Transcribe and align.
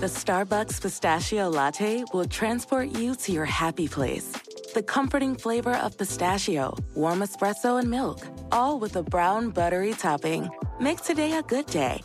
The 0.00 0.06
Starbucks 0.06 0.82
Pistachio 0.82 1.48
Latte 1.48 2.02
will 2.12 2.24
transport 2.24 2.98
you 2.98 3.14
to 3.14 3.30
your 3.30 3.44
happy 3.44 3.86
place. 3.86 4.32
The 4.74 4.82
comforting 4.82 5.36
flavor 5.36 5.74
of 5.74 5.96
pistachio, 5.96 6.76
warm 6.96 7.20
espresso, 7.20 7.78
and 7.78 7.88
milk, 7.88 8.26
all 8.50 8.80
with 8.80 8.96
a 8.96 9.04
brown 9.04 9.50
buttery 9.50 9.92
topping. 9.92 10.50
Make 10.80 11.00
today 11.02 11.34
a 11.34 11.42
good 11.42 11.66
day. 11.66 12.02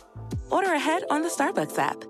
Order 0.50 0.72
ahead 0.72 1.02
on 1.10 1.22
the 1.22 1.28
Starbucks 1.28 1.78
app. 1.78 2.09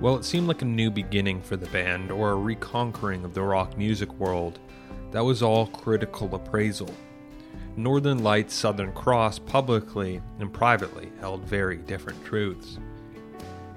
Well, 0.00 0.16
it 0.16 0.24
seemed 0.24 0.46
like 0.46 0.62
a 0.62 0.64
new 0.64 0.92
beginning 0.92 1.42
for 1.42 1.56
the 1.56 1.66
band, 1.66 2.12
or 2.12 2.30
a 2.30 2.36
reconquering 2.36 3.24
of 3.24 3.34
the 3.34 3.42
rock 3.42 3.76
music 3.76 4.12
world. 4.12 4.60
That 5.10 5.24
was 5.24 5.42
all 5.42 5.66
critical 5.66 6.32
appraisal. 6.32 6.94
Northern 7.76 8.22
Lights 8.22 8.54
Southern 8.54 8.92
Cross 8.92 9.40
publicly 9.40 10.22
and 10.38 10.52
privately 10.52 11.10
held 11.18 11.44
very 11.44 11.78
different 11.78 12.24
truths. 12.24 12.78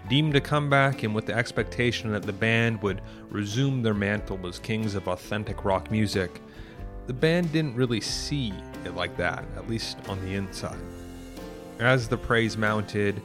Deemed 0.10 0.36
a 0.36 0.42
comeback 0.42 1.02
and 1.02 1.16
with 1.16 1.26
the 1.26 1.34
expectation 1.34 2.12
that 2.12 2.22
the 2.22 2.34
band 2.34 2.80
would 2.84 3.02
resume 3.30 3.82
their 3.82 3.96
mantle 3.96 4.46
as 4.46 4.60
kings 4.60 4.94
of 4.94 5.08
authentic 5.08 5.66
rock 5.66 5.90
music, 5.90 6.40
the 7.08 7.14
band 7.14 7.52
didn't 7.52 7.76
really 7.76 8.02
see 8.02 8.54
it 8.86 8.94
like 8.96 9.18
that, 9.18 9.44
at 9.56 9.68
least 9.68 9.98
on 10.08 10.24
the 10.24 10.36
inside. 10.36 10.82
As 11.80 12.08
the 12.08 12.18
praise 12.18 12.58
mounted, 12.58 13.22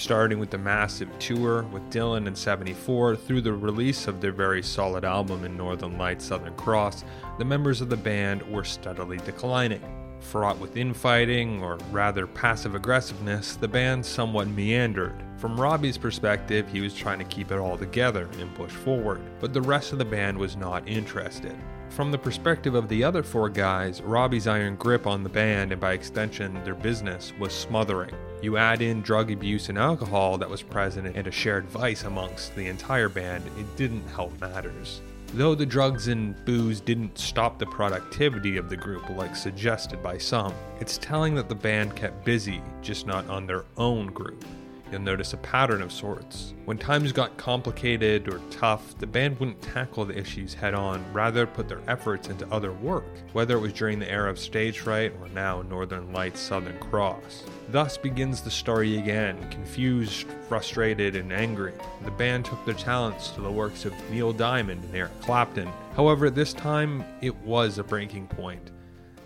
starting 0.00 0.38
with 0.38 0.50
the 0.50 0.58
massive 0.58 1.10
tour 1.18 1.62
with 1.64 1.82
Dylan 1.90 2.26
in 2.26 2.34
74 2.34 3.16
through 3.16 3.42
the 3.42 3.52
release 3.52 4.08
of 4.08 4.20
their 4.20 4.32
very 4.32 4.62
solid 4.62 5.04
album 5.04 5.44
in 5.44 5.58
Northern 5.58 5.98
Lights 5.98 6.24
Southern 6.24 6.54
Cross, 6.54 7.04
the 7.38 7.44
members 7.44 7.82
of 7.82 7.90
the 7.90 7.96
band 7.98 8.42
were 8.50 8.64
steadily 8.64 9.18
declining. 9.18 9.82
Fraught 10.20 10.58
with 10.58 10.78
infighting, 10.78 11.62
or 11.62 11.78
rather 11.90 12.26
passive 12.26 12.74
aggressiveness, 12.74 13.56
the 13.56 13.68
band 13.68 14.04
somewhat 14.04 14.48
meandered. 14.48 15.22
From 15.36 15.60
Robbie's 15.60 15.98
perspective, 15.98 16.66
he 16.68 16.80
was 16.80 16.94
trying 16.94 17.18
to 17.18 17.24
keep 17.24 17.52
it 17.52 17.58
all 17.58 17.76
together 17.76 18.28
and 18.38 18.54
push 18.54 18.72
forward, 18.72 19.20
but 19.38 19.52
the 19.52 19.62
rest 19.62 19.92
of 19.92 19.98
the 19.98 20.04
band 20.04 20.36
was 20.36 20.56
not 20.56 20.88
interested. 20.88 21.56
From 21.90 22.12
the 22.12 22.18
perspective 22.18 22.76
of 22.76 22.88
the 22.88 23.02
other 23.02 23.24
four 23.24 23.48
guys, 23.48 24.00
Robbie's 24.00 24.46
iron 24.46 24.76
grip 24.76 25.08
on 25.08 25.24
the 25.24 25.28
band 25.28 25.72
and 25.72 25.80
by 25.80 25.92
extension 25.92 26.54
their 26.62 26.76
business 26.76 27.32
was 27.38 27.52
smothering. 27.52 28.14
You 28.40 28.56
add 28.56 28.80
in 28.80 29.02
drug 29.02 29.32
abuse 29.32 29.68
and 29.68 29.76
alcohol 29.76 30.38
that 30.38 30.48
was 30.48 30.62
present 30.62 31.16
and 31.16 31.26
a 31.26 31.32
shared 31.32 31.66
vice 31.66 32.04
amongst 32.04 32.54
the 32.54 32.68
entire 32.68 33.08
band, 33.08 33.44
it 33.58 33.76
didn't 33.76 34.06
help 34.06 34.40
matters. 34.40 35.02
Though 35.34 35.56
the 35.56 35.66
drugs 35.66 36.06
and 36.06 36.42
booze 36.44 36.80
didn't 36.80 37.18
stop 37.18 37.58
the 37.58 37.66
productivity 37.66 38.56
of 38.56 38.70
the 38.70 38.76
group 38.76 39.08
like 39.10 39.34
suggested 39.34 40.00
by 40.00 40.16
some, 40.16 40.54
it's 40.80 40.96
telling 40.96 41.34
that 41.34 41.48
the 41.48 41.54
band 41.56 41.96
kept 41.96 42.24
busy, 42.24 42.62
just 42.82 43.04
not 43.04 43.28
on 43.28 43.46
their 43.46 43.64
own 43.76 44.06
group 44.06 44.44
you'll 44.90 45.00
notice 45.00 45.32
a 45.32 45.38
pattern 45.38 45.82
of 45.82 45.92
sorts. 45.92 46.54
When 46.64 46.78
times 46.78 47.12
got 47.12 47.36
complicated 47.36 48.28
or 48.28 48.40
tough, 48.50 48.96
the 48.98 49.06
band 49.06 49.38
wouldn't 49.38 49.62
tackle 49.62 50.04
the 50.04 50.18
issues 50.18 50.54
head 50.54 50.74
on, 50.74 51.04
rather 51.12 51.46
put 51.46 51.68
their 51.68 51.80
efforts 51.86 52.28
into 52.28 52.50
other 52.52 52.72
work, 52.72 53.04
whether 53.32 53.56
it 53.56 53.60
was 53.60 53.72
during 53.72 53.98
the 53.98 54.10
era 54.10 54.30
of 54.30 54.38
stage 54.38 54.80
fright 54.80 55.12
or 55.20 55.28
now 55.28 55.62
Northern 55.62 56.12
Lights 56.12 56.40
Southern 56.40 56.78
Cross. 56.78 57.44
Thus 57.68 57.96
begins 57.96 58.40
the 58.40 58.50
story 58.50 58.98
again, 58.98 59.48
confused, 59.50 60.26
frustrated, 60.48 61.16
and 61.16 61.32
angry. 61.32 61.72
The 62.04 62.10
band 62.10 62.44
took 62.44 62.64
their 62.64 62.74
talents 62.74 63.30
to 63.30 63.40
the 63.40 63.50
works 63.50 63.84
of 63.84 63.94
Neil 64.10 64.32
Diamond 64.32 64.84
and 64.84 64.94
Eric 64.94 65.20
Clapton. 65.20 65.70
However, 65.94 66.30
this 66.30 66.52
time, 66.52 67.04
it 67.20 67.36
was 67.38 67.78
a 67.78 67.84
breaking 67.84 68.26
point. 68.26 68.70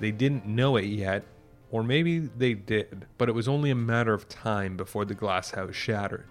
They 0.01 0.11
didn't 0.11 0.47
know 0.47 0.77
it 0.77 0.87
yet, 0.87 1.25
or 1.75 1.83
maybe 1.83 2.21
they 2.21 2.55
did, 2.55 3.05
but 3.19 3.29
it 3.29 3.33
was 3.33 3.49
only 3.49 3.69
a 3.69 3.75
matter 3.75 4.15
of 4.15 4.29
time 4.29 4.77
before 4.77 5.05
the 5.05 5.13
glass 5.13 5.51
house 5.51 5.75
shattered. 5.75 6.29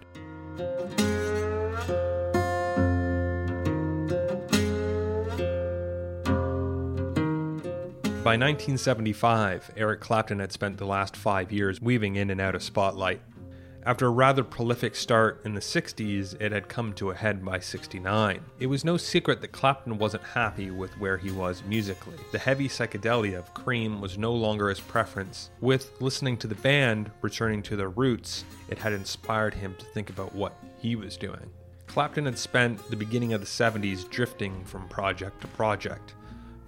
By 8.24 8.38
1975, 8.38 9.72
Eric 9.76 10.00
Clapton 10.00 10.40
had 10.40 10.54
spent 10.54 10.78
the 10.78 10.86
last 10.86 11.18
five 11.18 11.52
years 11.52 11.82
weaving 11.82 12.16
in 12.16 12.30
and 12.30 12.40
out 12.40 12.56
of 12.56 12.64
spotlight. 12.64 13.20
After 13.86 14.08
a 14.08 14.12
rather 14.12 14.46
prolific 14.46 14.96
start 14.96 15.42
in 15.44 15.54
the 15.54 15.60
60s, 15.60 16.40
it 16.40 16.54
had 16.54 16.70
come 16.70 16.94
to 16.94 17.12
a 17.12 17.16
head 17.16 17.44
by 17.44 17.60
69. 17.60 18.40
It 18.58 18.68
was 18.68 18.86
no 18.86 18.96
secret 18.96 19.42
that 19.42 19.52
Clapton 19.52 19.98
wasn't 19.98 20.24
happy 20.24 20.72
with 20.72 20.98
where 21.00 21.18
he 21.18 21.32
was 21.32 21.64
musically. 21.66 22.16
The 22.32 22.40
heavy 22.40 22.70
psychedelia 22.70 23.40
of 23.40 23.54
Cream 23.54 24.00
was 24.00 24.18
no 24.18 24.32
longer 24.32 24.70
his 24.70 24.80
preference. 24.80 25.50
With 25.60 26.00
listening 26.00 26.38
to 26.38 26.48
the 26.48 26.56
band 26.56 27.12
returning 27.22 27.62
to 27.64 27.76
their 27.76 27.90
roots, 27.90 28.46
it 28.70 28.78
had 28.78 28.94
inspired 28.94 29.54
him 29.54 29.76
to 29.80 29.86
think 29.86 30.10
about 30.10 30.34
what 30.34 30.58
he 30.78 30.96
was 30.96 31.18
doing. 31.18 31.52
Clapton 31.88 32.26
had 32.26 32.40
spent 32.40 32.90
the 32.90 32.96
beginning 32.96 33.34
of 33.34 33.42
the 33.42 33.46
70s 33.46 34.10
drifting 34.10 34.64
from 34.64 34.88
project 34.88 35.42
to 35.42 35.48
project. 35.48 36.16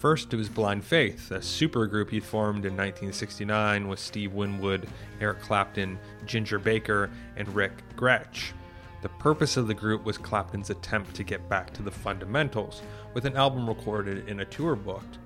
First, 0.05 0.31
it 0.35 0.37
was 0.37 0.49
Blind 0.49 0.85
Faith, 0.85 1.31
a 1.31 1.39
supergroup 1.39 2.11
he 2.11 2.19
formed 2.19 2.65
in 2.65 2.73
1969 2.73 3.87
with 3.87 3.97
Steve 3.97 4.33
Winwood, 4.33 4.87
Eric 5.19 5.41
Clapton, 5.41 5.97
Ginger 6.27 6.59
Baker, 6.59 7.09
and 7.37 7.49
Rick 7.55 7.71
Grech. 7.95 8.51
The 9.01 9.09
purpose 9.09 9.57
of 9.57 9.67
the 9.67 9.73
group 9.73 10.03
was 10.03 10.19
Clapton's 10.19 10.69
attempt 10.69 11.15
to 11.15 11.23
get 11.23 11.49
back 11.49 11.73
to 11.73 11.81
the 11.81 11.89
fundamentals, 11.89 12.83
with 13.15 13.25
an 13.25 13.35
album 13.35 13.67
recorded 13.67 14.29
and 14.29 14.41
a 14.41 14.45
tour 14.45 14.75
booked. 14.75 15.17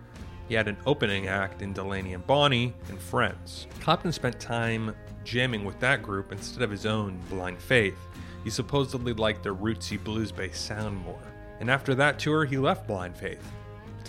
He 0.47 0.53
had 0.53 0.69
an 0.69 0.77
opening 0.85 1.27
act 1.27 1.61
in 1.61 1.73
Delaney 1.73 2.13
and 2.13 2.25
Bonnie 2.25 2.73
and 2.87 2.97
Friends. 2.97 3.67
Clapton 3.81 4.13
spent 4.13 4.39
time 4.39 4.95
jamming 5.25 5.65
with 5.65 5.77
that 5.81 6.01
group 6.01 6.31
instead 6.31 6.63
of 6.63 6.71
his 6.71 6.85
own 6.85 7.19
Blind 7.29 7.59
Faith. 7.59 7.99
He 8.45 8.49
supposedly 8.49 9.11
liked 9.11 9.43
their 9.43 9.55
rootsy 9.55 10.01
blues 10.01 10.31
based 10.31 10.65
sound 10.65 10.95
more. 11.03 11.19
And 11.59 11.69
after 11.69 11.93
that 11.95 12.17
tour, 12.17 12.45
he 12.45 12.57
left 12.57 12.87
Blind 12.87 13.17
Faith 13.17 13.43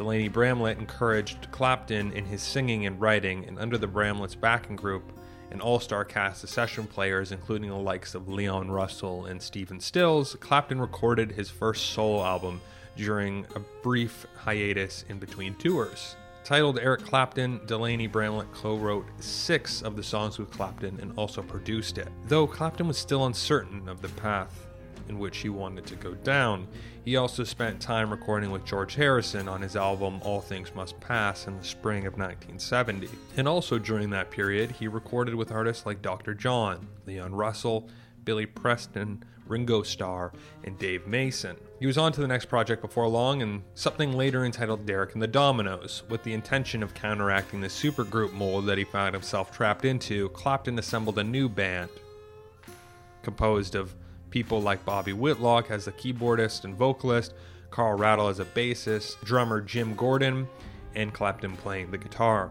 Delaney 0.00 0.28
Bramlett 0.28 0.78
encouraged 0.78 1.50
Clapton 1.50 2.10
in 2.12 2.24
his 2.24 2.40
singing 2.40 2.86
and 2.86 2.98
writing, 2.98 3.44
and 3.44 3.58
under 3.58 3.76
the 3.76 3.86
Bramlett's 3.86 4.34
backing 4.34 4.74
group, 4.74 5.12
an 5.50 5.60
all 5.60 5.78
star 5.78 6.06
cast 6.06 6.42
of 6.42 6.48
session 6.48 6.86
players, 6.86 7.32
including 7.32 7.68
the 7.68 7.76
likes 7.76 8.14
of 8.14 8.26
Leon 8.26 8.70
Russell 8.70 9.26
and 9.26 9.42
Stephen 9.42 9.78
Stills, 9.78 10.38
Clapton 10.40 10.80
recorded 10.80 11.32
his 11.32 11.50
first 11.50 11.90
solo 11.90 12.24
album 12.24 12.62
during 12.96 13.44
a 13.54 13.60
brief 13.82 14.24
hiatus 14.38 15.04
in 15.10 15.18
between 15.18 15.54
tours. 15.56 16.16
Titled 16.44 16.78
Eric 16.78 17.02
Clapton, 17.02 17.60
Delaney 17.66 18.06
Bramlett 18.06 18.50
co 18.54 18.78
wrote 18.78 19.04
six 19.18 19.82
of 19.82 19.96
the 19.96 20.02
songs 20.02 20.38
with 20.38 20.50
Clapton 20.50 20.98
and 21.02 21.12
also 21.18 21.42
produced 21.42 21.98
it. 21.98 22.08
Though 22.24 22.46
Clapton 22.46 22.88
was 22.88 22.96
still 22.96 23.26
uncertain 23.26 23.86
of 23.86 24.00
the 24.00 24.08
path 24.08 24.66
in 25.10 25.18
which 25.18 25.38
he 25.38 25.48
wanted 25.48 25.84
to 25.84 25.96
go 25.96 26.14
down, 26.14 26.68
he 27.04 27.16
also 27.16 27.42
spent 27.42 27.80
time 27.80 28.10
recording 28.10 28.52
with 28.52 28.64
George 28.64 28.94
Harrison 28.94 29.48
on 29.48 29.60
his 29.60 29.74
album 29.74 30.20
All 30.22 30.40
Things 30.40 30.72
Must 30.72 30.98
Pass 31.00 31.48
in 31.48 31.58
the 31.58 31.64
spring 31.64 32.06
of 32.06 32.12
1970. 32.12 33.08
And 33.36 33.48
also 33.48 33.76
during 33.76 34.10
that 34.10 34.30
period, 34.30 34.70
he 34.70 34.86
recorded 34.86 35.34
with 35.34 35.50
artists 35.50 35.84
like 35.84 36.00
Dr. 36.00 36.32
John, 36.32 36.86
Leon 37.06 37.34
Russell, 37.34 37.88
Billy 38.24 38.46
Preston, 38.46 39.24
Ringo 39.46 39.82
Starr, 39.82 40.32
and 40.62 40.78
Dave 40.78 41.08
Mason. 41.08 41.56
He 41.80 41.86
was 41.86 41.98
on 41.98 42.12
to 42.12 42.20
the 42.20 42.28
next 42.28 42.44
project 42.44 42.80
before 42.80 43.08
long 43.08 43.42
and 43.42 43.64
something 43.74 44.12
later 44.12 44.44
entitled 44.44 44.86
Derek 44.86 45.14
and 45.14 45.22
the 45.22 45.26
Dominos. 45.26 46.08
With 46.08 46.22
the 46.22 46.34
intention 46.34 46.84
of 46.84 46.94
counteracting 46.94 47.60
the 47.60 47.66
supergroup 47.66 48.32
mold 48.32 48.66
that 48.66 48.78
he 48.78 48.84
found 48.84 49.14
himself 49.14 49.50
trapped 49.50 49.84
into, 49.84 50.28
Clapton 50.28 50.78
assembled 50.78 51.18
a 51.18 51.24
new 51.24 51.48
band 51.48 51.90
composed 53.22 53.74
of 53.74 53.94
people 54.30 54.62
like 54.62 54.84
Bobby 54.84 55.12
Whitlock 55.12 55.70
as 55.70 55.84
the 55.84 55.92
keyboardist 55.92 56.64
and 56.64 56.74
vocalist, 56.74 57.34
Carl 57.70 57.98
Radle 57.98 58.30
as 58.30 58.40
a 58.40 58.44
bassist, 58.44 59.22
drummer 59.24 59.60
Jim 59.60 59.94
Gordon, 59.94 60.48
and 60.94 61.12
Clapton 61.12 61.56
playing 61.56 61.90
the 61.90 61.98
guitar. 61.98 62.50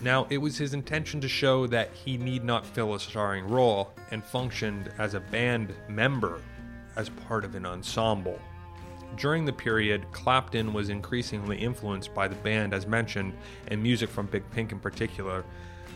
Now, 0.00 0.26
it 0.28 0.38
was 0.38 0.58
his 0.58 0.74
intention 0.74 1.20
to 1.20 1.28
show 1.28 1.66
that 1.68 1.90
he 1.92 2.16
need 2.16 2.44
not 2.44 2.66
fill 2.66 2.94
a 2.94 3.00
starring 3.00 3.48
role 3.48 3.92
and 4.10 4.24
functioned 4.24 4.92
as 4.98 5.14
a 5.14 5.20
band 5.20 5.72
member 5.88 6.40
as 6.96 7.08
part 7.08 7.44
of 7.44 7.54
an 7.54 7.64
ensemble. 7.64 8.38
During 9.16 9.44
the 9.44 9.52
period, 9.52 10.04
Clapton 10.12 10.72
was 10.72 10.88
increasingly 10.88 11.56
influenced 11.56 12.12
by 12.12 12.26
the 12.26 12.34
band 12.36 12.74
as 12.74 12.86
mentioned 12.86 13.32
and 13.68 13.82
music 13.82 14.10
from 14.10 14.26
Big 14.26 14.42
Pink 14.50 14.72
in 14.72 14.80
particular, 14.80 15.44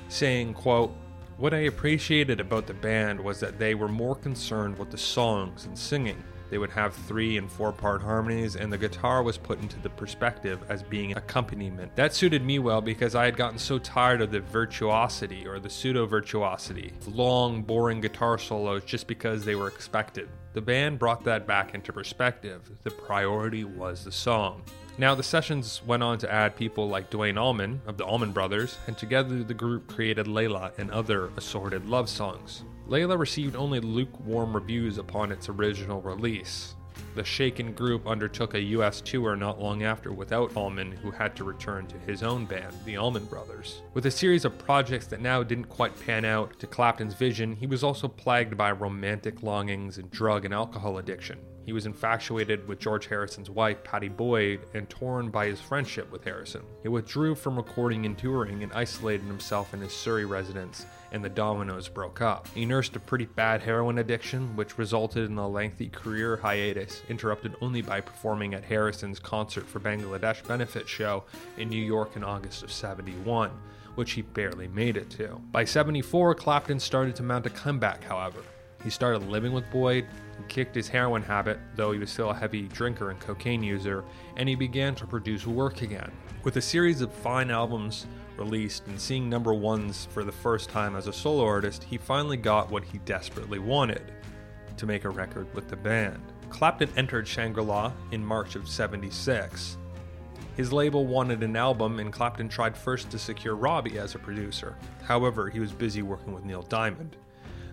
saying, 0.09 0.55
quote, 0.55 0.95
what 1.39 1.55
I 1.55 1.59
appreciated 1.59 2.41
about 2.41 2.67
the 2.67 2.75
band 2.75 3.21
was 3.21 3.39
that 3.41 3.61
they 3.61 3.77
were 3.77 3.89
more 3.89 4.17
concerned 4.17 4.77
with 4.77 4.91
the 4.91 4.99
songs 4.99 5.67
and 5.67 5.79
singing. 5.79 6.23
They 6.51 6.59
would 6.59 6.71
have 6.71 6.95
three 6.95 7.37
and 7.37 7.49
four 7.49 7.71
part 7.73 8.03
harmonies, 8.03 8.57
and 8.57 8.73
the 8.73 8.79
guitar 8.79 9.23
was 9.23 9.39
put 9.39 9.61
into 9.61 9.79
the 9.79 9.91
perspective 9.91 10.59
as 10.69 10.83
being 10.83 11.17
accompaniment. 11.17 11.95
That 11.95 12.13
suited 12.13 12.45
me 12.45 12.59
well 12.59 12.81
because 12.81 13.15
I 13.15 13.25
had 13.25 13.37
gotten 13.37 13.59
so 13.59 13.79
tired 13.79 14.21
of 14.21 14.33
the 14.33 14.41
virtuosity 14.41 15.47
or 15.47 15.61
the 15.61 15.71
pseudo 15.71 16.07
virtuosity, 16.07 16.93
long, 17.07 17.63
boring 17.63 18.01
guitar 18.01 18.37
solos 18.37 18.83
just 18.85 19.07
because 19.07 19.45
they 19.45 19.55
were 19.55 19.69
expected. 19.69 20.29
The 20.55 20.63
band 20.63 20.99
brought 20.99 21.23
that 21.25 21.47
back 21.47 21.73
into 21.73 21.93
perspective. 21.93 22.69
The 22.83 22.91
priority 22.91 23.63
was 23.63 24.05
the 24.05 24.13
song. 24.13 24.63
Now, 25.01 25.15
the 25.15 25.23
sessions 25.23 25.81
went 25.87 26.03
on 26.03 26.19
to 26.19 26.33
add 26.33 26.57
people 26.57 26.89
like 26.89 27.09
Duane 27.09 27.39
Allman 27.39 27.81
of 27.87 27.97
the 27.97 28.05
Allman 28.05 28.33
Brothers, 28.33 28.79
and 28.89 28.99
together 28.99 29.45
the 29.45 29.55
group 29.55 29.87
created 29.87 30.27
Layla 30.27 30.77
and 30.77 30.91
other 30.91 31.31
assorted 31.37 31.87
love 31.89 32.09
songs. 32.09 32.65
Layla 32.89 33.17
received 33.17 33.55
only 33.55 33.79
lukewarm 33.79 34.53
reviews 34.53 34.99
upon 34.99 35.31
its 35.31 35.49
original 35.49 36.03
release. 36.03 36.75
The 37.15 37.23
Shaken 37.23 37.75
group 37.75 38.09
undertook 38.09 38.55
a 38.55 38.61
US 38.61 39.01
tour 39.01 39.37
not 39.37 39.61
long 39.61 39.85
after 39.85 40.13
without 40.13 40.57
Allman, 40.57 40.91
who 40.91 41.13
had 41.13 41.37
to 41.37 41.45
return 41.45 41.87
to 41.87 41.99
his 41.99 42.25
own 42.25 42.45
band, 42.45 42.75
the 42.85 42.97
Allman 42.97 43.27
Brothers. 43.27 43.83
With 43.95 44.07
a 44.07 44.11
series 44.11 44.45
of 44.45 44.59
projects 44.59 45.07
that 45.07 45.21
now 45.21 45.45
didn't 45.45 45.67
quite 45.67 45.99
pan 46.05 46.25
out 46.25 46.59
to 46.59 46.67
Clapton's 46.67 47.15
vision, 47.15 47.55
he 47.55 47.69
was 47.69 47.85
also 47.85 48.09
plagued 48.09 48.57
by 48.57 48.73
romantic 48.73 49.45
longings 49.45 49.99
and 49.99 50.11
drug 50.11 50.45
and 50.45 50.53
alcohol 50.53 50.99
addiction. 50.99 51.39
He 51.69 51.75
was 51.75 51.85
infatuated 51.85 52.67
with 52.67 52.79
George 52.79 53.09
Harrison's 53.09 53.51
wife, 53.51 53.85
Pattie 53.85 54.09
Boyd, 54.09 54.61
and 54.73 54.89
torn 54.89 55.29
by 55.29 55.49
his 55.49 55.61
friendship 55.61 56.11
with 56.11 56.25
Harrison. 56.25 56.63
He 56.83 56.89
withdrew 56.89 57.35
from 57.35 57.59
recording 57.59 58.07
and 58.07 58.17
touring 58.17 58.63
and 58.63 58.73
isolated 58.73 59.27
himself 59.27 59.75
in 59.75 59.83
his 59.83 59.93
Surrey 59.93 60.25
residence, 60.25 60.87
and 61.13 61.23
the 61.23 61.29
Dominos 61.29 61.93
broke 61.93 62.23
up. 62.23 62.49
He 62.55 62.65
nursed 62.65 62.97
a 62.97 63.01
pretty 63.01 63.27
bad 63.27 63.61
heroin 63.61 63.99
addiction, 63.99 64.57
which 64.57 64.79
resulted 64.79 65.29
in 65.29 65.37
a 65.37 65.47
lengthy 65.47 65.91
career 65.91 66.39
hiatus, 66.39 67.03
interrupted 67.11 67.55
only 67.61 67.83
by 67.83 68.01
performing 68.01 68.55
at 68.55 68.65
Harrison's 68.65 69.19
Concert 69.19 69.67
for 69.67 69.79
Bangladesh 69.79 70.49
benefit 70.49 70.89
show 70.89 71.25
in 71.59 71.69
New 71.69 71.85
York 71.85 72.17
in 72.17 72.25
August 72.25 72.63
of 72.63 72.73
71 72.73 73.51
which 73.95 74.13
he 74.13 74.23
barely 74.23 74.69
made 74.69 74.97
it 74.97 75.11
to. 75.11 75.41
By 75.51 75.65
74, 75.65 76.37
Clapton 76.37 76.79
started 76.79 77.17
to 77.17 77.25
mount 77.25 77.47
a 77.47 77.51
comeback, 77.51 78.05
however. 78.05 78.39
He 78.83 78.91
started 78.91 79.29
living 79.29 79.53
with 79.53 79.71
Boyd, 79.71 80.07
kicked 80.49 80.75
his 80.75 80.89
heroin 80.89 81.23
habit, 81.23 81.59
though 81.75 81.93
he 81.93 81.99
was 81.99 82.11
still 82.11 82.31
a 82.31 82.35
heavy 82.35 82.63
drinker 82.69 83.11
and 83.11 83.21
cocaine 83.21 83.63
user, 83.63 84.05
and 84.37 84.49
he 84.49 84.55
began 84.55 84.95
to 84.97 85.07
produce 85.07 85.47
work 85.47 85.83
again. 85.83 86.11
With 86.45 86.57
a 86.57 86.63
series 86.63 87.01
of 87.01 87.13
fine 87.13 87.51
albums 87.51 88.07
released 88.37 88.87
and 88.87 89.01
seeing 89.01 89.29
number 89.29 89.53
ones 89.53 90.07
for 90.13 90.25
the 90.25 90.33
first 90.33 90.71
time 90.71 90.97
as 90.97 91.09
a 91.09 91.13
solo 91.13 91.45
artist, 91.45 91.85
he 91.85 91.99
finally 91.99 92.37
got 92.37 92.71
what 92.71 92.85
he 92.85 92.99
desperately 92.99 93.59
wanted 93.59 94.13
to 94.77 94.87
make 94.87 95.05
a 95.05 95.11
record 95.11 95.53
with 95.55 95.69
the 95.69 95.77
band. 95.77 96.23
Clapton 96.49 96.89
entered 96.97 97.27
Shangri 97.27 97.63
La 97.63 97.93
in 98.13 98.25
March 98.25 98.55
of 98.55 98.69
76. 98.69 99.77
His 100.57 100.73
label 100.73 101.05
wanted 101.07 101.43
an 101.43 101.57
album, 101.57 101.99
and 101.99 102.13
Clapton 102.13 102.49
tried 102.49 102.77
first 102.77 103.11
to 103.11 103.19
secure 103.19 103.55
Robbie 103.55 103.99
as 103.99 104.15
a 104.15 104.19
producer. 104.19 104.77
However, 105.05 105.51
he 105.51 105.61
was 105.61 105.73
busy 105.73 106.03
working 106.03 106.33
with 106.33 106.45
Neil 106.45 106.63
Diamond 106.63 107.17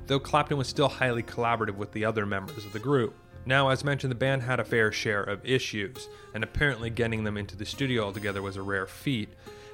though 0.08 0.20
Clapton 0.20 0.58
was 0.58 0.68
still 0.68 0.90
highly 0.90 1.24
collaborative 1.24 1.76
with 1.76 1.92
the 1.92 2.06
other 2.06 2.26
members 2.26 2.66
of 2.66 2.74
the 2.74 2.80
group. 2.80 3.16
Now, 3.46 3.70
as 3.70 3.84
mentioned, 3.84 4.12
the 4.12 4.16
band 4.16 4.42
had 4.42 4.60
a 4.60 4.66
fair 4.66 4.92
share 4.92 5.24
of 5.24 5.46
issues, 5.46 6.10
and 6.34 6.44
apparently 6.44 6.90
getting 6.90 7.24
them 7.24 7.38
into 7.38 7.56
the 7.56 7.66
studio 7.66 8.06
altogether 8.06 8.42
was 8.42 8.58
a 8.58 8.62
rare 8.62 8.88
feat. 8.88 9.30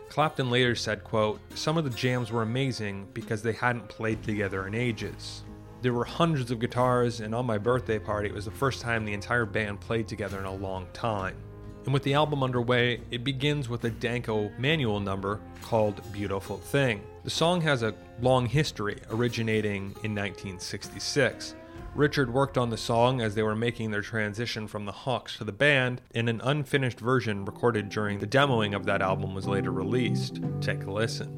Clapton 0.10 0.52
later 0.52 0.76
said, 0.76 1.06
quote, 1.06 1.40
Some 1.56 1.78
of 1.78 1.86
the 1.86 1.90
jams 1.90 2.32
were 2.32 2.42
amazing 2.42 3.08
because 3.14 3.42
they 3.42 3.54
hadn't 3.54 3.88
played 3.88 4.22
together 4.24 4.68
in 4.68 4.76
ages. 4.76 5.44
There 5.82 5.94
were 5.94 6.04
hundreds 6.04 6.52
of 6.52 6.60
guitars, 6.60 7.22
and 7.22 7.34
on 7.34 7.46
my 7.46 7.58
birthday 7.58 7.98
party, 7.98 8.28
it 8.28 8.36
was 8.36 8.46
the 8.46 8.52
first 8.52 8.82
time 8.82 9.06
the 9.06 9.14
entire 9.14 9.46
band 9.46 9.80
played 9.80 10.08
together 10.08 10.38
in 10.38 10.46
a 10.46 10.54
long 10.54 10.86
time. 10.92 11.38
And 11.86 11.94
with 11.94 12.04
the 12.04 12.14
album 12.14 12.44
underway, 12.44 13.02
it 13.10 13.24
begins 13.24 13.70
with 13.70 13.86
a 13.86 13.90
Danko 13.90 14.52
Manuel 14.60 15.00
number 15.00 15.40
called 15.62 16.02
Beautiful 16.12 16.58
Thing. 16.58 17.02
The 17.24 17.30
song 17.30 17.62
has 17.62 17.84
a 17.84 17.94
long 18.20 18.48
history, 18.48 18.98
originating 19.12 19.96
in 20.04 20.16
1966. 20.16 21.54
Richard 21.94 22.34
worked 22.34 22.58
on 22.58 22.72
the 22.72 22.78
song 22.78 23.22
as 23.22 23.36
they 23.36 23.44
were 23.44 23.56
making 23.56 23.92
their 23.92 24.02
transition 24.02 24.68
from 24.68 24.86
the 24.86 24.92
Hawks 24.92 25.38
to 25.38 25.44
the 25.44 25.52
band, 25.52 26.02
and 26.16 26.28
an 26.28 26.42
unfinished 26.44 27.00
version 27.00 27.46
recorded 27.46 27.90
during 27.90 28.18
the 28.18 28.26
demoing 28.26 28.76
of 28.76 28.86
that 28.86 29.04
album 29.04 29.36
was 29.36 29.46
later 29.46 29.72
released. 29.72 30.40
Take 30.62 30.84
a 30.86 30.92
listen. 30.92 31.38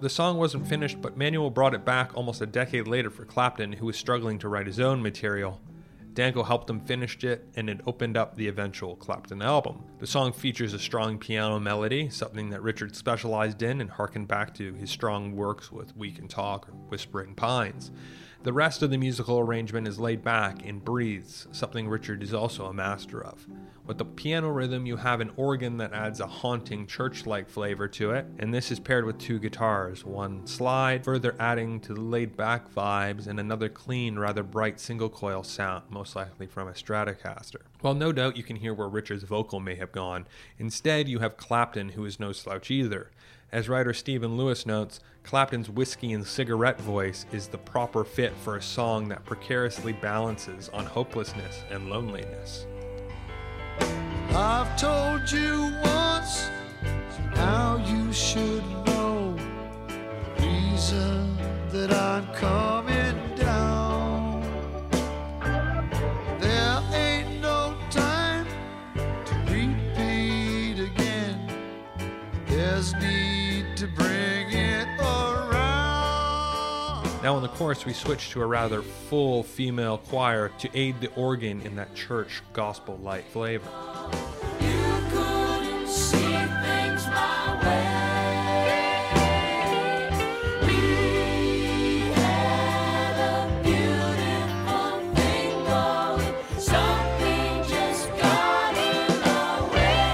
The 0.00 0.08
song 0.08 0.38
wasn't 0.38 0.66
finished, 0.66 1.00
but 1.00 1.16
Manuel 1.16 1.50
brought 1.50 1.74
it 1.74 1.84
back 1.84 2.16
almost 2.16 2.40
a 2.40 2.46
decade 2.46 2.88
later 2.88 3.10
for 3.10 3.24
Clapton, 3.24 3.72
who 3.72 3.86
was 3.86 3.96
struggling 3.96 4.38
to 4.38 4.48
write 4.48 4.66
his 4.66 4.80
own 4.80 5.02
material. 5.02 5.60
Danko 6.14 6.42
helped 6.42 6.68
him 6.68 6.80
finish 6.80 7.22
it, 7.22 7.46
and 7.54 7.70
it 7.70 7.80
opened 7.86 8.16
up 8.16 8.34
the 8.34 8.48
eventual 8.48 8.96
Clapton 8.96 9.42
album. 9.42 9.84
The 9.98 10.06
song 10.06 10.32
features 10.32 10.74
a 10.74 10.78
strong 10.78 11.18
piano 11.18 11.60
melody, 11.60 12.08
something 12.08 12.50
that 12.50 12.62
Richard 12.62 12.96
specialized 12.96 13.62
in 13.62 13.80
and 13.80 13.90
harkened 13.90 14.26
back 14.26 14.54
to 14.54 14.74
his 14.74 14.90
strong 14.90 15.36
works 15.36 15.70
with 15.70 15.96
We 15.96 16.10
Can 16.10 16.26
Talk 16.26 16.68
or 16.68 16.72
Whispering 16.72 17.34
Pines. 17.34 17.92
The 18.42 18.52
rest 18.52 18.82
of 18.82 18.90
the 18.90 18.96
musical 18.96 19.38
arrangement 19.38 19.86
is 19.86 20.00
laid 20.00 20.24
back 20.24 20.66
and 20.66 20.82
breathes, 20.82 21.46
something 21.52 21.88
Richard 21.88 22.22
is 22.22 22.32
also 22.32 22.66
a 22.66 22.72
master 22.72 23.22
of. 23.22 23.46
With 23.90 23.98
the 23.98 24.04
piano 24.04 24.50
rhythm, 24.50 24.86
you 24.86 24.98
have 24.98 25.20
an 25.20 25.32
organ 25.34 25.78
that 25.78 25.92
adds 25.92 26.20
a 26.20 26.26
haunting 26.28 26.86
church 26.86 27.26
like 27.26 27.48
flavor 27.48 27.88
to 27.88 28.12
it, 28.12 28.24
and 28.38 28.54
this 28.54 28.70
is 28.70 28.78
paired 28.78 29.04
with 29.04 29.18
two 29.18 29.40
guitars 29.40 30.04
one 30.04 30.46
slide, 30.46 31.04
further 31.04 31.34
adding 31.40 31.80
to 31.80 31.94
the 31.94 32.00
laid 32.00 32.36
back 32.36 32.72
vibes, 32.72 33.26
and 33.26 33.40
another 33.40 33.68
clean, 33.68 34.16
rather 34.16 34.44
bright 34.44 34.78
single 34.78 35.08
coil 35.08 35.42
sound, 35.42 35.82
most 35.90 36.14
likely 36.14 36.46
from 36.46 36.68
a 36.68 36.72
Stratocaster. 36.72 37.62
While 37.80 37.94
no 37.94 38.12
doubt 38.12 38.36
you 38.36 38.44
can 38.44 38.54
hear 38.54 38.72
where 38.72 38.88
Richard's 38.88 39.24
vocal 39.24 39.58
may 39.58 39.74
have 39.74 39.90
gone, 39.90 40.28
instead 40.56 41.08
you 41.08 41.18
have 41.18 41.36
Clapton, 41.36 41.88
who 41.88 42.04
is 42.04 42.20
no 42.20 42.30
slouch 42.30 42.70
either. 42.70 43.10
As 43.50 43.68
writer 43.68 43.92
Stephen 43.92 44.36
Lewis 44.36 44.66
notes, 44.66 45.00
Clapton's 45.24 45.68
whiskey 45.68 46.12
and 46.12 46.24
cigarette 46.24 46.80
voice 46.80 47.26
is 47.32 47.48
the 47.48 47.58
proper 47.58 48.04
fit 48.04 48.34
for 48.36 48.56
a 48.56 48.62
song 48.62 49.08
that 49.08 49.24
precariously 49.24 49.92
balances 49.94 50.68
on 50.68 50.86
hopelessness 50.86 51.64
and 51.72 51.90
loneliness. 51.90 52.66
I've 54.34 54.76
told 54.76 55.30
you 55.30 55.72
once, 55.82 56.50
so 57.10 57.22
now 57.34 57.76
you 57.86 58.12
should 58.12 58.64
know. 58.86 59.36
The 60.36 60.42
reason 60.42 61.36
that 61.70 61.92
I'm 61.92 62.26
coming 62.34 62.79
Now, 77.22 77.36
in 77.36 77.42
the 77.42 77.48
chorus, 77.48 77.84
we 77.84 77.92
switch 77.92 78.30
to 78.30 78.40
a 78.40 78.46
rather 78.46 78.80
full 78.80 79.42
female 79.42 79.98
choir 79.98 80.48
to 80.58 80.70
aid 80.72 81.02
the 81.02 81.12
organ 81.16 81.60
in 81.60 81.76
that 81.76 81.94
church 81.94 82.40
gospel 82.54 82.96
light 82.96 83.24
flavor. 83.24 83.68
You 84.58 84.82
couldn't 85.10 85.86
see 85.86 86.16
things 86.16 87.06
my 87.08 87.60
way. 87.62 87.84
We 90.62 92.08
had 92.14 93.16
a 93.20 93.62
beautiful 93.62 95.14
thing 95.14 95.64
going. 95.66 96.34
Something 96.58 97.62
just 97.68 98.08
got 98.16 98.74
in 98.78 99.22
our 99.28 99.68
way. 99.74 100.04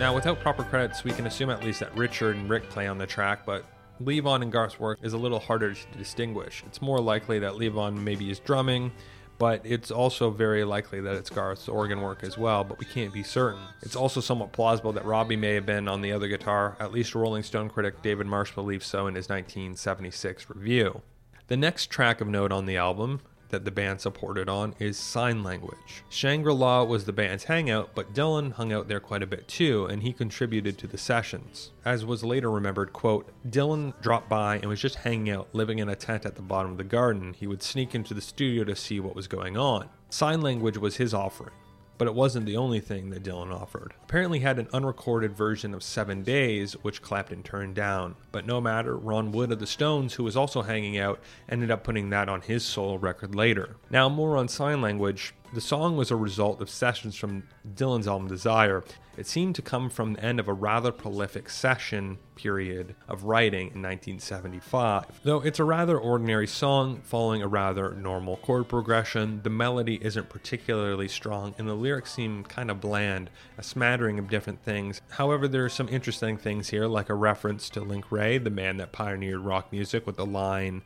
Now, 0.00 0.12
without 0.16 0.40
proper 0.40 0.64
credits, 0.64 1.04
we 1.04 1.12
can 1.12 1.28
assume 1.28 1.50
at 1.50 1.62
least 1.62 1.78
that 1.78 1.96
Richard 1.96 2.34
and 2.34 2.50
Rick 2.50 2.68
play 2.70 2.88
on 2.88 2.98
the 2.98 3.06
track, 3.06 3.46
but 3.46 3.64
Levon 4.02 4.42
and 4.42 4.50
Garth's 4.50 4.80
work 4.80 4.98
is 5.02 5.12
a 5.12 5.18
little 5.18 5.38
harder 5.38 5.72
to 5.72 5.98
distinguish. 5.98 6.64
It's 6.66 6.82
more 6.82 7.00
likely 7.00 7.38
that 7.38 7.52
Levon 7.52 8.02
maybe 8.02 8.30
is 8.30 8.40
drumming, 8.40 8.92
but 9.38 9.60
it's 9.64 9.90
also 9.90 10.30
very 10.30 10.64
likely 10.64 11.00
that 11.00 11.14
it's 11.16 11.30
Garth's 11.30 11.68
organ 11.68 12.00
work 12.00 12.24
as 12.24 12.36
well, 12.36 12.64
but 12.64 12.78
we 12.78 12.86
can't 12.86 13.12
be 13.12 13.22
certain. 13.22 13.62
It's 13.82 13.96
also 13.96 14.20
somewhat 14.20 14.52
plausible 14.52 14.92
that 14.92 15.04
Robbie 15.04 15.36
may 15.36 15.54
have 15.54 15.66
been 15.66 15.88
on 15.88 16.00
the 16.00 16.12
other 16.12 16.28
guitar, 16.28 16.76
at 16.80 16.92
least 16.92 17.14
Rolling 17.14 17.42
Stone 17.42 17.70
critic 17.70 18.02
David 18.02 18.26
Marsh 18.26 18.52
believes 18.52 18.86
so 18.86 19.06
in 19.06 19.14
his 19.14 19.28
1976 19.28 20.50
review. 20.50 21.02
The 21.46 21.56
next 21.56 21.90
track 21.90 22.20
of 22.20 22.28
note 22.28 22.52
on 22.52 22.66
the 22.66 22.76
album 22.76 23.20
that 23.54 23.64
the 23.64 23.70
band 23.70 24.00
supported 24.00 24.48
on 24.48 24.74
is 24.80 24.98
Sign 24.98 25.44
Language. 25.44 26.02
Shangri 26.08 26.52
La 26.52 26.82
was 26.82 27.04
the 27.04 27.12
band's 27.12 27.44
hangout, 27.44 27.94
but 27.94 28.12
Dylan 28.12 28.52
hung 28.52 28.72
out 28.72 28.88
there 28.88 28.98
quite 28.98 29.22
a 29.22 29.28
bit 29.28 29.46
too, 29.46 29.86
and 29.86 30.02
he 30.02 30.12
contributed 30.12 30.76
to 30.78 30.88
the 30.88 30.98
sessions. 30.98 31.70
As 31.84 32.04
was 32.04 32.24
later 32.24 32.50
remembered, 32.50 32.92
quote, 32.92 33.30
Dylan 33.48 33.94
dropped 34.02 34.28
by 34.28 34.56
and 34.56 34.64
was 34.64 34.80
just 34.80 34.96
hanging 34.96 35.30
out, 35.30 35.46
living 35.52 35.78
in 35.78 35.88
a 35.88 35.94
tent 35.94 36.26
at 36.26 36.34
the 36.34 36.42
bottom 36.42 36.72
of 36.72 36.78
the 36.78 36.82
garden. 36.82 37.32
He 37.32 37.46
would 37.46 37.62
sneak 37.62 37.94
into 37.94 38.12
the 38.12 38.20
studio 38.20 38.64
to 38.64 38.74
see 38.74 38.98
what 38.98 39.14
was 39.14 39.28
going 39.28 39.56
on. 39.56 39.88
Sign 40.10 40.40
language 40.40 40.76
was 40.76 40.96
his 40.96 41.14
offering. 41.14 41.54
But 41.96 42.08
it 42.08 42.14
wasn't 42.14 42.46
the 42.46 42.56
only 42.56 42.80
thing 42.80 43.10
that 43.10 43.22
Dylan 43.22 43.52
offered. 43.54 43.94
Apparently 44.02 44.40
had 44.40 44.58
an 44.58 44.68
unrecorded 44.72 45.36
version 45.36 45.72
of 45.74 45.82
Seven 45.82 46.22
Days, 46.22 46.72
which 46.82 47.02
Clapton 47.02 47.42
turned 47.42 47.76
down. 47.76 48.16
But 48.32 48.46
no 48.46 48.60
matter, 48.60 48.96
Ron 48.96 49.30
Wood 49.30 49.52
of 49.52 49.60
the 49.60 49.66
Stones, 49.66 50.14
who 50.14 50.24
was 50.24 50.36
also 50.36 50.62
hanging 50.62 50.98
out, 50.98 51.20
ended 51.48 51.70
up 51.70 51.84
putting 51.84 52.10
that 52.10 52.28
on 52.28 52.40
his 52.40 52.64
solo 52.64 52.96
record 52.96 53.34
later. 53.34 53.76
Now, 53.90 54.08
more 54.08 54.36
on 54.36 54.48
sign 54.48 54.80
language. 54.80 55.34
The 55.54 55.60
song 55.60 55.96
was 55.96 56.10
a 56.10 56.16
result 56.16 56.60
of 56.60 56.68
sessions 56.68 57.14
from 57.14 57.44
Dylan's 57.76 58.08
album 58.08 58.26
Desire. 58.26 58.82
It 59.16 59.28
seemed 59.28 59.54
to 59.54 59.62
come 59.62 59.88
from 59.88 60.14
the 60.14 60.24
end 60.24 60.40
of 60.40 60.48
a 60.48 60.52
rather 60.52 60.90
prolific 60.90 61.48
session 61.48 62.18
period 62.34 62.96
of 63.06 63.22
writing 63.22 63.68
in 63.68 63.80
1975. 63.80 65.20
Though 65.22 65.42
it's 65.42 65.60
a 65.60 65.64
rather 65.64 65.96
ordinary 65.96 66.48
song 66.48 67.02
following 67.04 67.40
a 67.40 67.46
rather 67.46 67.94
normal 67.94 68.38
chord 68.38 68.68
progression, 68.68 69.42
the 69.44 69.48
melody 69.48 70.04
isn't 70.04 70.28
particularly 70.28 71.06
strong 71.06 71.54
and 71.56 71.68
the 71.68 71.74
lyrics 71.74 72.12
seem 72.12 72.42
kind 72.42 72.68
of 72.68 72.80
bland, 72.80 73.30
a 73.56 73.62
smattering 73.62 74.18
of 74.18 74.28
different 74.28 74.64
things. 74.64 75.02
However, 75.10 75.46
there 75.46 75.64
are 75.64 75.68
some 75.68 75.88
interesting 75.88 76.36
things 76.36 76.70
here, 76.70 76.88
like 76.88 77.08
a 77.08 77.14
reference 77.14 77.70
to 77.70 77.80
Link 77.80 78.10
Wray, 78.10 78.38
the 78.38 78.50
man 78.50 78.78
that 78.78 78.90
pioneered 78.90 79.42
rock 79.42 79.70
music, 79.70 80.04
with 80.04 80.16
the 80.16 80.26
line 80.26 80.82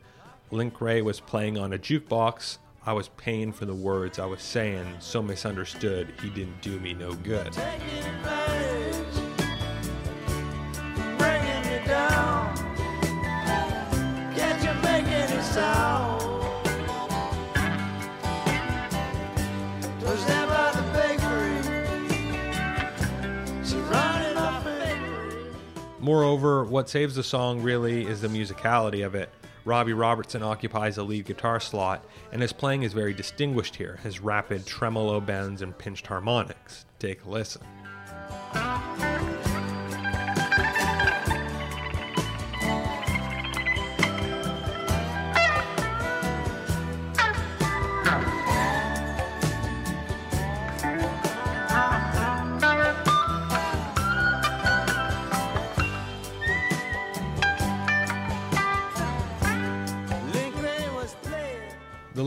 Link 0.51 0.79
Wray 0.79 1.01
was 1.01 1.19
playing 1.19 1.57
on 1.57 1.73
a 1.73 1.79
jukebox. 1.79 2.59
I 2.89 2.91
was 2.91 3.09
paying 3.17 3.51
for 3.53 3.65
the 3.65 3.75
words 3.75 4.17
I 4.17 4.25
was 4.25 4.41
saying, 4.41 4.95
so 4.97 5.21
misunderstood, 5.21 6.11
he 6.23 6.31
didn't 6.31 6.59
do 6.63 6.79
me 6.79 6.95
no 6.95 7.13
good. 7.13 7.53
Taking 7.53 7.99
advantage, 7.99 9.15
bringing 11.19 11.71
you 11.71 11.85
down. 11.85 12.55
Can't 14.35 14.63
you 14.63 14.73
make 14.81 15.05
any 15.05 15.39
sound? 15.43 16.23
Was 20.01 20.25
there 20.25 20.47
by 20.47 20.71
the 20.71 20.81
bakery? 20.91 21.61
Surrounding 23.63 24.33
my 24.33 24.63
bakery. 24.63 25.45
Moreover, 25.99 26.63
what 26.63 26.89
saves 26.89 27.13
the 27.13 27.23
song 27.23 27.61
really 27.61 28.07
is 28.07 28.21
the 28.21 28.29
musicality 28.29 29.05
of 29.05 29.13
it. 29.13 29.29
Robbie 29.65 29.93
Robertson 29.93 30.41
occupies 30.41 30.95
the 30.95 31.03
lead 31.03 31.25
guitar 31.25 31.59
slot, 31.59 32.05
and 32.31 32.41
his 32.41 32.53
playing 32.53 32.83
is 32.83 32.93
very 32.93 33.13
distinguished 33.13 33.75
here, 33.75 33.99
his 34.03 34.19
rapid 34.19 34.65
tremolo 34.65 35.19
bends 35.19 35.61
and 35.61 35.77
pinched 35.77 36.07
harmonics. 36.07 36.85
Take 36.97 37.23
a 37.25 37.29
listen. 37.29 37.61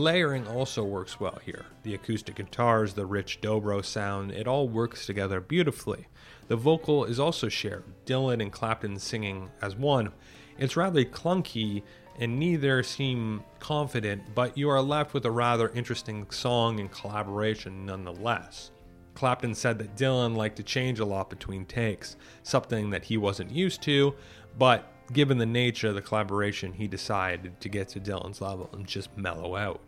Layering 0.03 0.45
also 0.47 0.83
works 0.83 1.19
well 1.19 1.39
here. 1.45 1.65
The 1.83 1.93
acoustic 1.93 2.35
guitars, 2.35 2.93
the 2.93 3.05
rich 3.05 3.39
dobro 3.41 3.83
sound, 3.83 4.31
it 4.31 4.47
all 4.47 4.67
works 4.67 5.05
together 5.05 5.39
beautifully. 5.39 6.07
The 6.49 6.57
vocal 6.57 7.05
is 7.05 7.19
also 7.19 7.47
shared, 7.47 7.85
Dylan 8.05 8.41
and 8.41 8.51
Clapton 8.51 8.99
singing 8.99 9.49
as 9.61 9.75
one. 9.75 10.11
It's 10.57 10.75
rather 10.75 11.03
clunky 11.05 11.83
and 12.19 12.37
neither 12.37 12.83
seem 12.83 13.43
confident, 13.59 14.35
but 14.35 14.57
you 14.57 14.69
are 14.69 14.81
left 14.81 15.13
with 15.13 15.25
a 15.25 15.31
rather 15.31 15.69
interesting 15.69 16.29
song 16.29 16.79
and 16.79 16.91
collaboration 16.91 17.85
nonetheless. 17.85 18.71
Clapton 19.15 19.55
said 19.55 19.79
that 19.79 19.95
Dylan 19.95 20.35
liked 20.35 20.57
to 20.57 20.63
change 20.63 20.99
a 20.99 21.05
lot 21.05 21.29
between 21.29 21.65
takes, 21.65 22.17
something 22.43 22.89
that 22.89 23.05
he 23.05 23.15
wasn't 23.15 23.51
used 23.51 23.81
to, 23.83 24.13
but 24.57 24.91
given 25.13 25.37
the 25.37 25.45
nature 25.45 25.89
of 25.89 25.95
the 25.95 26.01
collaboration, 26.01 26.73
he 26.73 26.87
decided 26.87 27.59
to 27.61 27.69
get 27.69 27.87
to 27.89 27.99
Dylan's 27.99 28.41
level 28.41 28.69
and 28.73 28.85
just 28.85 29.15
mellow 29.17 29.55
out. 29.55 29.81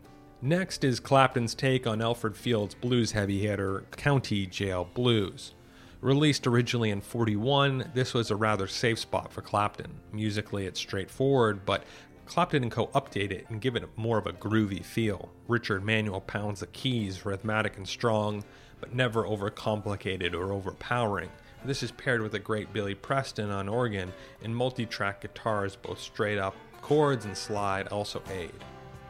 Next 0.46 0.84
is 0.84 1.00
Clapton's 1.00 1.56
take 1.56 1.88
on 1.88 2.00
Alfred 2.00 2.36
Field's 2.36 2.76
blues 2.76 3.10
heavy 3.10 3.40
hitter, 3.40 3.82
County 3.90 4.46
Jail 4.46 4.88
Blues. 4.94 5.54
Released 6.00 6.46
originally 6.46 6.90
in 6.90 7.00
41, 7.00 7.90
this 7.94 8.14
was 8.14 8.30
a 8.30 8.36
rather 8.36 8.68
safe 8.68 9.00
spot 9.00 9.32
for 9.32 9.42
Clapton. 9.42 9.90
Musically, 10.12 10.64
it's 10.64 10.78
straightforward, 10.78 11.66
but 11.66 11.82
Clapton 12.26 12.62
and 12.62 12.70
Co. 12.70 12.86
update 12.94 13.32
it 13.32 13.46
and 13.48 13.60
give 13.60 13.74
it 13.74 13.88
more 13.96 14.18
of 14.18 14.28
a 14.28 14.32
groovy 14.32 14.84
feel. 14.84 15.32
Richard 15.48 15.82
Manuel 15.82 16.20
pounds 16.20 16.60
the 16.60 16.68
keys, 16.68 17.26
rhythmic 17.26 17.76
and 17.76 17.88
strong, 17.88 18.44
but 18.80 18.94
never 18.94 19.24
overcomplicated 19.24 20.32
or 20.32 20.52
overpowering. 20.52 21.30
This 21.64 21.82
is 21.82 21.90
paired 21.90 22.22
with 22.22 22.34
a 22.34 22.38
great 22.38 22.72
Billy 22.72 22.94
Preston 22.94 23.50
on 23.50 23.68
organ, 23.68 24.12
and 24.44 24.54
multi 24.54 24.86
track 24.86 25.22
guitars, 25.22 25.74
both 25.74 25.98
straight 25.98 26.38
up 26.38 26.54
chords 26.82 27.24
and 27.24 27.36
slide, 27.36 27.88
also 27.88 28.22
aid. 28.30 28.52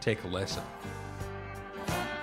Take 0.00 0.24
a 0.24 0.28
listen. 0.28 0.62
Thank 1.86 2.10
you. 2.10 2.15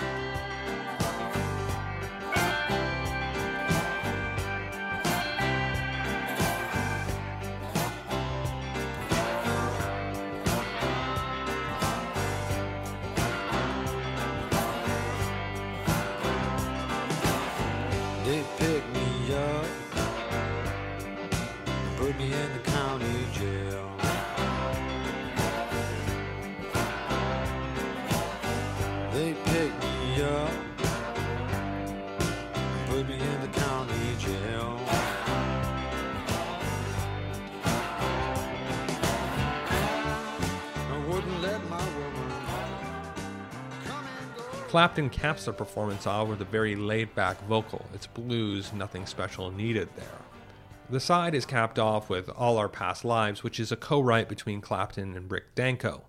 Clapton 44.74 45.12
caps 45.12 45.46
the 45.46 45.54
performance 45.54 46.08
off 46.08 46.30
with 46.30 46.42
a 46.42 46.46
very 46.46 46.76
laid 46.76 47.14
back 47.14 47.40
vocal. 47.44 47.86
It's 47.94 48.08
blues, 48.08 48.74
nothing 48.74 49.06
special 49.06 49.52
needed 49.52 49.88
there. 49.96 50.08
The 50.90 51.00
side 51.00 51.36
is 51.36 51.46
capped 51.46 51.78
off 51.78 52.10
with 52.10 52.28
All 52.30 52.58
Our 52.58 52.68
Past 52.68 53.06
Lives, 53.06 53.44
which 53.44 53.60
is 53.60 53.72
a 53.72 53.76
co 53.76 54.00
write 54.00 54.28
between 54.28 54.62
Clapton 54.62 55.16
and 55.16 55.30
Rick 55.30 55.54
Danko. 55.54 56.06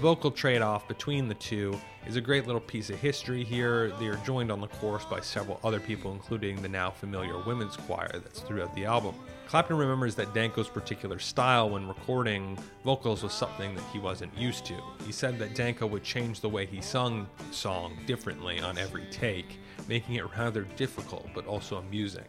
Vocal 0.00 0.30
trade 0.30 0.62
off 0.62 0.88
between 0.88 1.28
the 1.28 1.34
two 1.34 1.78
is 2.06 2.16
a 2.16 2.22
great 2.22 2.46
little 2.46 2.60
piece 2.60 2.88
of 2.88 2.98
history 2.98 3.44
here. 3.44 3.90
They 4.00 4.06
are 4.06 4.16
joined 4.24 4.50
on 4.50 4.62
the 4.62 4.66
chorus 4.66 5.04
by 5.04 5.20
several 5.20 5.60
other 5.62 5.78
people, 5.78 6.12
including 6.12 6.62
the 6.62 6.70
now 6.70 6.90
familiar 6.90 7.38
women's 7.44 7.76
choir 7.76 8.10
that's 8.14 8.40
throughout 8.40 8.74
the 8.74 8.86
album. 8.86 9.14
Clapton 9.46 9.76
remembers 9.76 10.14
that 10.14 10.32
Danko's 10.32 10.70
particular 10.70 11.18
style 11.18 11.68
when 11.68 11.86
recording 11.86 12.58
vocals 12.82 13.22
was 13.22 13.34
something 13.34 13.74
that 13.74 13.84
he 13.92 13.98
wasn't 13.98 14.34
used 14.38 14.64
to. 14.66 14.80
He 15.04 15.12
said 15.12 15.38
that 15.38 15.54
Danko 15.54 15.86
would 15.86 16.02
change 16.02 16.40
the 16.40 16.48
way 16.48 16.64
he 16.64 16.80
sung 16.80 17.28
the 17.36 17.54
song 17.54 17.98
differently 18.06 18.58
on 18.58 18.78
every 18.78 19.04
take, 19.10 19.58
making 19.86 20.14
it 20.14 20.24
rather 20.34 20.62
difficult 20.76 21.28
but 21.34 21.46
also 21.46 21.76
amusing. 21.76 22.24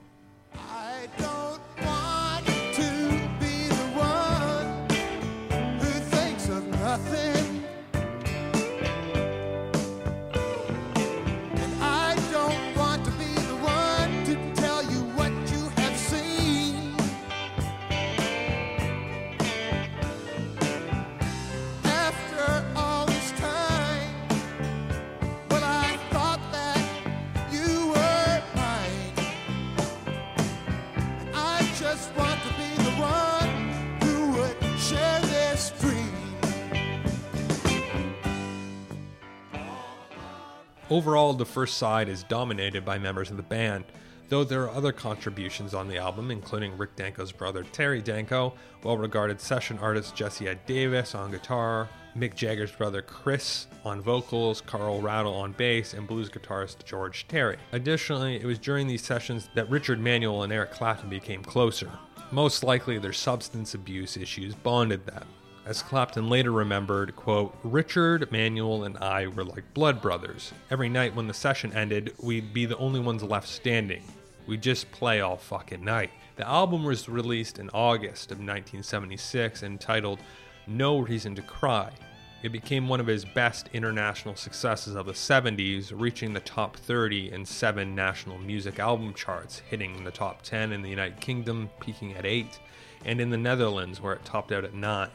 Overall, 40.92 41.32
the 41.32 41.46
first 41.46 41.78
side 41.78 42.10
is 42.10 42.24
dominated 42.24 42.84
by 42.84 43.00
members 43.00 43.32
of 43.32 43.38
the 43.38 43.44
band, 43.44 43.86
though 44.28 44.44
there 44.44 44.64
are 44.64 44.72
other 44.72 44.92
contributions 44.92 45.74
on 45.74 45.88
the 45.88 45.98
album, 45.98 46.30
including 46.30 46.78
Rick 46.78 46.98
Danko's 46.98 47.32
brother 47.32 47.64
Terry 47.64 48.02
Danko, 48.02 48.52
well 48.84 48.98
regarded 48.98 49.40
session 49.40 49.80
artist 49.80 50.16
Jesse 50.16 50.50
Ed 50.50 50.66
Davis 50.66 51.16
on 51.16 51.32
guitar, 51.32 51.88
Mick 52.14 52.36
Jagger's 52.36 52.74
brother 52.74 53.02
Chris 53.02 53.68
on 53.86 54.02
vocals, 54.02 54.60
Carl 54.60 55.02
Radle 55.02 55.34
on 55.34 55.54
bass, 55.54 55.94
and 55.94 56.06
blues 56.06 56.30
guitarist 56.30 56.84
George 56.84 57.26
Terry. 57.30 57.56
Additionally, 57.72 58.36
it 58.36 58.46
was 58.46 58.60
during 58.60 58.86
these 58.86 59.02
sessions 59.02 59.48
that 59.56 59.70
Richard 59.70 60.02
Manuel 60.02 60.44
and 60.44 60.52
Eric 60.52 60.72
Clapton 60.72 61.10
became 61.10 61.42
closer. 61.42 61.90
Most 62.32 62.66
likely, 62.66 62.98
their 62.98 63.14
substance 63.14 63.74
abuse 63.74 64.18
issues 64.18 64.56
bonded 64.56 65.06
them. 65.06 65.26
As 65.64 65.84
Clapton 65.84 66.28
later 66.28 66.52
remembered, 66.52 67.16
quote, 67.16 67.56
Richard, 67.64 68.32
Manuel, 68.32 68.84
and 68.84 68.98
I 68.98 69.28
were 69.28 69.44
like 69.44 69.74
blood 69.76 70.02
brothers. 70.02 70.54
Every 70.72 70.90
night 70.90 71.16
when 71.16 71.28
the 71.28 71.36
session 71.36 71.72
ended, 71.74 72.16
we'd 72.20 72.52
be 72.52 72.66
the 72.66 72.78
only 72.78 73.00
ones 73.00 73.22
left 73.22 73.48
standing. 73.48 74.04
We'd 74.48 74.64
just 74.64 74.92
play 74.92 75.22
all 75.22 75.38
fucking 75.38 75.84
night. 75.84 76.10
The 76.36 76.48
album 76.48 76.84
was 76.84 77.08
released 77.08 77.60
in 77.60 77.70
August 77.70 78.32
of 78.32 78.40
1976 78.40 79.62
entitled 79.62 80.20
No 80.66 80.98
Reason 80.98 81.36
to 81.36 81.44
Cry. 81.44 81.92
It 82.42 82.52
became 82.52 82.88
one 82.88 83.00
of 83.00 83.06
his 83.06 83.24
best 83.24 83.70
international 83.72 84.36
successes 84.36 84.96
of 84.96 85.06
the 85.06 85.12
70s, 85.12 85.94
reaching 85.96 86.34
the 86.34 86.40
top 86.40 86.76
30 86.76 87.32
in 87.32 87.46
seven 87.46 87.94
national 87.94 88.40
music 88.40 88.80
album 88.80 89.14
charts, 89.14 89.60
hitting 89.60 90.04
the 90.04 90.10
top 90.10 90.42
10 90.42 90.72
in 90.72 90.82
the 90.82 90.90
United 90.90 91.20
Kingdom, 91.20 91.70
peaking 91.80 92.14
at 92.14 92.26
8, 92.26 92.60
and 93.06 93.22
in 93.22 93.30
the 93.30 93.38
Netherlands, 93.38 94.02
where 94.02 94.14
it 94.14 94.26
topped 94.26 94.52
out 94.52 94.64
at 94.64 94.74
9. 94.74 95.10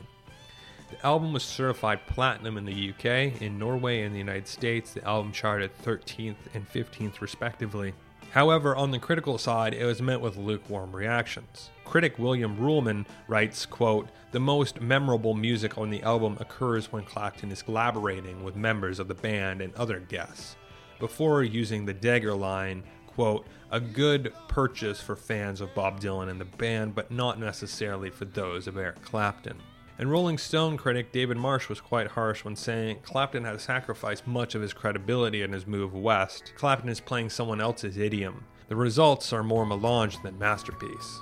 The 0.89 1.05
album 1.05 1.33
was 1.33 1.43
certified 1.43 2.07
platinum 2.07 2.57
in 2.57 2.65
the 2.65 2.91
UK, 2.91 3.43
in 3.43 3.59
Norway, 3.59 4.03
and 4.03 4.15
the 4.15 4.19
United 4.19 4.47
States. 4.47 4.93
The 4.93 5.05
album 5.05 5.33
charted 5.33 5.77
13th 5.83 6.37
and 6.55 6.69
15th, 6.71 7.21
respectively. 7.21 7.93
However, 8.31 8.77
on 8.77 8.93
the 8.93 9.01
critical 9.01 9.37
side, 9.37 9.75
it 9.75 9.85
was 9.85 10.01
met 10.01 10.21
with 10.21 10.37
lukewarm 10.37 10.95
reactions. 10.95 11.71
Critic 11.85 12.19
William 12.19 12.57
Ruhlmann 12.57 13.05
writes, 13.27 13.67
quote, 13.67 14.09
The 14.31 14.39
most 14.39 14.81
memorable 14.81 15.35
music 15.35 15.77
on 15.77 15.91
the 15.91 16.03
album 16.03 16.37
occurs 16.39 16.93
when 16.93 17.05
Clapton 17.05 17.51
is 17.51 17.63
collaborating 17.63 18.45
with 18.45 18.55
members 18.55 19.01
of 19.01 19.09
the 19.09 19.15
band 19.15 19.61
and 19.63 19.75
other 19.75 19.99
guests. 19.99 20.57
Before 21.01 21.43
using 21.43 21.85
the 21.85 21.95
dagger 21.95 22.35
line, 22.35 22.85
quote, 23.07 23.47
a 23.73 23.81
good 23.81 24.33
purchase 24.47 25.01
for 25.01 25.17
fans 25.17 25.61
of 25.61 25.75
Bob 25.75 26.01
Dylan 26.01 26.29
and 26.29 26.41
the 26.41 26.45
band, 26.45 26.95
but 26.95 27.11
not 27.11 27.41
necessarily 27.41 28.11
for 28.11 28.25
those 28.25 28.67
of 28.69 28.77
Eric 28.77 29.03
Clapton. 29.03 29.61
And 29.99 30.11
Rolling 30.11 30.37
Stone 30.37 30.77
critic 30.77 31.11
David 31.11 31.39
Marsh 31.39 31.71
was 31.71 31.81
quite 31.81 32.09
harsh 32.09 32.45
when 32.45 32.55
saying 32.55 32.99
Clapton 33.03 33.45
had 33.45 33.63
sacrificed 33.63 34.27
much 34.27 34.55
of 34.55 34.61
his 34.61 34.75
credibility 34.75 35.41
in 35.41 35.53
his 35.53 35.67
move 35.67 35.95
west. 35.95 36.53
Clapton 36.55 36.91
is 36.91 37.01
playing 37.01 37.31
someone 37.31 37.63
else's 37.63 37.97
idiom. 37.97 38.45
The 38.69 38.77
results 38.77 39.33
are 39.33 39.43
more 39.43 39.65
melange 39.65 40.23
than 40.23 40.39
masterpiece. 40.39 41.21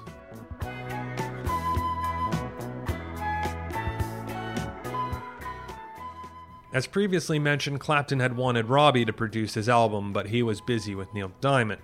As 6.72 6.88
previously 6.88 7.38
mentioned, 7.38 7.78
Clapton 7.78 8.18
had 8.18 8.36
wanted 8.36 8.66
Robbie 8.66 9.04
to 9.04 9.12
produce 9.12 9.54
his 9.54 9.68
album, 9.68 10.12
but 10.12 10.26
he 10.26 10.42
was 10.42 10.60
busy 10.60 10.96
with 10.96 11.14
Neil 11.14 11.30
Diamond. 11.40 11.82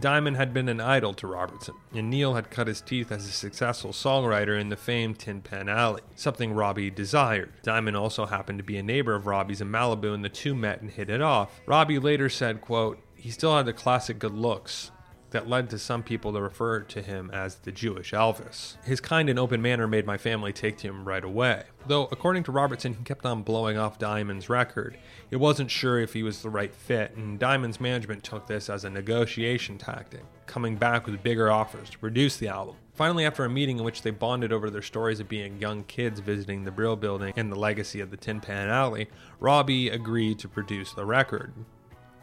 Diamond 0.00 0.36
had 0.36 0.52
been 0.52 0.68
an 0.68 0.80
idol 0.80 1.14
to 1.14 1.26
Robertson, 1.26 1.74
and 1.92 2.10
Neil 2.10 2.34
had 2.34 2.50
cut 2.50 2.66
his 2.66 2.80
teeth 2.80 3.12
as 3.12 3.26
a 3.26 3.32
successful 3.32 3.92
songwriter 3.92 4.60
in 4.60 4.68
the 4.68 4.76
famed 4.76 5.18
Tin 5.18 5.40
Pan 5.40 5.68
Alley, 5.68 6.02
something 6.16 6.52
Robbie 6.52 6.90
desired. 6.90 7.52
Diamond 7.62 7.96
also 7.96 8.26
happened 8.26 8.58
to 8.58 8.64
be 8.64 8.76
a 8.76 8.82
neighbor 8.82 9.14
of 9.14 9.26
Robbie's 9.26 9.60
in 9.60 9.70
Malibu, 9.70 10.12
and 10.12 10.24
the 10.24 10.28
two 10.28 10.54
met 10.54 10.80
and 10.80 10.90
hit 10.90 11.10
it 11.10 11.22
off. 11.22 11.60
Robbie 11.66 11.98
later 11.98 12.28
said, 12.28 12.60
quote, 12.60 12.98
he 13.14 13.30
still 13.30 13.56
had 13.56 13.66
the 13.66 13.72
classic 13.72 14.18
good 14.18 14.34
looks, 14.34 14.90
that 15.34 15.48
led 15.48 15.68
to 15.68 15.78
some 15.78 16.02
people 16.02 16.32
to 16.32 16.40
refer 16.40 16.80
to 16.80 17.02
him 17.02 17.28
as 17.32 17.56
the 17.56 17.72
Jewish 17.72 18.12
Elvis. 18.12 18.76
His 18.84 19.00
kind 19.00 19.28
and 19.28 19.36
open 19.36 19.60
manner 19.60 19.88
made 19.88 20.06
my 20.06 20.16
family 20.16 20.52
take 20.52 20.78
to 20.78 20.88
him 20.88 21.04
right 21.04 21.24
away. 21.24 21.64
Though, 21.88 22.08
according 22.12 22.44
to 22.44 22.52
Robertson, 22.52 22.94
he 22.94 23.02
kept 23.02 23.26
on 23.26 23.42
blowing 23.42 23.76
off 23.76 23.98
Diamond's 23.98 24.48
record. 24.48 24.96
He 25.28 25.36
wasn't 25.36 25.72
sure 25.72 25.98
if 25.98 26.12
he 26.12 26.22
was 26.22 26.40
the 26.40 26.50
right 26.50 26.72
fit, 26.72 27.16
and 27.16 27.38
Diamond's 27.38 27.80
management 27.80 28.22
took 28.22 28.46
this 28.46 28.70
as 28.70 28.84
a 28.84 28.90
negotiation 28.90 29.76
tactic, 29.76 30.22
coming 30.46 30.76
back 30.76 31.04
with 31.04 31.22
bigger 31.22 31.50
offers 31.50 31.90
to 31.90 31.98
produce 31.98 32.36
the 32.36 32.48
album. 32.48 32.76
Finally, 32.94 33.26
after 33.26 33.44
a 33.44 33.50
meeting 33.50 33.78
in 33.78 33.84
which 33.84 34.02
they 34.02 34.12
bonded 34.12 34.52
over 34.52 34.70
their 34.70 34.80
stories 34.80 35.18
of 35.18 35.28
being 35.28 35.60
young 35.60 35.82
kids 35.82 36.20
visiting 36.20 36.62
the 36.62 36.70
Brill 36.70 36.94
Building 36.94 37.32
and 37.36 37.50
the 37.50 37.58
legacy 37.58 38.00
of 38.00 38.12
the 38.12 38.16
Tin 38.16 38.40
Pan 38.40 38.68
Alley, 38.68 39.08
Robbie 39.40 39.88
agreed 39.88 40.38
to 40.38 40.48
produce 40.48 40.92
the 40.92 41.04
record. 41.04 41.52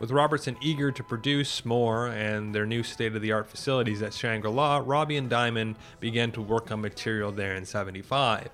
With 0.02 0.10
Robertson 0.10 0.58
eager 0.62 0.92
to 0.92 1.04
produce 1.04 1.64
more 1.64 2.08
and 2.08 2.56
their 2.56 2.66
new 2.66 2.82
state 2.82 3.16
of 3.16 3.22
the 3.22 3.34
art 3.34 3.48
facilities 3.48 4.02
at 4.02 4.16
Shangri 4.16 4.50
La, 4.50 4.82
Robbie 4.84 5.16
and 5.16 5.30
Diamond 5.30 5.76
began 6.00 6.32
to 6.32 6.42
work 6.42 6.72
on 6.72 6.82
material 6.82 7.32
there 7.32 7.54
in 7.54 7.66
75. 7.66 8.50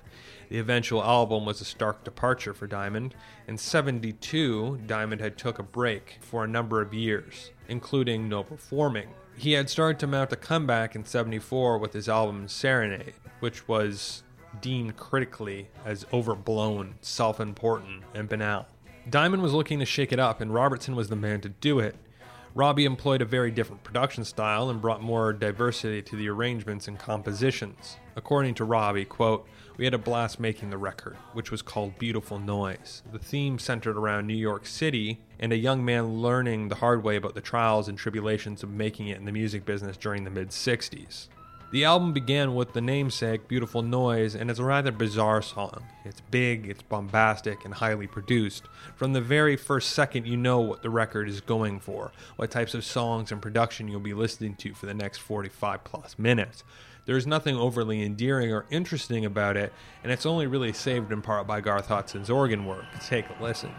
The 0.50 0.58
eventual 0.58 1.02
album 1.02 1.46
was 1.46 1.62
a 1.62 1.64
stark 1.64 2.04
departure 2.04 2.52
for 2.52 2.66
Diamond. 2.66 3.14
In 3.46 3.56
72, 3.56 4.80
Diamond 4.86 5.22
had 5.22 5.38
took 5.38 5.58
a 5.58 5.62
break 5.62 6.18
for 6.20 6.44
a 6.44 6.46
number 6.46 6.82
of 6.82 6.92
years, 6.92 7.50
including 7.66 8.28
no 8.28 8.42
performing. 8.42 9.08
He 9.34 9.52
had 9.52 9.70
started 9.70 9.98
to 10.00 10.06
mount 10.06 10.30
a 10.34 10.36
comeback 10.36 10.94
in 10.94 11.06
74 11.06 11.78
with 11.78 11.94
his 11.94 12.10
album 12.10 12.46
Serenade, 12.48 13.14
which 13.40 13.66
was 13.66 14.22
deemed 14.60 14.98
critically 14.98 15.68
as 15.86 16.04
overblown, 16.12 16.96
self 17.00 17.40
important, 17.40 18.02
and 18.12 18.28
banal. 18.28 18.66
Diamond 19.10 19.42
was 19.42 19.54
looking 19.54 19.78
to 19.78 19.86
shake 19.86 20.12
it 20.12 20.18
up, 20.18 20.40
and 20.40 20.52
Robertson 20.52 20.94
was 20.94 21.08
the 21.08 21.16
man 21.16 21.40
to 21.40 21.48
do 21.48 21.78
it. 21.78 21.96
Robbie 22.54 22.84
employed 22.84 23.22
a 23.22 23.26
very 23.26 23.50
different 23.50 23.84
production 23.84 24.24
style 24.24 24.68
and 24.68 24.82
brought 24.82 25.00
more 25.00 25.32
diversity 25.32 26.02
to 26.02 26.16
the 26.16 26.28
arrangements 26.28 26.88
and 26.88 26.98
compositions. 26.98 27.96
According 28.16 28.54
to 28.56 28.64
Robbie, 28.64 29.04
quote, 29.04 29.46
we 29.76 29.84
had 29.84 29.94
a 29.94 29.98
blast 29.98 30.40
making 30.40 30.70
the 30.70 30.76
record, 30.76 31.16
which 31.32 31.50
was 31.50 31.62
called 31.62 31.98
Beautiful 31.98 32.38
Noise. 32.38 33.02
The 33.12 33.18
theme 33.18 33.58
centered 33.58 33.96
around 33.96 34.26
New 34.26 34.34
York 34.34 34.66
City 34.66 35.20
and 35.38 35.52
a 35.52 35.56
young 35.56 35.84
man 35.84 36.20
learning 36.20 36.68
the 36.68 36.74
hard 36.74 37.04
way 37.04 37.16
about 37.16 37.34
the 37.34 37.40
trials 37.40 37.88
and 37.88 37.96
tribulations 37.96 38.62
of 38.62 38.70
making 38.70 39.08
it 39.08 39.18
in 39.18 39.24
the 39.24 39.32
music 39.32 39.64
business 39.64 39.96
during 39.96 40.24
the 40.24 40.30
mid 40.30 40.48
60s. 40.48 41.28
The 41.70 41.84
album 41.84 42.14
began 42.14 42.54
with 42.54 42.72
the 42.72 42.80
namesake 42.80 43.46
Beautiful 43.46 43.82
Noise, 43.82 44.34
and 44.34 44.50
it's 44.50 44.58
a 44.58 44.64
rather 44.64 44.90
bizarre 44.90 45.42
song. 45.42 45.84
It's 46.02 46.22
big, 46.22 46.66
it's 46.66 46.80
bombastic, 46.80 47.66
and 47.66 47.74
highly 47.74 48.06
produced. 48.06 48.64
From 48.96 49.12
the 49.12 49.20
very 49.20 49.54
first 49.54 49.90
second, 49.90 50.26
you 50.26 50.38
know 50.38 50.60
what 50.60 50.82
the 50.82 50.88
record 50.88 51.28
is 51.28 51.42
going 51.42 51.80
for, 51.80 52.10
what 52.36 52.50
types 52.50 52.72
of 52.72 52.86
songs 52.86 53.30
and 53.30 53.42
production 53.42 53.86
you'll 53.86 54.00
be 54.00 54.14
listening 54.14 54.54
to 54.56 54.72
for 54.72 54.86
the 54.86 54.94
next 54.94 55.18
45 55.18 55.84
plus 55.84 56.18
minutes. 56.18 56.64
There's 57.04 57.26
nothing 57.26 57.56
overly 57.56 58.02
endearing 58.02 58.50
or 58.50 58.64
interesting 58.70 59.26
about 59.26 59.58
it, 59.58 59.70
and 60.02 60.10
it's 60.10 60.24
only 60.24 60.46
really 60.46 60.72
saved 60.72 61.12
in 61.12 61.20
part 61.20 61.46
by 61.46 61.60
Garth 61.60 61.88
Hudson's 61.88 62.30
organ 62.30 62.64
work. 62.64 62.86
Take 63.06 63.26
a 63.28 63.42
listen. 63.42 63.74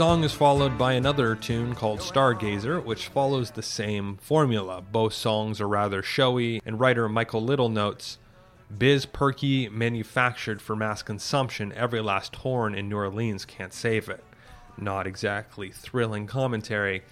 Song 0.00 0.24
is 0.24 0.32
followed 0.32 0.78
by 0.78 0.94
another 0.94 1.36
tune 1.36 1.74
called 1.74 1.98
Stargazer, 2.00 2.82
which 2.82 3.08
follows 3.08 3.50
the 3.50 3.62
same 3.62 4.16
formula. 4.16 4.80
Both 4.80 5.12
songs 5.12 5.60
are 5.60 5.68
rather 5.68 6.02
showy, 6.02 6.62
and 6.64 6.80
writer 6.80 7.06
Michael 7.06 7.42
Little 7.42 7.68
notes 7.68 8.16
Biz 8.78 9.04
perky, 9.04 9.68
manufactured 9.68 10.62
for 10.62 10.74
mass 10.74 11.02
consumption, 11.02 11.70
every 11.74 12.00
last 12.00 12.36
horn 12.36 12.74
in 12.74 12.88
New 12.88 12.96
Orleans 12.96 13.44
can't 13.44 13.74
save 13.74 14.08
it. 14.08 14.24
Not 14.78 15.06
exactly 15.06 15.68
thrilling 15.70 16.26
commentary. 16.26 17.02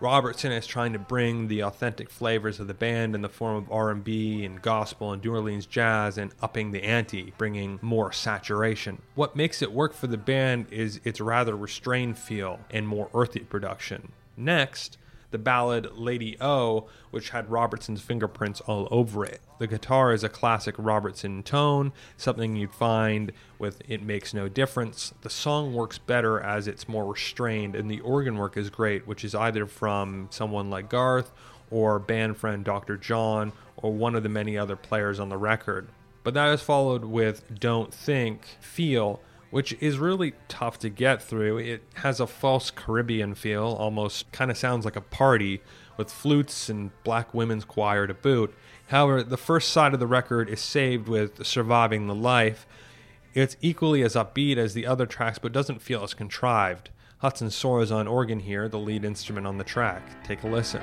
Robertson 0.00 0.50
is 0.52 0.66
trying 0.66 0.92
to 0.94 0.98
bring 0.98 1.48
the 1.48 1.60
authentic 1.60 2.08
flavors 2.08 2.58
of 2.58 2.66
the 2.66 2.74
band 2.74 3.14
in 3.14 3.20
the 3.20 3.28
form 3.28 3.56
of 3.56 3.70
R&B 3.70 4.44
and 4.44 4.62
gospel 4.62 5.12
and 5.12 5.22
New 5.22 5.32
Orleans 5.32 5.66
jazz 5.66 6.16
and 6.16 6.32
upping 6.40 6.72
the 6.72 6.82
ante, 6.82 7.34
bringing 7.36 7.78
more 7.82 8.10
saturation. 8.10 9.02
What 9.14 9.36
makes 9.36 9.60
it 9.60 9.72
work 9.72 9.92
for 9.92 10.06
the 10.06 10.16
band 10.16 10.66
is 10.70 11.00
its 11.04 11.20
rather 11.20 11.56
restrained 11.56 12.18
feel 12.18 12.60
and 12.70 12.88
more 12.88 13.10
earthy 13.12 13.40
production. 13.40 14.12
Next, 14.36 14.96
the 15.30 15.38
ballad 15.38 15.96
Lady 15.96 16.36
O, 16.40 16.88
which 17.10 17.30
had 17.30 17.50
Robertson's 17.50 18.00
fingerprints 18.00 18.60
all 18.62 18.88
over 18.90 19.24
it. 19.24 19.40
The 19.58 19.66
guitar 19.66 20.12
is 20.12 20.24
a 20.24 20.28
classic 20.28 20.74
Robertson 20.78 21.42
tone, 21.42 21.92
something 22.16 22.56
you'd 22.56 22.72
find 22.72 23.32
with 23.58 23.82
It 23.88 24.02
Makes 24.02 24.34
No 24.34 24.48
Difference. 24.48 25.12
The 25.22 25.30
song 25.30 25.74
works 25.74 25.98
better 25.98 26.40
as 26.40 26.66
it's 26.66 26.88
more 26.88 27.12
restrained, 27.12 27.76
and 27.76 27.90
the 27.90 28.00
organ 28.00 28.36
work 28.36 28.56
is 28.56 28.70
great, 28.70 29.06
which 29.06 29.24
is 29.24 29.34
either 29.34 29.66
from 29.66 30.28
someone 30.30 30.70
like 30.70 30.88
Garth 30.88 31.30
or 31.70 31.98
band 31.98 32.36
friend 32.36 32.64
Dr. 32.64 32.96
John 32.96 33.52
or 33.76 33.92
one 33.92 34.14
of 34.14 34.22
the 34.22 34.28
many 34.28 34.58
other 34.58 34.76
players 34.76 35.20
on 35.20 35.28
the 35.28 35.36
record. 35.36 35.88
But 36.22 36.34
that 36.34 36.52
is 36.52 36.60
followed 36.60 37.04
with 37.04 37.58
Don't 37.58 37.94
Think, 37.94 38.44
Feel, 38.60 39.20
which 39.50 39.72
is 39.80 39.98
really 39.98 40.34
tough 40.48 40.78
to 40.80 40.88
get 40.88 41.22
through. 41.22 41.58
It 41.58 41.82
has 41.94 42.20
a 42.20 42.26
false 42.26 42.70
Caribbean 42.70 43.34
feel, 43.34 43.64
almost 43.64 44.30
kind 44.32 44.50
of 44.50 44.56
sounds 44.56 44.84
like 44.84 44.96
a 44.96 45.00
party, 45.00 45.60
with 45.96 46.10
flutes 46.10 46.68
and 46.68 46.90
black 47.04 47.34
women's 47.34 47.64
choir 47.64 48.06
to 48.06 48.14
boot. 48.14 48.54
However, 48.88 49.22
the 49.22 49.36
first 49.36 49.70
side 49.70 49.92
of 49.92 50.00
the 50.00 50.06
record 50.06 50.48
is 50.48 50.60
saved 50.60 51.08
with 51.08 51.44
Surviving 51.46 52.06
the 52.06 52.14
Life. 52.14 52.66
It's 53.34 53.56
equally 53.60 54.02
as 54.02 54.14
upbeat 54.14 54.56
as 54.56 54.74
the 54.74 54.86
other 54.86 55.06
tracks, 55.06 55.38
but 55.38 55.52
doesn't 55.52 55.82
feel 55.82 56.02
as 56.02 56.14
contrived. 56.14 56.90
Hudson 57.18 57.50
soars 57.50 57.92
on 57.92 58.08
organ 58.08 58.40
here, 58.40 58.68
the 58.68 58.78
lead 58.78 59.04
instrument 59.04 59.46
on 59.46 59.58
the 59.58 59.64
track. 59.64 60.24
Take 60.24 60.42
a 60.42 60.48
listen. 60.48 60.82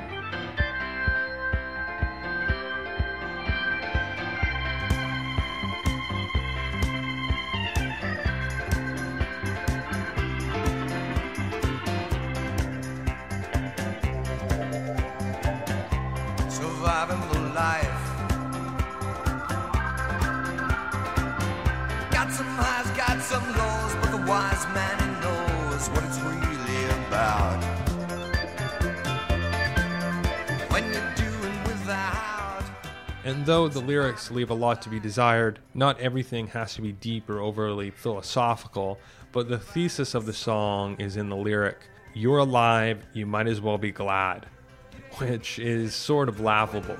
And 33.27 33.45
though 33.45 33.67
the 33.67 33.81
lyrics 33.81 34.31
leave 34.31 34.51
a 34.51 34.53
lot 34.53 34.81
to 34.83 34.89
be 34.89 35.01
desired, 35.01 35.59
not 35.73 35.99
everything 35.99 36.47
has 36.47 36.75
to 36.75 36.81
be 36.81 36.93
deep 36.93 37.29
or 37.29 37.41
overly 37.41 37.91
philosophical, 37.91 38.99
but 39.33 39.49
the 39.49 39.57
thesis 39.57 40.15
of 40.15 40.25
the 40.25 40.31
song 40.31 40.95
is 40.97 41.17
in 41.17 41.27
the 41.27 41.35
lyric 41.35 41.77
You're 42.13 42.37
alive, 42.37 43.05
you 43.11 43.25
might 43.25 43.47
as 43.47 43.59
well 43.59 43.77
be 43.77 43.91
glad, 43.91 44.45
which 45.17 45.59
is 45.59 45.93
sort 45.93 46.29
of 46.29 46.39
laughable. 46.39 46.95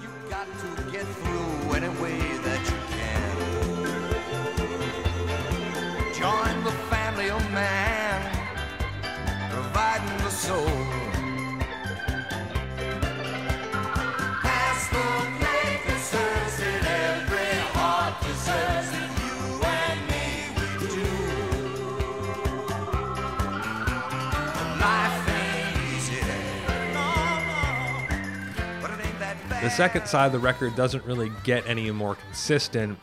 The 29.61 29.71
second 29.71 30.07
side 30.07 30.27
of 30.27 30.31
the 30.33 30.39
record 30.39 30.75
doesn't 30.75 31.03
really 31.03 31.31
get 31.43 31.67
any 31.67 31.89
more 31.89 32.13
consistent. 32.13 32.99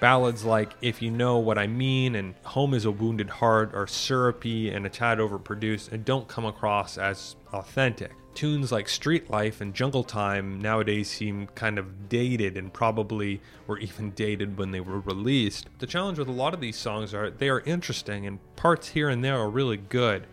Ballads 0.00 0.44
like 0.44 0.72
If 0.82 1.00
You 1.00 1.12
Know 1.12 1.38
What 1.38 1.58
I 1.58 1.68
Mean 1.68 2.16
and 2.16 2.34
Home 2.42 2.74
is 2.74 2.84
a 2.84 2.90
Wounded 2.90 3.30
Heart 3.30 3.72
are 3.72 3.86
syrupy 3.86 4.70
and 4.70 4.84
a 4.84 4.88
tad 4.88 5.18
overproduced 5.18 5.92
and 5.92 6.04
don't 6.04 6.26
come 6.26 6.44
across 6.44 6.98
as 6.98 7.36
authentic. 7.52 8.10
Tunes 8.34 8.72
like 8.72 8.88
Street 8.88 9.30
Life 9.30 9.60
and 9.60 9.72
Jungle 9.72 10.02
Time 10.02 10.60
nowadays 10.60 11.08
seem 11.08 11.46
kind 11.54 11.78
of 11.78 12.08
dated 12.08 12.56
and 12.56 12.72
probably 12.72 13.40
were 13.68 13.78
even 13.78 14.10
dated 14.10 14.58
when 14.58 14.72
they 14.72 14.80
were 14.80 14.98
released. 15.00 15.68
The 15.78 15.86
challenge 15.86 16.18
with 16.18 16.28
a 16.28 16.32
lot 16.32 16.52
of 16.52 16.60
these 16.60 16.76
songs 16.76 17.14
are 17.14 17.30
they 17.30 17.48
are 17.48 17.60
interesting 17.60 18.26
and 18.26 18.40
parts 18.56 18.88
here 18.88 19.08
and 19.08 19.24
there 19.24 19.38
are 19.38 19.48
really 19.48 19.76
good 19.76 20.26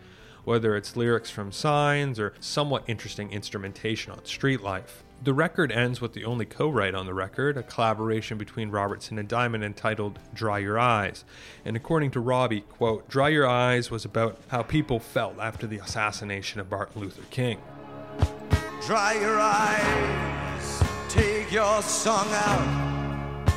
whether 0.44 0.74
it's 0.74 0.96
lyrics 0.96 1.30
from 1.30 1.52
signs 1.52 2.18
or 2.18 2.34
somewhat 2.40 2.82
interesting 2.88 3.30
instrumentation 3.30 4.10
on 4.10 4.24
Street 4.24 4.62
Life. 4.62 5.04
The 5.22 5.34
record 5.34 5.70
ends 5.70 6.00
with 6.00 6.14
the 6.14 6.24
only 6.24 6.46
co 6.46 6.70
write 6.70 6.94
on 6.94 7.04
the 7.04 7.12
record, 7.12 7.58
a 7.58 7.62
collaboration 7.62 8.38
between 8.38 8.70
Robertson 8.70 9.18
and 9.18 9.28
Diamond 9.28 9.62
entitled 9.62 10.18
Dry 10.32 10.60
Your 10.60 10.78
Eyes. 10.78 11.26
And 11.62 11.76
according 11.76 12.12
to 12.12 12.20
Robbie, 12.20 12.62
quote, 12.62 13.06
Dry 13.06 13.28
Your 13.28 13.46
Eyes 13.46 13.90
was 13.90 14.06
about 14.06 14.38
how 14.48 14.62
people 14.62 14.98
felt 14.98 15.38
after 15.38 15.66
the 15.66 15.76
assassination 15.76 16.58
of 16.58 16.70
Martin 16.70 17.02
Luther 17.02 17.22
King. 17.30 17.58
Dry 18.86 19.12
your 19.20 19.38
eyes, 19.38 20.82
take 21.10 21.52
your 21.52 21.82
song 21.82 22.26
out. 22.30 23.52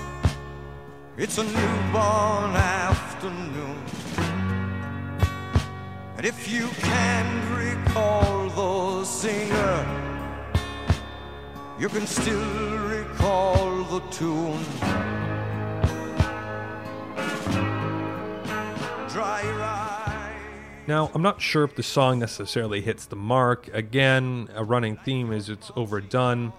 It's 1.16 1.38
a 1.38 1.44
newborn 1.44 2.56
afternoon. 2.58 3.82
And 6.18 6.26
if 6.26 6.52
you 6.52 6.68
can't 6.80 7.58
recall 7.58 8.50
the 8.50 9.06
singer, 9.06 10.13
you 11.84 11.90
can 11.90 12.08
still 12.08 12.80
recall 12.88 13.84
the 13.84 14.00
tune. 14.10 14.64
Now, 20.88 21.12
I'm 21.14 21.22
not 21.22 21.42
sure 21.42 21.66
if 21.66 21.76
the 21.76 21.84
song 21.84 22.20
necessarily 22.20 22.80
hits 22.80 23.06
the 23.06 23.18
mark. 23.18 23.68
Again, 23.74 24.48
a 24.56 24.64
running 24.64 24.96
theme 24.96 25.34
is 25.34 25.50
it's 25.50 25.74
overdone, 25.76 26.54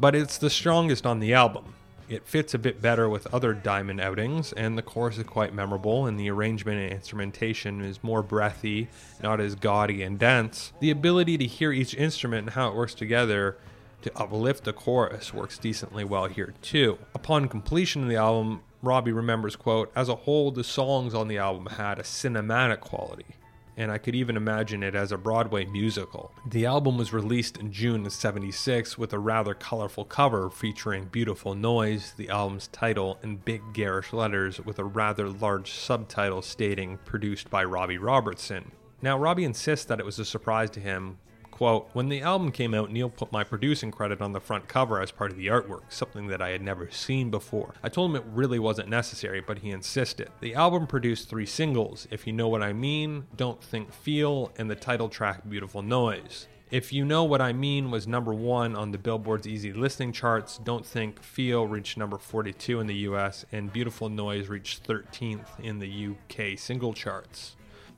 but 0.00 0.14
it's 0.14 0.38
the 0.38 0.48
strongest 0.48 1.04
on 1.04 1.20
the 1.20 1.34
album. 1.34 1.74
It 2.08 2.26
fits 2.26 2.54
a 2.54 2.58
bit 2.58 2.80
better 2.80 3.06
with 3.06 3.26
other 3.34 3.52
Diamond 3.52 4.00
outings, 4.00 4.54
and 4.54 4.78
the 4.78 4.82
chorus 4.82 5.18
is 5.18 5.24
quite 5.24 5.52
memorable, 5.52 6.06
and 6.06 6.18
the 6.18 6.30
arrangement 6.30 6.78
and 6.80 6.90
instrumentation 6.90 7.82
is 7.82 8.02
more 8.02 8.22
breathy, 8.22 8.88
not 9.22 9.40
as 9.40 9.56
gaudy 9.56 10.02
and 10.02 10.18
dense. 10.18 10.72
The 10.80 10.90
ability 10.90 11.36
to 11.36 11.46
hear 11.46 11.70
each 11.70 11.94
instrument 11.94 12.46
and 12.46 12.50
how 12.54 12.70
it 12.70 12.74
works 12.74 12.94
together 12.94 13.58
to 14.04 14.18
uplift 14.18 14.64
the 14.64 14.72
chorus 14.72 15.34
works 15.34 15.58
decently 15.58 16.04
well 16.04 16.26
here 16.26 16.54
too. 16.62 16.98
Upon 17.14 17.48
completion 17.48 18.02
of 18.02 18.08
the 18.08 18.16
album, 18.16 18.62
Robbie 18.82 19.12
remembers, 19.12 19.56
quote, 19.56 19.90
as 19.96 20.08
a 20.08 20.14
whole, 20.14 20.50
the 20.50 20.64
songs 20.64 21.14
on 21.14 21.28
the 21.28 21.38
album 21.38 21.66
had 21.66 21.98
a 21.98 22.02
cinematic 22.02 22.80
quality 22.80 23.26
and 23.76 23.90
I 23.90 23.98
could 23.98 24.14
even 24.14 24.36
imagine 24.36 24.82
it 24.82 24.94
as 24.94 25.12
a 25.12 25.18
Broadway 25.18 25.64
musical. 25.64 26.32
The 26.48 26.66
album 26.66 26.96
was 26.96 27.12
released 27.12 27.56
in 27.56 27.72
June 27.72 28.06
of 28.06 28.12
76 28.12 28.96
with 28.96 29.12
a 29.12 29.18
rather 29.18 29.54
colorful 29.54 30.04
cover 30.04 30.50
featuring 30.50 31.06
Beautiful 31.06 31.54
Noise, 31.54 32.14
the 32.16 32.28
album's 32.28 32.68
title, 32.68 33.18
in 33.22 33.36
big 33.36 33.62
garish 33.72 34.12
letters 34.12 34.60
with 34.60 34.78
a 34.78 34.84
rather 34.84 35.28
large 35.28 35.72
subtitle 35.72 36.42
stating 36.42 36.98
produced 37.04 37.50
by 37.50 37.64
Robbie 37.64 37.98
Robertson. 37.98 38.70
Now, 39.02 39.18
Robbie 39.18 39.44
insists 39.44 39.86
that 39.86 40.00
it 40.00 40.06
was 40.06 40.18
a 40.18 40.24
surprise 40.24 40.70
to 40.70 40.80
him 40.80 41.18
Quote, 41.54 41.88
when 41.92 42.08
the 42.08 42.20
album 42.20 42.50
came 42.50 42.74
out, 42.74 42.90
Neil 42.90 43.08
put 43.08 43.30
my 43.30 43.44
producing 43.44 43.92
credit 43.92 44.20
on 44.20 44.32
the 44.32 44.40
front 44.40 44.66
cover 44.66 45.00
as 45.00 45.12
part 45.12 45.30
of 45.30 45.36
the 45.36 45.46
artwork, 45.46 45.82
something 45.88 46.26
that 46.26 46.42
I 46.42 46.48
had 46.48 46.60
never 46.60 46.90
seen 46.90 47.30
before. 47.30 47.74
I 47.80 47.88
told 47.88 48.10
him 48.10 48.16
it 48.16 48.24
really 48.26 48.58
wasn't 48.58 48.88
necessary, 48.88 49.40
but 49.40 49.60
he 49.60 49.70
insisted. 49.70 50.30
The 50.40 50.56
album 50.56 50.88
produced 50.88 51.28
three 51.28 51.46
singles 51.46 52.08
If 52.10 52.26
You 52.26 52.32
Know 52.32 52.48
What 52.48 52.64
I 52.64 52.72
Mean, 52.72 53.26
Don't 53.36 53.62
Think 53.62 53.92
Feel, 53.92 54.50
and 54.58 54.68
the 54.68 54.74
title 54.74 55.08
track 55.08 55.48
Beautiful 55.48 55.80
Noise. 55.80 56.48
If 56.72 56.92
You 56.92 57.04
Know 57.04 57.22
What 57.22 57.40
I 57.40 57.52
Mean 57.52 57.88
was 57.92 58.08
number 58.08 58.34
one 58.34 58.74
on 58.74 58.90
the 58.90 58.98
Billboard's 58.98 59.46
easy 59.46 59.72
listening 59.72 60.10
charts, 60.10 60.58
Don't 60.58 60.84
Think 60.84 61.22
Feel 61.22 61.68
reached 61.68 61.96
number 61.96 62.18
42 62.18 62.80
in 62.80 62.88
the 62.88 62.96
US, 62.96 63.44
and 63.52 63.72
Beautiful 63.72 64.08
Noise 64.08 64.48
reached 64.48 64.84
13th 64.88 65.60
in 65.62 65.78
the 65.78 66.08
UK 66.08 66.58
single 66.58 66.94
charts. 66.94 67.54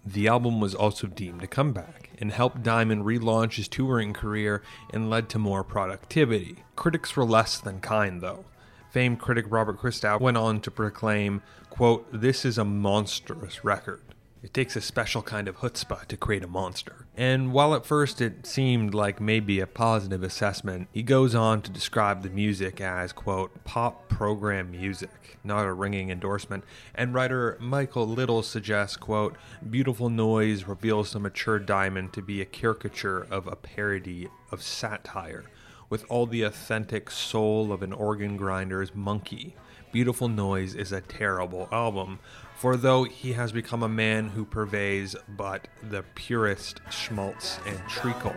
The 0.07 0.29
album 0.29 0.61
was 0.61 0.73
also 0.73 1.09
deemed 1.09 1.43
a 1.43 1.49
comeback 1.49 2.11
and 2.19 2.31
helped 2.31 2.63
Diamond 2.63 3.05
relaunch 3.05 3.55
his 3.57 3.67
touring 3.67 4.13
career 4.13 4.63
and 4.91 5.11
led 5.11 5.29
to 5.31 5.39
more 5.41 5.65
productivity. 5.65 6.63
Critics 6.77 7.17
were 7.17 7.25
less 7.25 7.59
than 7.59 7.81
kind, 7.81 8.21
though. 8.23 8.45
Famed 8.93 9.19
critic 9.19 9.47
Robert 9.49 9.79
Christgau 9.79 10.21
went 10.21 10.37
on 10.37 10.61
to 10.61 10.71
proclaim, 10.71 11.43
quote, 11.71 12.07
This 12.13 12.45
is 12.45 12.57
a 12.57 12.65
monstrous 12.65 13.65
record. 13.65 14.01
It 14.43 14.55
takes 14.55 14.77
a 14.77 14.81
special 14.81 15.23
kind 15.23 15.49
of 15.49 15.57
chutzpah 15.57 16.07
to 16.07 16.17
create 16.17 16.45
a 16.45 16.47
monster. 16.47 17.07
And 17.17 17.53
while 17.53 17.75
at 17.75 17.87
first 17.87 18.21
it 18.21 18.47
seemed 18.47 18.95
like 18.95 19.21
maybe 19.21 19.59
a 19.59 19.67
positive 19.67 20.23
assessment, 20.23 20.89
he 20.93 21.03
goes 21.03 21.35
on 21.35 21.63
to 21.63 21.71
describe 21.71 22.23
the 22.23 22.31
music 22.31 22.81
as, 22.81 23.13
quote, 23.13 23.65
pop 23.65 24.09
program 24.09 24.71
music, 24.71 25.39
not 25.43 25.67
a 25.67 25.73
ringing 25.73 26.11
endorsement. 26.11 26.65
And 26.95 27.15
writer 27.15 27.57
Michael 27.61 28.07
Little 28.07 28.43
suggests, 28.43 28.97
quote, 28.97 29.37
beautiful 29.69 30.11
noise 30.11 30.65
reveals 30.65 31.13
the 31.13 31.19
mature 31.19 31.59
diamond 31.59 32.13
to 32.13 32.23
be 32.23 32.41
a 32.41 32.47
caricature 32.47 33.27
of 33.31 33.47
a 33.47 33.57
parody 33.57 34.29
of 34.53 34.63
satire, 34.63 35.45
with 35.89 36.05
all 36.09 36.27
the 36.27 36.43
authentic 36.43 37.11
soul 37.11 37.73
of 37.73 37.83
an 37.83 37.93
organ 37.93 38.37
grinder's 38.37 38.95
monkey. 38.95 39.57
Beautiful 39.93 40.29
Noise 40.29 40.75
is 40.75 40.93
a 40.93 41.01
terrible 41.01 41.69
album, 41.73 42.19
for 42.57 42.77
though 42.77 43.05
he 43.05 43.35
has 43.35 43.53
become 43.53 43.83
a 43.83 43.89
man 43.89 44.31
who 44.31 44.45
purveys 44.45 45.15
but 45.29 45.69
the 45.91 46.03
purest 46.15 46.81
schmaltz 46.91 47.59
and 47.67 47.79
treacle. 47.89 48.35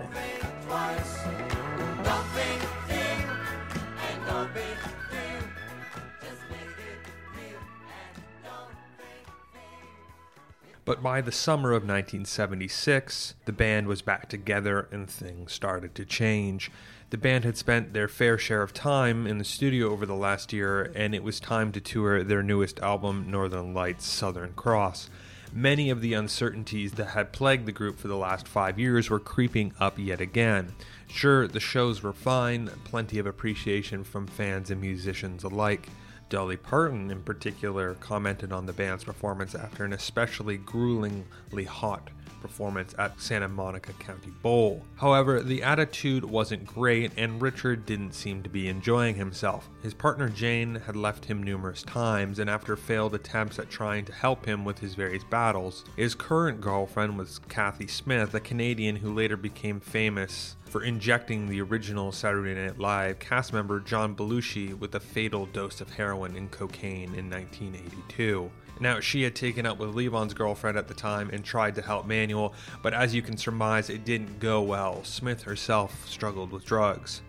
But 10.86 11.04
by 11.04 11.22
the 11.22 11.32
summer 11.32 11.70
of 11.70 11.84
1976, 11.84 13.36
the 13.46 13.54
band 13.54 13.88
was 13.88 14.02
back 14.02 14.28
together 14.28 14.88
and 14.92 15.08
things 15.08 15.54
started 15.54 15.94
to 15.96 16.04
change. 16.04 16.72
The 17.10 17.17
band 17.17 17.43
had 17.43 17.58
spent 17.58 17.93
their 17.93 18.08
fair 18.08 18.38
share 18.38 18.62
of 18.62 18.72
time 18.72 19.26
in 19.26 19.39
the 19.39 19.43
studio 19.43 19.89
over 19.89 20.06
the 20.06 20.13
last 20.13 20.54
year, 20.54 20.91
and 20.93 21.15
it 21.15 21.24
was 21.24 21.39
time 21.39 21.72
to 21.72 21.82
tour 21.82 22.24
their 22.24 22.43
newest 22.43 22.80
album, 22.82 23.32
Northern 23.32 23.74
Lights 23.74 24.06
Southern 24.06 24.54
Cross. 24.54 25.10
Many 25.52 25.89
of 25.89 26.02
the 26.02 26.13
uncertainties 26.13 26.91
that 26.93 27.08
had 27.08 27.32
plagued 27.32 27.65
the 27.65 27.72
group 27.72 27.98
for 27.98 28.08
the 28.08 28.15
last 28.15 28.48
five 28.48 28.78
years 28.78 29.10
were 29.10 29.19
creeping 29.19 29.74
up 29.80 29.98
yet 29.98 30.22
again. 30.22 30.76
Sure, 31.08 31.48
the 31.48 31.60
shows 31.60 32.04
were 32.04 32.13
fine, 32.13 32.69
plenty 32.84 33.17
of 33.17 33.26
appreciation 33.26 34.04
from 34.04 34.28
fans 34.28 34.69
and 34.69 34.80
musicians 34.80 35.43
alike. 35.43 35.89
Dolly 36.30 36.58
Parton, 36.58 37.10
in 37.10 37.24
particular, 37.24 37.95
commented 37.95 38.52
on 38.52 38.67
the 38.67 38.74
band's 38.74 39.04
performance 39.04 39.56
after 39.56 39.84
an 39.84 39.93
especially 39.93 40.58
gruelingly 40.58 41.65
hot 41.65 42.12
performance 42.41 42.93
at 42.97 43.19
Santa 43.19 43.47
Monica 43.47 43.93
County 43.93 44.32
Bowl. 44.41 44.84
However, 44.95 45.41
the 45.41 45.63
attitude 45.63 46.25
wasn't 46.25 46.65
great, 46.65 47.12
and 47.17 47.41
Richard 47.41 47.86
didn't 47.86 48.13
seem 48.13 48.43
to 48.43 48.49
be 48.49 48.67
enjoying 48.67 49.15
himself. 49.15 49.69
His 49.82 49.93
partner 49.93 50.30
Jane 50.30 50.75
had 50.75 50.95
left 50.95 51.25
him 51.25 51.43
numerous 51.43 51.84
times, 51.84 52.39
and 52.39 52.49
after 52.49 52.75
failed 52.75 53.15
attempts 53.15 53.60
at 53.60 53.69
trying 53.69 54.06
to 54.06 54.13
help 54.13 54.45
him 54.45 54.65
with 54.65 54.80
his 54.80 54.95
various 54.95 55.23
battles, 55.23 55.86
his 55.95 56.15
current 56.15 56.62
girlfriend 56.62 57.17
was 57.17 57.39
Cathy 57.49 57.88
Smith, 57.88 58.34
a 58.34 58.39
Canadian 58.39 58.95
who 58.95 59.13
later 59.13 59.38
became 59.38 59.80
famous 59.80 60.56
for 60.69 60.84
injecting 60.84 61.47
the 61.47 61.62
original 61.62 62.12
Saturday 62.12 62.54
Night 62.54 62.78
Live 62.78 63.19
cast 63.19 63.54
member 63.54 63.80
John 63.80 64.15
Belushi 64.15 64.78
with 64.78 64.93
a 64.95 64.99
fatal 64.99 65.47
dose 65.47 65.82
of 65.82 65.89
heroin 65.89 66.36
and 66.36 66.49
cocaine 66.52 67.15
in 67.15 67.30
1982. 67.30 68.52
Now, 68.80 69.02
she 69.02 69.24
had 69.24 69.36
taken 69.36 69.65
up 69.65 69.78
with 69.78 69.94
Levon's 69.94 70.34
girlfriend 70.34 70.78
at 70.78 70.88
the 70.88 70.94
time 70.94 71.30
and 71.32 71.44
tried 71.44 71.76
to 71.76 71.82
help 71.82 72.06
Manuel, 72.06 72.54
but 72.82 72.94
as 72.94 73.13
you 73.13 73.22
can 73.22 73.36
surmise, 73.36 73.89
it 73.89 74.06
didn't 74.06 74.39
go 74.39 74.62
well. 74.62 75.04
Smith 75.04 75.44
herself 75.44 76.08
struggled 76.08 76.52
with 76.52 76.63
drugs. 76.63 77.22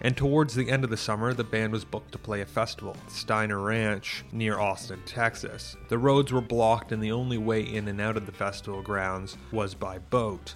And 0.00 0.16
towards 0.16 0.54
the 0.54 0.68
end 0.68 0.84
of 0.84 0.90
the 0.90 0.96
summer, 0.96 1.32
the 1.32 1.44
band 1.44 1.72
was 1.72 1.84
booked 1.84 2.12
to 2.12 2.18
play 2.18 2.40
a 2.40 2.46
festival 2.46 2.96
Steiner 3.08 3.60
Ranch 3.60 4.24
near 4.32 4.58
Austin, 4.58 5.00
Texas. 5.06 5.76
The 5.88 5.96
roads 5.96 6.32
were 6.32 6.40
blocked, 6.40 6.92
and 6.92 7.02
the 7.02 7.12
only 7.12 7.38
way 7.38 7.62
in 7.62 7.88
and 7.88 8.00
out 8.00 8.16
of 8.16 8.26
the 8.26 8.32
festival 8.32 8.82
grounds 8.82 9.38
was 9.52 9.74
by 9.74 9.98
boat. 9.98 10.54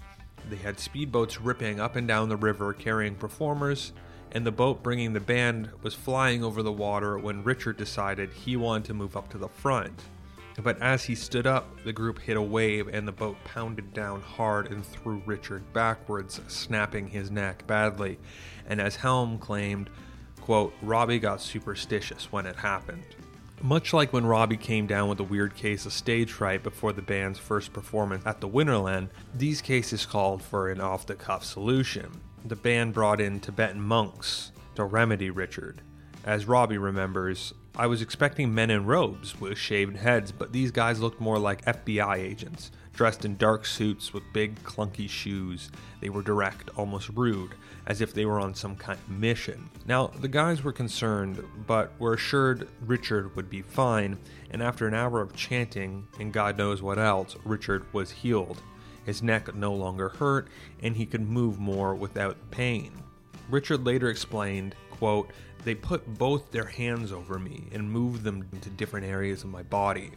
They 0.49 0.57
had 0.57 0.77
speedboats 0.77 1.39
ripping 1.41 1.81
up 1.81 1.97
and 1.97 2.09
down 2.09 2.29
the 2.29 2.37
river 2.37 2.73
carrying 2.73 3.15
performers, 3.15 3.93
and 4.33 4.45
the 4.45 4.53
boat 4.53 4.83
bringing 4.83 5.13
the 5.13 5.21
band 5.21 5.71
was 5.83 5.95
flying 5.95 6.45
over 6.45 6.63
the 6.63 6.73
water 6.73 7.19
when 7.19 7.45
Richard 7.45 7.77
decided 7.77 8.33
he 8.33 8.57
wanted 8.57 8.87
to 8.87 8.95
move 8.95 9.17
up 9.17 9.29
to 9.31 9.39
the 9.39 9.49
front. 9.49 10.03
But 10.63 10.81
as 10.83 11.05
he 11.05 11.15
stood 11.15 11.47
up, 11.47 11.83
the 11.85 11.93
group 11.93 12.19
hit 12.19 12.37
a 12.37 12.43
wave 12.43 12.89
and 12.89 13.07
the 13.07 13.13
boat 13.13 13.37
pounded 13.45 13.93
down 13.95 14.21
hard 14.21 14.71
and 14.71 14.85
threw 14.85 15.23
Richard 15.25 15.73
backwards, 15.73 16.41
snapping 16.49 17.09
his 17.09 17.31
neck 17.31 17.67
badly. 17.67 18.19
And 18.67 18.81
as 18.81 18.97
Helm 18.97 19.39
claimed, 19.39 19.91
quote, 20.41 20.75
Robbie 20.83 21.19
got 21.19 21.41
superstitious 21.41 22.33
when 22.33 22.47
it 22.47 22.57
happened. 22.57 23.05
Much 23.63 23.93
like 23.93 24.13
when 24.13 24.25
Robbie 24.25 24.57
came 24.57 24.87
down 24.87 25.09
with 25.09 25.21
a 25.21 25.25
weird 25.25 25.55
case 25.55 25.85
of 25.85 25.93
stage 25.93 26.33
fright 26.33 26.63
before 26.63 26.95
the 26.95 27.03
band's 27.03 27.39
first 27.39 27.75
performance 27.75 28.25
at 28.25 28.41
the 28.41 28.49
Winterland, 28.49 29.11
these 29.35 29.61
cases 29.61 30.07
called 30.07 30.43
for 30.43 30.71
an 30.71 30.81
off 30.81 31.07
the 31.07 31.15
cuff 31.15 31.45
solution. 31.45 32.11
The 32.45 32.57
band 32.57 32.95
brought 32.95 33.21
in 33.21 33.39
Tibetan 33.39 33.83
monks 33.83 34.53
to 34.77 34.85
remedy 34.85 35.29
Richard. 35.29 35.83
As 36.25 36.47
Robbie 36.47 36.79
remembers, 36.79 37.53
I 37.77 37.87
was 37.87 38.03
expecting 38.03 38.53
men 38.53 38.71
in 38.71 38.85
robes 38.85 39.41
with 39.41 39.57
shaved 39.57 39.97
heads, 39.97 40.33
but 40.33 40.53
these 40.53 40.71
guys 40.71 41.01
looked 41.01 41.21
more 41.21 41.39
like 41.39 41.65
FBI 41.65 42.17
agents, 42.17 42.73
dressed 42.93 43.25
in 43.25 43.37
dark 43.37 43.65
suits 43.65 44.13
with 44.13 44.33
big, 44.33 44.63
clunky 44.65 45.09
shoes. 45.09 45.71
They 46.01 46.09
were 46.09 46.23
direct, 46.23 46.71
almost 46.77 47.11
rude, 47.11 47.53
as 47.87 48.01
if 48.01 48.13
they 48.13 48.27
were 48.27 48.41
on 48.41 48.55
some 48.55 48.77
kind 48.77 48.99
of 48.99 49.09
mission. 49.09 49.71
Now, 49.87 50.09
the 50.09 50.29
guys 50.29 50.65
were 50.65 50.73
concerned, 50.73 51.43
but 51.67 51.93
were 52.01 52.15
assured 52.15 52.69
Richard 52.81 53.35
would 53.37 53.49
be 53.49 53.63
fine, 53.63 54.19
and 54.51 54.63
after 54.63 54.89
an 54.89 54.95
hour 54.95 55.21
of 55.21 55.37
chanting, 55.37 56.09
and 56.19 56.33
God 56.33 56.59
knows 56.59 56.83
what 56.83 56.99
else, 56.99 57.37
Richard 57.45 57.85
was 57.95 58.11
healed. 58.11 58.61
His 59.05 59.23
neck 59.23 59.55
no 59.55 59.73
longer 59.73 60.09
hurt, 60.09 60.49
and 60.83 60.97
he 60.97 61.07
could 61.07 61.23
move 61.23 61.59
more 61.61 61.95
without 61.95 62.37
pain. 62.51 62.93
Richard 63.49 63.87
later 63.87 64.11
explained, 64.11 64.75
quote, 65.01 65.31
they 65.65 65.75
put 65.75 66.19
both 66.19 66.51
their 66.51 66.67
hands 66.67 67.11
over 67.11 67.39
me 67.39 67.65
and 67.73 67.91
moved 67.91 68.23
them 68.23 68.47
to 68.61 68.71
different 68.71 69.07
areas 69.07 69.43
of 69.43 69.51
my 69.51 69.63
body. 69.63 70.11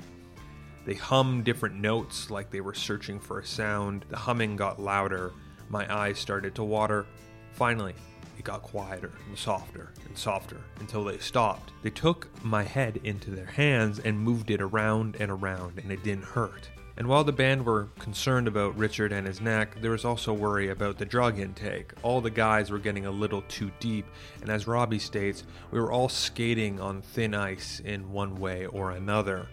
They 0.86 0.94
hummed 0.94 1.46
different 1.46 1.76
notes 1.76 2.30
like 2.30 2.52
they 2.52 2.60
were 2.60 2.74
searching 2.74 3.18
for 3.18 3.40
a 3.40 3.46
sound. 3.46 4.04
The 4.10 4.18
humming 4.18 4.58
got 4.58 4.82
louder. 4.82 5.32
My 5.70 5.92
eyes 5.94 6.20
started 6.20 6.54
to 6.56 6.66
water. 6.66 7.06
Finally, 7.54 7.96
it 8.38 8.44
got 8.44 8.62
quieter 8.62 9.12
and 9.30 9.38
softer 9.38 9.94
and 10.06 10.18
softer 10.18 10.60
until 10.82 11.06
they 11.06 11.18
stopped. 11.18 11.72
They 11.82 11.90
took 11.90 12.28
my 12.44 12.64
head 12.64 13.00
into 13.06 13.32
their 13.32 13.46
hands 13.46 14.00
and 14.00 14.20
moved 14.20 14.52
it 14.52 14.62
around 14.62 15.16
and 15.18 15.32
around, 15.32 15.80
and 15.80 15.94
it 15.94 16.04
didn't 16.04 16.26
hurt. 16.26 16.68
And 16.96 17.08
while 17.08 17.24
the 17.24 17.32
band 17.32 17.66
were 17.66 17.90
concerned 17.98 18.48
about 18.48 18.78
Richard 18.78 19.12
and 19.12 19.26
his 19.26 19.42
neck, 19.42 19.82
there 19.82 19.92
was 19.92 20.06
also 20.06 20.32
worry 20.32 20.70
about 20.70 20.98
the 20.98 21.06
drug 21.06 21.40
intake. 21.40 21.92
All 22.04 22.22
the 22.22 22.30
guys 22.30 22.70
were 22.70 22.78
getting 22.78 23.08
a 23.08 23.12
little 23.12 23.42
too 23.44 23.72
deep, 23.80 24.06
and 24.42 24.50
as 24.52 24.68
Robbie 24.68 25.00
states, 25.00 25.44
we 25.72 25.80
were 25.80 25.92
all 25.92 26.08
skating 26.08 26.80
on 26.80 27.02
thin 27.02 27.34
ice 27.34 27.80
in 27.80 28.12
one 28.12 28.36
way 28.36 28.68
or 28.68 28.92
another. 28.92 29.48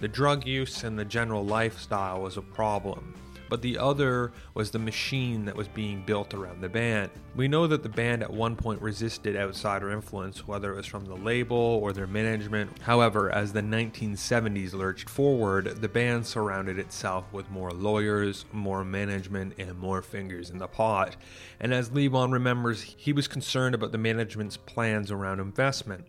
The 0.00 0.08
drug 0.08 0.46
use 0.46 0.84
and 0.84 0.98
the 0.98 1.04
general 1.04 1.44
lifestyle 1.46 2.20
was 2.20 2.36
a 2.36 2.42
problem 2.42 3.14
but 3.52 3.60
the 3.60 3.76
other 3.76 4.32
was 4.54 4.70
the 4.70 4.78
machine 4.78 5.44
that 5.44 5.54
was 5.54 5.68
being 5.68 6.02
built 6.06 6.32
around 6.32 6.62
the 6.62 6.68
band. 6.70 7.10
We 7.36 7.48
know 7.48 7.66
that 7.66 7.82
the 7.82 7.88
band 7.90 8.22
at 8.22 8.32
one 8.32 8.56
point 8.56 8.80
resisted 8.80 9.36
outsider 9.36 9.90
influence, 9.90 10.48
whether 10.48 10.72
it 10.72 10.76
was 10.76 10.86
from 10.86 11.04
the 11.04 11.16
label 11.16 11.58
or 11.58 11.92
their 11.92 12.06
management. 12.06 12.78
However, 12.80 13.30
as 13.30 13.52
the 13.52 13.60
1970s 13.60 14.72
lurched 14.72 15.10
forward, 15.10 15.66
the 15.82 15.88
band 15.90 16.26
surrounded 16.26 16.78
itself 16.78 17.30
with 17.30 17.50
more 17.50 17.72
lawyers, 17.72 18.46
more 18.52 18.84
management, 18.84 19.52
and 19.58 19.78
more 19.78 20.00
fingers 20.00 20.48
in 20.48 20.56
the 20.56 20.66
pot. 20.66 21.16
And 21.60 21.74
as 21.74 21.90
Levon 21.90 22.32
remembers, 22.32 22.80
he 22.80 23.12
was 23.12 23.28
concerned 23.28 23.74
about 23.74 23.92
the 23.92 23.98
management's 23.98 24.56
plans 24.56 25.10
around 25.10 25.40
investment. 25.40 26.06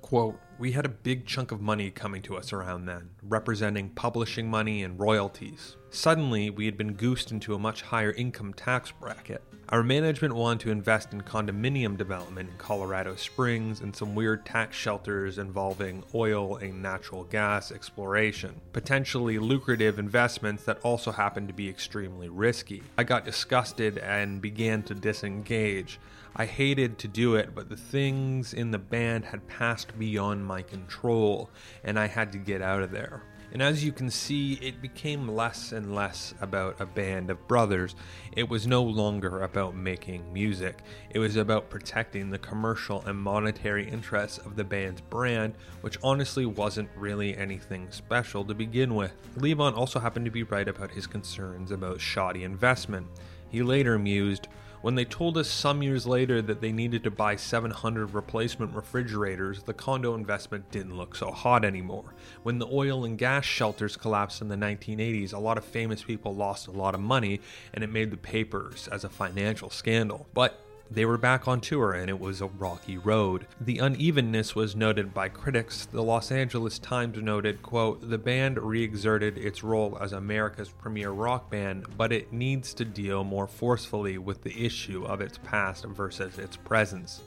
Quote, 0.00 0.40
we 0.58 0.72
had 0.72 0.86
a 0.86 0.90
big 0.90 1.26
chunk 1.26 1.50
of 1.50 1.60
money 1.60 1.90
coming 1.90 2.22
to 2.22 2.36
us 2.36 2.52
around 2.52 2.86
then, 2.86 3.10
representing 3.22 3.90
publishing 3.90 4.48
money 4.48 4.82
and 4.84 4.98
royalties. 4.98 5.76
Suddenly, 5.90 6.50
we 6.50 6.66
had 6.66 6.76
been 6.76 6.94
goosed 6.94 7.32
into 7.32 7.54
a 7.54 7.58
much 7.58 7.82
higher 7.82 8.12
income 8.12 8.54
tax 8.54 8.92
bracket. 8.92 9.42
Our 9.70 9.82
management 9.82 10.34
wanted 10.34 10.60
to 10.60 10.70
invest 10.70 11.12
in 11.12 11.22
condominium 11.22 11.96
development 11.96 12.50
in 12.50 12.56
Colorado 12.58 13.16
Springs 13.16 13.80
and 13.80 13.96
some 13.96 14.14
weird 14.14 14.44
tax 14.44 14.76
shelters 14.76 15.38
involving 15.38 16.04
oil 16.14 16.56
and 16.56 16.82
natural 16.82 17.24
gas 17.24 17.72
exploration. 17.72 18.60
Potentially 18.72 19.38
lucrative 19.38 19.98
investments 19.98 20.64
that 20.64 20.80
also 20.82 21.10
happened 21.10 21.48
to 21.48 21.54
be 21.54 21.68
extremely 21.68 22.28
risky. 22.28 22.82
I 22.98 23.04
got 23.04 23.24
disgusted 23.24 23.98
and 23.98 24.42
began 24.42 24.82
to 24.84 24.94
disengage. 24.94 25.98
I 26.36 26.46
hated 26.46 26.98
to 26.98 27.08
do 27.08 27.36
it, 27.36 27.54
but 27.54 27.68
the 27.68 27.76
things 27.76 28.54
in 28.54 28.72
the 28.72 28.78
band 28.78 29.24
had 29.24 29.46
passed 29.46 29.96
beyond 29.96 30.44
my 30.44 30.62
control, 30.62 31.48
and 31.84 31.96
I 31.98 32.08
had 32.08 32.32
to 32.32 32.38
get 32.38 32.60
out 32.60 32.82
of 32.82 32.90
there. 32.90 33.22
And 33.52 33.62
as 33.62 33.84
you 33.84 33.92
can 33.92 34.10
see, 34.10 34.54
it 34.54 34.82
became 34.82 35.28
less 35.28 35.70
and 35.70 35.94
less 35.94 36.34
about 36.40 36.80
a 36.80 36.86
band 36.86 37.30
of 37.30 37.46
brothers. 37.46 37.94
It 38.32 38.48
was 38.48 38.66
no 38.66 38.82
longer 38.82 39.42
about 39.42 39.76
making 39.76 40.32
music. 40.32 40.80
It 41.10 41.20
was 41.20 41.36
about 41.36 41.70
protecting 41.70 42.30
the 42.30 42.38
commercial 42.38 43.04
and 43.06 43.16
monetary 43.16 43.88
interests 43.88 44.38
of 44.38 44.56
the 44.56 44.64
band's 44.64 45.02
brand, 45.02 45.54
which 45.82 45.98
honestly 46.02 46.46
wasn't 46.46 46.90
really 46.96 47.36
anything 47.36 47.92
special 47.92 48.44
to 48.46 48.54
begin 48.54 48.96
with. 48.96 49.12
Levon 49.36 49.76
also 49.76 50.00
happened 50.00 50.24
to 50.24 50.32
be 50.32 50.42
right 50.42 50.66
about 50.66 50.90
his 50.90 51.06
concerns 51.06 51.70
about 51.70 52.00
shoddy 52.00 52.42
investment. 52.42 53.06
He 53.50 53.62
later 53.62 54.00
mused, 54.00 54.48
when 54.84 54.96
they 54.96 55.04
told 55.06 55.38
us 55.38 55.48
some 55.48 55.82
years 55.82 56.06
later 56.06 56.42
that 56.42 56.60
they 56.60 56.70
needed 56.70 57.02
to 57.02 57.10
buy 57.10 57.36
700 57.36 58.12
replacement 58.12 58.74
refrigerators, 58.74 59.62
the 59.62 59.72
condo 59.72 60.14
investment 60.14 60.70
didn't 60.70 60.94
look 60.94 61.16
so 61.16 61.30
hot 61.30 61.64
anymore. 61.64 62.12
When 62.42 62.58
the 62.58 62.66
oil 62.66 63.06
and 63.06 63.16
gas 63.16 63.46
shelters 63.46 63.96
collapsed 63.96 64.42
in 64.42 64.48
the 64.48 64.56
1980s, 64.56 65.32
a 65.32 65.38
lot 65.38 65.56
of 65.56 65.64
famous 65.64 66.04
people 66.04 66.34
lost 66.34 66.66
a 66.66 66.70
lot 66.70 66.94
of 66.94 67.00
money 67.00 67.40
and 67.72 67.82
it 67.82 67.90
made 67.90 68.10
the 68.10 68.18
papers 68.18 68.86
as 68.88 69.04
a 69.04 69.08
financial 69.08 69.70
scandal. 69.70 70.26
But 70.34 70.60
they 70.90 71.04
were 71.04 71.18
back 71.18 71.48
on 71.48 71.60
tour 71.60 71.92
and 71.92 72.08
it 72.08 72.20
was 72.20 72.40
a 72.40 72.46
rocky 72.46 72.96
road. 72.96 73.46
The 73.60 73.78
unevenness 73.78 74.54
was 74.54 74.76
noted 74.76 75.12
by 75.12 75.28
critics. 75.28 75.86
The 75.86 76.02
Los 76.02 76.30
Angeles 76.30 76.78
Times 76.78 77.18
noted, 77.18 77.62
quote, 77.62 78.08
"The 78.08 78.18
band 78.18 78.58
re-exerted 78.58 79.38
its 79.38 79.64
role 79.64 79.98
as 80.00 80.12
America's 80.12 80.70
premier 80.70 81.10
rock 81.10 81.50
band, 81.50 81.86
but 81.96 82.12
it 82.12 82.32
needs 82.32 82.74
to 82.74 82.84
deal 82.84 83.24
more 83.24 83.46
forcefully 83.46 84.18
with 84.18 84.42
the 84.42 84.64
issue 84.64 85.04
of 85.04 85.20
its 85.20 85.38
past 85.38 85.84
versus 85.84 86.38
its 86.38 86.56
presence." 86.56 87.22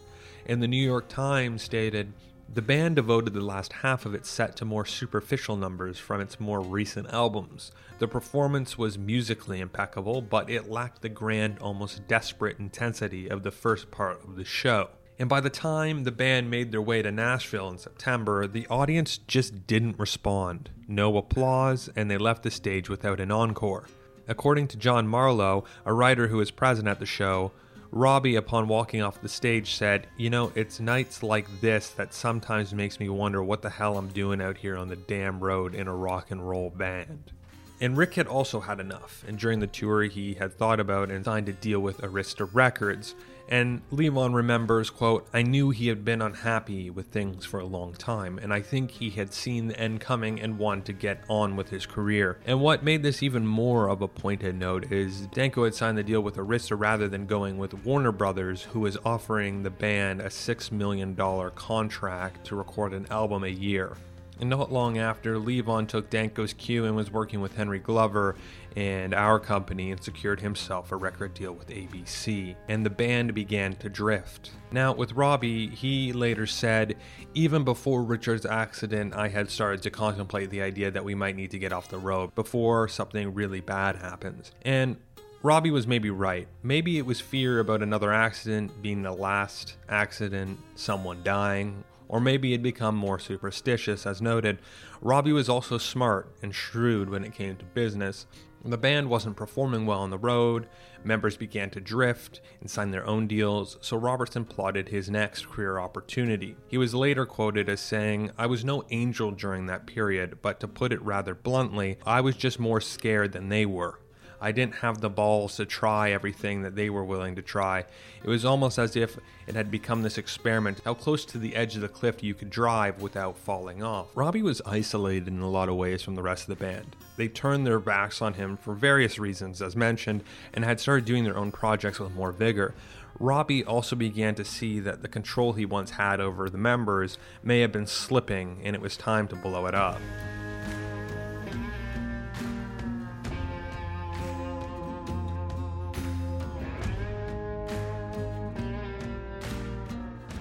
And 0.46 0.64
the 0.64 0.68
New 0.68 0.84
York 0.84 1.10
Times 1.10 1.62
stated, 1.62 2.14
the 2.54 2.62
band 2.62 2.96
devoted 2.96 3.34
the 3.34 3.42
last 3.42 3.74
half 3.74 4.06
of 4.06 4.14
its 4.14 4.30
set 4.30 4.56
to 4.56 4.66
more 4.66 4.86
superficial 4.86 5.56
numbers 5.56 6.00
from 6.00 6.22
its 6.22 6.40
more 6.40 6.62
recent 6.62 7.08
albums. 7.14 7.72
The 8.00 8.08
performance 8.08 8.78
was 8.78 8.98
musically 8.98 9.60
impeccable, 9.60 10.22
but 10.22 10.50
it 10.50 10.70
lacked 10.70 11.02
the 11.02 11.10
grand, 11.10 11.60
almost 11.60 12.08
desperate 12.08 12.60
intensity 12.60 13.28
of 13.30 13.44
the 13.44 13.52
first 13.52 13.92
part 13.92 14.24
of 14.24 14.36
the 14.36 14.46
show. 14.46 14.90
And 15.20 15.28
by 15.28 15.42
the 15.42 15.50
time 15.50 16.04
the 16.04 16.12
band 16.12 16.50
made 16.50 16.72
their 16.72 16.82
way 16.82 17.02
to 17.02 17.12
Nashville 17.12 17.70
in 17.70 17.80
September, 17.80 18.48
the 18.48 18.68
audience 18.68 19.18
just 19.18 19.66
didn't 19.66 20.00
respond. 20.00 20.70
No 20.88 21.18
applause, 21.18 21.90
and 21.96 22.10
they 22.10 22.18
left 22.18 22.44
the 22.44 22.52
stage 22.52 22.88
without 22.88 23.20
an 23.20 23.32
encore. 23.32 23.88
According 24.28 24.68
to 24.70 24.78
John 24.78 25.08
Marlowe, 25.08 25.64
a 25.86 25.94
writer 25.94 26.28
who 26.28 26.38
was 26.38 26.52
present 26.52 26.88
at 26.88 27.00
the 27.00 27.06
show, 27.06 27.52
Robbie, 27.92 28.36
upon 28.36 28.68
walking 28.68 29.02
off 29.02 29.22
the 29.22 29.30
stage, 29.30 29.76
said, 29.76 30.08
You 30.18 30.30
know, 30.30 30.52
it's 30.56 30.80
nights 30.80 31.24
like 31.24 31.48
this 31.62 31.90
that 31.92 32.14
sometimes 32.14 32.74
makes 32.74 33.00
me 33.00 33.10
wonder 33.10 33.44
what 33.44 33.62
the 33.62 33.70
hell 33.70 33.98
I'm 33.98 34.10
doing 34.10 34.42
out 34.42 34.58
here 34.58 34.78
on 34.78 34.88
the 34.88 34.96
damn 34.96 35.40
road 35.40 35.74
in 35.74 35.88
a 35.88 35.96
rock 35.96 36.32
and 36.32 36.48
roll 36.48 36.70
band. 36.70 37.32
And 37.80 37.96
Rick 37.96 38.16
had 38.16 38.28
also 38.28 38.60
had 38.60 38.80
enough, 38.80 39.24
and 39.28 39.38
during 39.38 39.60
the 39.60 39.68
tour, 39.68 40.04
he 40.04 40.34
had 40.34 40.58
thought 40.58 40.80
about 40.80 41.12
and 41.12 41.24
signed 41.24 41.48
a 41.48 41.54
deal 41.54 41.80
with 41.80 42.02
Arista 42.02 42.50
Records. 42.52 43.16
And 43.50 43.82
Levon 43.92 44.34
remembers, 44.34 44.90
quote, 44.90 45.28
I 45.34 45.42
knew 45.42 45.70
he 45.70 45.88
had 45.88 46.04
been 46.04 46.22
unhappy 46.22 46.90
with 46.90 47.08
things 47.08 47.46
for 47.46 47.60
a 47.60 47.66
long 47.66 47.94
time, 47.94 48.38
and 48.38 48.54
I 48.54 48.62
think 48.62 48.92
he 48.92 49.10
had 49.10 49.34
seen 49.34 49.68
the 49.68 49.80
end 49.80 50.02
coming 50.02 50.42
and 50.42 50.60
wanted 50.60 50.86
to 50.86 50.94
get 50.94 51.24
on 51.30 51.56
with 51.56 51.70
his 51.70 51.86
career. 51.86 52.40
And 52.46 52.60
what 52.60 52.84
made 52.84 53.04
this 53.04 53.24
even 53.24 53.48
more 53.48 53.88
of 53.90 54.02
a 54.02 54.08
pointed 54.08 54.56
note 54.56 54.92
is 54.92 55.28
Danko 55.28 55.64
had 55.64 55.76
signed 55.76 55.98
the 55.98 56.04
deal 56.04 56.22
with 56.22 56.36
Arista 56.36 56.78
rather 56.78 57.08
than 57.08 57.26
going 57.26 57.58
with 57.58 57.74
Warner 57.86 58.12
Brothers, 58.12 58.64
who 58.64 58.82
was 58.82 58.98
offering 59.06 59.64
the 59.64 59.70
band 59.70 60.22
a 60.22 60.28
$6 60.28 60.72
million 60.72 61.16
contract 61.56 62.46
to 62.48 62.56
record 62.56 62.94
an 62.94 63.08
album 63.10 63.44
a 63.44 63.48
year. 63.48 63.96
And 64.40 64.50
not 64.50 64.72
long 64.72 64.98
after, 64.98 65.38
Levon 65.38 65.88
took 65.88 66.10
Danko's 66.10 66.54
cue 66.54 66.86
and 66.86 66.96
was 66.96 67.12
working 67.12 67.42
with 67.42 67.56
Henry 67.56 67.80
Glover 67.80 68.36
and 68.76 69.14
our 69.14 69.40
company 69.40 69.92
and 69.92 70.04
secured 70.04 70.40
himself 70.40 70.92
a 70.92 70.96
record 70.96 71.34
deal 71.34 71.54
with 71.54 71.70
ABC. 71.70 72.56
And 72.70 72.86
the 72.86 72.92
band 72.92 73.34
began 73.34 73.76
to 73.78 73.90
drift. 73.90 74.52
Now, 74.72 74.94
with 74.94 75.14
Robbie, 75.14 75.70
he 75.70 76.14
later 76.14 76.46
said, 76.46 76.96
even 77.34 77.64
before 77.64 78.04
Richard's 78.04 78.46
accident, 78.46 79.16
I 79.16 79.30
had 79.30 79.50
started 79.50 79.82
to 79.84 79.90
contemplate 79.90 80.52
the 80.52 80.62
idea 80.62 80.92
that 80.92 81.04
we 81.04 81.16
might 81.16 81.36
need 81.36 81.52
to 81.52 81.60
get 81.60 81.74
off 81.74 81.90
the 81.90 81.98
road 81.98 82.36
before 82.36 82.88
something 82.88 83.34
really 83.34 83.62
bad 83.62 83.96
happens. 83.96 84.52
And 84.64 84.98
Robbie 85.42 85.72
was 85.72 85.88
maybe 85.88 86.10
right. 86.10 86.48
Maybe 86.62 86.98
it 86.98 87.06
was 87.06 87.20
fear 87.20 87.60
about 87.60 87.82
another 87.82 88.12
accident 88.12 88.82
being 88.82 89.02
the 89.02 89.12
last 89.12 89.78
accident, 89.88 90.60
someone 90.76 91.24
dying, 91.24 91.84
or 92.08 92.20
maybe 92.20 92.52
he'd 92.52 92.64
become 92.64 92.96
more 92.96 93.20
superstitious, 93.20 94.06
as 94.06 94.22
noted. 94.22 94.60
Robbie 95.02 95.34
was 95.34 95.50
also 95.50 95.78
smart 95.78 96.34
and 96.42 96.54
shrewd 96.54 97.10
when 97.10 97.24
it 97.24 97.34
came 97.34 97.56
to 97.58 97.66
business. 97.66 98.26
The 98.66 98.78
band 98.78 99.10
wasn't 99.10 99.38
performing 99.38 99.86
well 99.86 100.00
on 100.00 100.10
the 100.10 100.18
road, 100.18 100.68
members 101.04 101.38
began 101.38 101.70
to 101.70 101.80
drift 101.80 102.42
and 102.60 102.70
sign 102.70 102.92
their 102.92 103.06
own 103.06 103.28
deals, 103.28 103.78
so 103.82 103.96
Robertson 103.96 104.44
plotted 104.44 104.90
his 104.90 105.10
next 105.10 105.48
career 105.48 105.80
opportunity. 105.80 106.58
He 106.68 106.78
was 106.78 106.94
later 106.94 107.26
quoted 107.26 107.70
as 107.70 107.80
saying, 107.80 108.32
I 108.38 108.48
was 108.48 108.66
no 108.66 108.84
angel 108.90 109.32
during 109.32 109.68
that 109.68 109.86
period, 109.86 110.40
but 110.42 110.60
to 110.60 110.68
put 110.68 110.92
it 110.92 111.02
rather 111.02 111.34
bluntly, 111.34 111.98
I 112.06 112.20
was 112.20 112.36
just 112.36 112.60
more 112.60 112.82
scared 112.82 113.32
than 113.32 113.50
they 113.50 113.66
were. 113.66 114.00
I 114.40 114.52
didn't 114.52 114.76
have 114.76 115.02
the 115.02 115.10
balls 115.10 115.56
to 115.56 115.66
try 115.66 116.12
everything 116.12 116.62
that 116.62 116.76
they 116.76 116.90
were 116.90 117.04
willing 117.04 117.36
to 117.36 117.42
try. 117.42 117.86
It 118.24 118.30
was 118.30 118.46
almost 118.46 118.78
as 118.78 118.96
if 118.96 119.18
it 119.48 119.56
had 119.56 119.72
become 119.72 120.04
this 120.04 120.18
experiment 120.18 120.82
how 120.86 120.94
close 120.94 121.26
to 121.26 121.38
the 121.38 121.56
edge 121.56 121.76
of 121.76 121.82
the 121.82 121.88
cliff 121.88 122.22
you 122.24 122.34
could 122.34 122.50
drive 122.50 123.02
without 123.02 123.38
falling 123.38 123.82
off. 123.82 124.08
Robbie 124.16 124.44
was 124.44 124.62
isolated 124.66 125.28
in 125.28 125.40
a 125.40 125.50
lot 125.50 125.70
of 125.70 125.76
ways 125.76 126.04
from 126.04 126.16
the 126.16 126.22
rest 126.22 126.44
of 126.44 126.58
the 126.58 126.64
band. 126.64 126.96
They 127.16 127.28
turned 127.28 127.66
their 127.66 127.80
backs 127.80 128.22
on 128.22 128.36
him 128.36 128.58
for 128.58 128.76
various 128.76 129.18
reasons, 129.18 129.62
as 129.62 129.76
mentioned, 129.76 130.24
and 130.54 130.64
had 130.64 130.80
started 130.80 131.06
doing 131.06 131.24
their 131.24 131.38
own 131.38 131.52
projects 131.52 132.00
with 132.00 132.14
more 132.14 132.32
vigor. 132.32 132.76
Robbie 133.20 133.64
also 133.64 133.96
began 133.96 134.36
to 134.36 134.46
see 134.46 134.80
that 134.82 135.02
the 135.02 135.08
control 135.08 135.54
he 135.54 135.66
once 135.66 135.92
had 135.92 136.20
over 136.20 136.50
the 136.50 136.58
members 136.60 137.18
may 137.42 137.62
have 137.62 137.72
been 137.72 137.88
slipping, 137.88 138.60
and 138.64 138.76
it 138.76 138.82
was 138.82 138.96
time 138.96 139.28
to 139.30 139.36
blow 139.36 139.66
it 139.66 139.74
up. 139.74 140.00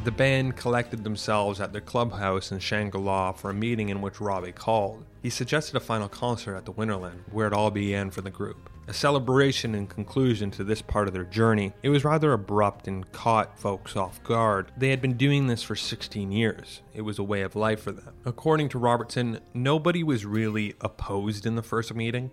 The 0.07 0.13
band 0.13 0.55
collected 0.55 1.03
themselves 1.03 1.61
at 1.61 1.73
their 1.73 1.81
clubhouse 1.81 2.53
in 2.53 2.61
Shangri-La 2.61 3.33
for 3.33 3.51
a 3.51 3.55
meeting 3.55 3.89
in 3.89 4.01
which 4.01 4.21
Robbie 4.21 4.53
called. 4.53 5.05
He 5.21 5.31
suggested 5.31 5.75
a 5.75 5.81
final 5.81 6.09
concert 6.09 6.55
at 6.55 6.65
the 6.65 6.73
Winterland, 6.73 7.25
where 7.33 7.49
it 7.49 7.53
all 7.53 7.73
began 7.73 8.13
for 8.13 8.21
the 8.21 8.31
group. 8.31 8.71
A 8.87 8.95
celebration 8.95 9.75
and 9.75 9.91
conclusion 9.91 10.53
to 10.53 10.63
this 10.63 10.81
part 10.81 11.09
of 11.09 11.13
their 11.13 11.25
journey. 11.25 11.73
It 11.83 11.89
was 11.89 12.05
rather 12.05 12.33
abrupt 12.33 12.87
and 12.87 13.11
caught 13.11 13.59
folks 13.59 13.97
off 13.97 14.23
guard. 14.23 14.71
They 14.77 14.91
had 14.91 15.03
been 15.03 15.17
doing 15.17 15.49
this 15.49 15.65
for 15.65 15.75
16 15.75 16.31
years. 16.31 16.83
It 16.95 17.03
was 17.03 17.19
a 17.19 17.25
way 17.25 17.43
of 17.43 17.57
life 17.57 17.81
for 17.81 17.91
them. 17.91 18.15
According 18.25 18.69
to 18.69 18.79
Robertson, 18.79 19.41
nobody 19.55 20.05
was 20.05 20.25
really 20.25 20.75
opposed 20.83 21.47
in 21.47 21.57
the 21.57 21.65
first 21.65 21.93
meeting. 21.93 22.31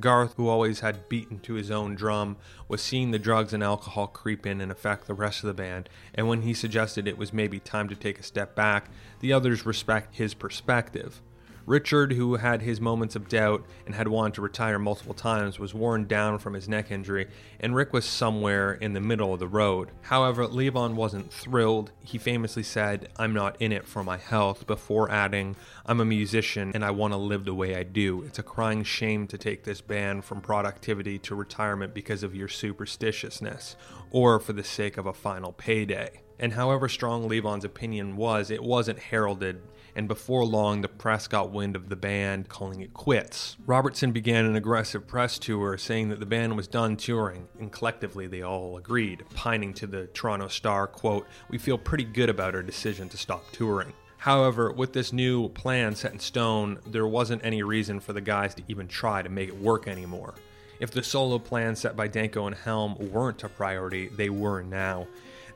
Garth, 0.00 0.34
who 0.36 0.48
always 0.48 0.80
had 0.80 1.08
beaten 1.08 1.38
to 1.40 1.54
his 1.54 1.70
own 1.70 1.94
drum, 1.94 2.36
was 2.68 2.80
seeing 2.82 3.10
the 3.10 3.18
drugs 3.18 3.52
and 3.52 3.62
alcohol 3.62 4.06
creep 4.06 4.46
in 4.46 4.60
and 4.60 4.70
affect 4.70 5.06
the 5.06 5.14
rest 5.14 5.42
of 5.42 5.48
the 5.48 5.54
band, 5.54 5.88
and 6.14 6.28
when 6.28 6.42
he 6.42 6.54
suggested 6.54 7.06
it 7.06 7.18
was 7.18 7.32
maybe 7.32 7.58
time 7.58 7.88
to 7.88 7.96
take 7.96 8.18
a 8.18 8.22
step 8.22 8.54
back, 8.54 8.90
the 9.20 9.32
others 9.32 9.66
respect 9.66 10.16
his 10.16 10.34
perspective. 10.34 11.20
Richard, 11.68 12.14
who 12.14 12.36
had 12.36 12.62
his 12.62 12.80
moments 12.80 13.14
of 13.14 13.28
doubt 13.28 13.62
and 13.84 13.94
had 13.94 14.08
wanted 14.08 14.32
to 14.32 14.40
retire 14.40 14.78
multiple 14.78 15.12
times, 15.12 15.58
was 15.58 15.74
worn 15.74 16.06
down 16.06 16.38
from 16.38 16.54
his 16.54 16.66
neck 16.66 16.90
injury, 16.90 17.28
and 17.60 17.76
Rick 17.76 17.92
was 17.92 18.06
somewhere 18.06 18.72
in 18.72 18.94
the 18.94 19.02
middle 19.02 19.34
of 19.34 19.38
the 19.38 19.46
road. 19.46 19.90
However, 20.00 20.46
Levon 20.46 20.94
wasn't 20.94 21.30
thrilled. 21.30 21.92
He 22.02 22.16
famously 22.16 22.62
said, 22.62 23.10
I'm 23.18 23.34
not 23.34 23.60
in 23.60 23.70
it 23.72 23.86
for 23.86 24.02
my 24.02 24.16
health, 24.16 24.66
before 24.66 25.10
adding, 25.10 25.56
I'm 25.84 26.00
a 26.00 26.06
musician 26.06 26.72
and 26.72 26.82
I 26.82 26.90
want 26.90 27.12
to 27.12 27.18
live 27.18 27.44
the 27.44 27.52
way 27.52 27.76
I 27.76 27.82
do. 27.82 28.22
It's 28.22 28.38
a 28.38 28.42
crying 28.42 28.82
shame 28.82 29.26
to 29.26 29.36
take 29.36 29.64
this 29.64 29.82
band 29.82 30.24
from 30.24 30.40
productivity 30.40 31.18
to 31.18 31.34
retirement 31.34 31.92
because 31.92 32.22
of 32.22 32.34
your 32.34 32.48
superstitiousness, 32.48 33.76
or 34.10 34.40
for 34.40 34.54
the 34.54 34.64
sake 34.64 34.96
of 34.96 35.04
a 35.04 35.12
final 35.12 35.52
payday. 35.52 36.22
And 36.38 36.54
however 36.54 36.88
strong 36.88 37.28
Levon's 37.28 37.66
opinion 37.66 38.16
was, 38.16 38.50
it 38.50 38.62
wasn't 38.62 39.00
heralded 39.00 39.60
and 39.94 40.08
before 40.08 40.44
long, 40.44 40.82
the 40.82 40.88
press 40.88 41.26
got 41.26 41.50
wind 41.50 41.76
of 41.76 41.88
the 41.88 41.96
band, 41.96 42.48
calling 42.48 42.80
it 42.80 42.94
quits. 42.94 43.56
Robertson 43.66 44.12
began 44.12 44.44
an 44.44 44.56
aggressive 44.56 45.06
press 45.06 45.38
tour, 45.38 45.76
saying 45.78 46.08
that 46.08 46.20
the 46.20 46.26
band 46.26 46.56
was 46.56 46.68
done 46.68 46.96
touring, 46.96 47.48
and 47.58 47.72
collectively 47.72 48.26
they 48.26 48.42
all 48.42 48.76
agreed, 48.76 49.24
pining 49.34 49.74
to 49.74 49.86
the 49.86 50.06
Toronto 50.08 50.48
Star, 50.48 50.86
quote, 50.86 51.26
We 51.48 51.58
feel 51.58 51.78
pretty 51.78 52.04
good 52.04 52.28
about 52.28 52.54
our 52.54 52.62
decision 52.62 53.08
to 53.10 53.16
stop 53.16 53.44
touring. 53.52 53.92
However, 54.18 54.72
with 54.72 54.92
this 54.92 55.12
new 55.12 55.48
plan 55.48 55.94
set 55.94 56.12
in 56.12 56.18
stone, 56.18 56.80
there 56.86 57.06
wasn't 57.06 57.44
any 57.44 57.62
reason 57.62 58.00
for 58.00 58.12
the 58.12 58.20
guys 58.20 58.54
to 58.56 58.62
even 58.66 58.88
try 58.88 59.22
to 59.22 59.28
make 59.28 59.48
it 59.48 59.60
work 59.60 59.86
anymore. 59.86 60.34
If 60.80 60.90
the 60.90 61.02
solo 61.02 61.38
plans 61.38 61.80
set 61.80 61.96
by 61.96 62.08
Danko 62.08 62.46
and 62.46 62.54
Helm 62.54 62.96
weren't 63.12 63.42
a 63.42 63.48
priority, 63.48 64.08
they 64.08 64.30
were 64.30 64.62
now. 64.62 65.06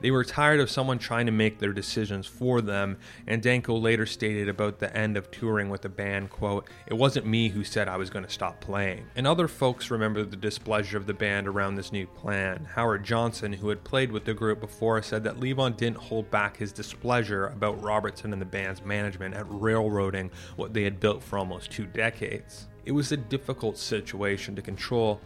They 0.02 0.10
were 0.10 0.24
tired 0.24 0.58
of 0.58 0.68
someone 0.68 0.98
trying 0.98 1.26
to 1.26 1.32
make 1.32 1.60
their 1.60 1.72
decisions 1.72 2.26
for 2.26 2.60
them, 2.60 2.98
and 3.28 3.40
Danko 3.40 3.76
later 3.76 4.04
stated 4.04 4.48
about 4.48 4.80
the 4.80 4.94
end 4.96 5.16
of 5.16 5.30
touring 5.30 5.70
with 5.70 5.82
the 5.82 5.88
band, 5.88 6.28
quote, 6.28 6.68
It 6.88 6.94
wasn't 6.94 7.24
me 7.24 7.48
who 7.48 7.62
said 7.62 7.86
I 7.86 7.96
was 7.96 8.10
going 8.10 8.24
to 8.24 8.30
stop 8.30 8.60
playing. 8.60 9.06
And 9.14 9.28
other 9.28 9.46
folks 9.46 9.92
remember 9.92 10.24
the 10.24 10.36
displeasure 10.36 10.98
of 10.98 11.06
the 11.06 11.14
band 11.14 11.46
around 11.46 11.76
this 11.76 11.92
new 11.92 12.08
plan. 12.08 12.64
Howard 12.74 13.04
Johnson, 13.04 13.52
who 13.52 13.68
had 13.68 13.84
played 13.84 14.10
with 14.10 14.24
the 14.24 14.34
group 14.34 14.58
before, 14.58 15.00
said 15.02 15.22
that 15.22 15.38
Levon 15.38 15.76
didn't 15.76 15.98
hold 15.98 16.28
back 16.32 16.56
his 16.56 16.72
displeasure 16.72 17.46
about 17.46 17.80
Robertson 17.80 18.32
and 18.32 18.42
the 18.42 18.46
band's 18.46 18.84
management 18.84 19.36
at 19.36 19.46
railroading 19.48 20.32
what 20.56 20.74
they 20.74 20.82
had 20.82 20.98
built 20.98 21.22
for 21.22 21.38
almost 21.38 21.70
two 21.70 21.86
decades. 21.86 22.66
It 22.84 22.92
was 22.92 23.12
a 23.12 23.16
difficult 23.16 23.78
situation 23.78 24.56
to 24.56 24.62
control. 24.62 25.20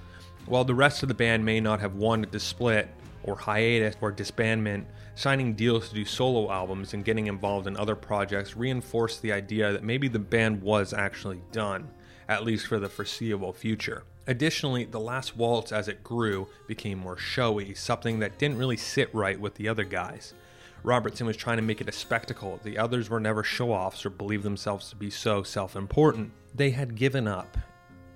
While 0.45 0.64
the 0.64 0.74
rest 0.74 1.03
of 1.03 1.09
the 1.09 1.14
band 1.14 1.47
may 1.47 1.61
not 1.61 1.81
have 1.81 1.95
wanted 1.95 2.31
to 2.33 2.41
split, 2.41 2.91
or 3.27 3.37
hiatus 3.37 3.97
or 4.01 4.12
disbandment, 4.12 4.85
signing 5.14 5.55
deals 5.55 5.89
to 5.89 5.95
do 5.95 6.05
solo 6.05 6.51
albums 6.51 6.95
and 6.95 7.05
getting 7.05 7.27
involved 7.27 7.66
in 7.66 7.77
other 7.77 7.97
projects 7.97 8.57
reinforced 8.57 9.22
the 9.22 9.33
idea 9.33 9.72
that 9.72 9.85
maybe 9.85 10.09
the 10.09 10.18
band 10.18 10.62
was 10.62 10.93
actually 10.93 11.43
done, 11.53 11.89
at 12.29 12.45
least 12.45 12.66
for 12.66 12.79
the 12.79 12.89
foreseeable 12.89 13.53
future. 13.53 14.05
Additionally, 14.27 14.85
the 14.85 15.01
last 15.01 15.37
waltz 15.37 15.70
as 15.70 15.87
it 15.87 16.03
grew 16.03 16.49
became 16.66 16.99
more 16.99 17.16
showy, 17.16 17.74
something 17.74 18.18
that 18.18 18.39
didn't 18.39 18.59
really 18.59 18.77
sit 18.77 19.14
right 19.14 19.39
with 19.39 19.55
the 19.55 19.68
other 19.68 19.85
guys. 19.85 20.35
Robertson 20.83 21.27
was 21.27 21.37
trying 21.37 21.57
to 21.57 21.62
make 21.62 21.81
it 21.81 21.89
a 21.89 21.93
spectacle. 21.93 22.61
The 22.62 22.79
others 22.79 23.11
were 23.11 23.20
never 23.20 23.43
show 23.43 23.72
offs 23.72 24.05
or 24.05 24.11
believed 24.11 24.45
themselves 24.45 24.91
to 24.91 24.97
be 24.97 25.11
so 25.11 25.43
self 25.43 25.74
important. 25.77 26.33
They 26.55 26.70
had 26.70 26.95
given 26.95 27.27
up 27.27 27.57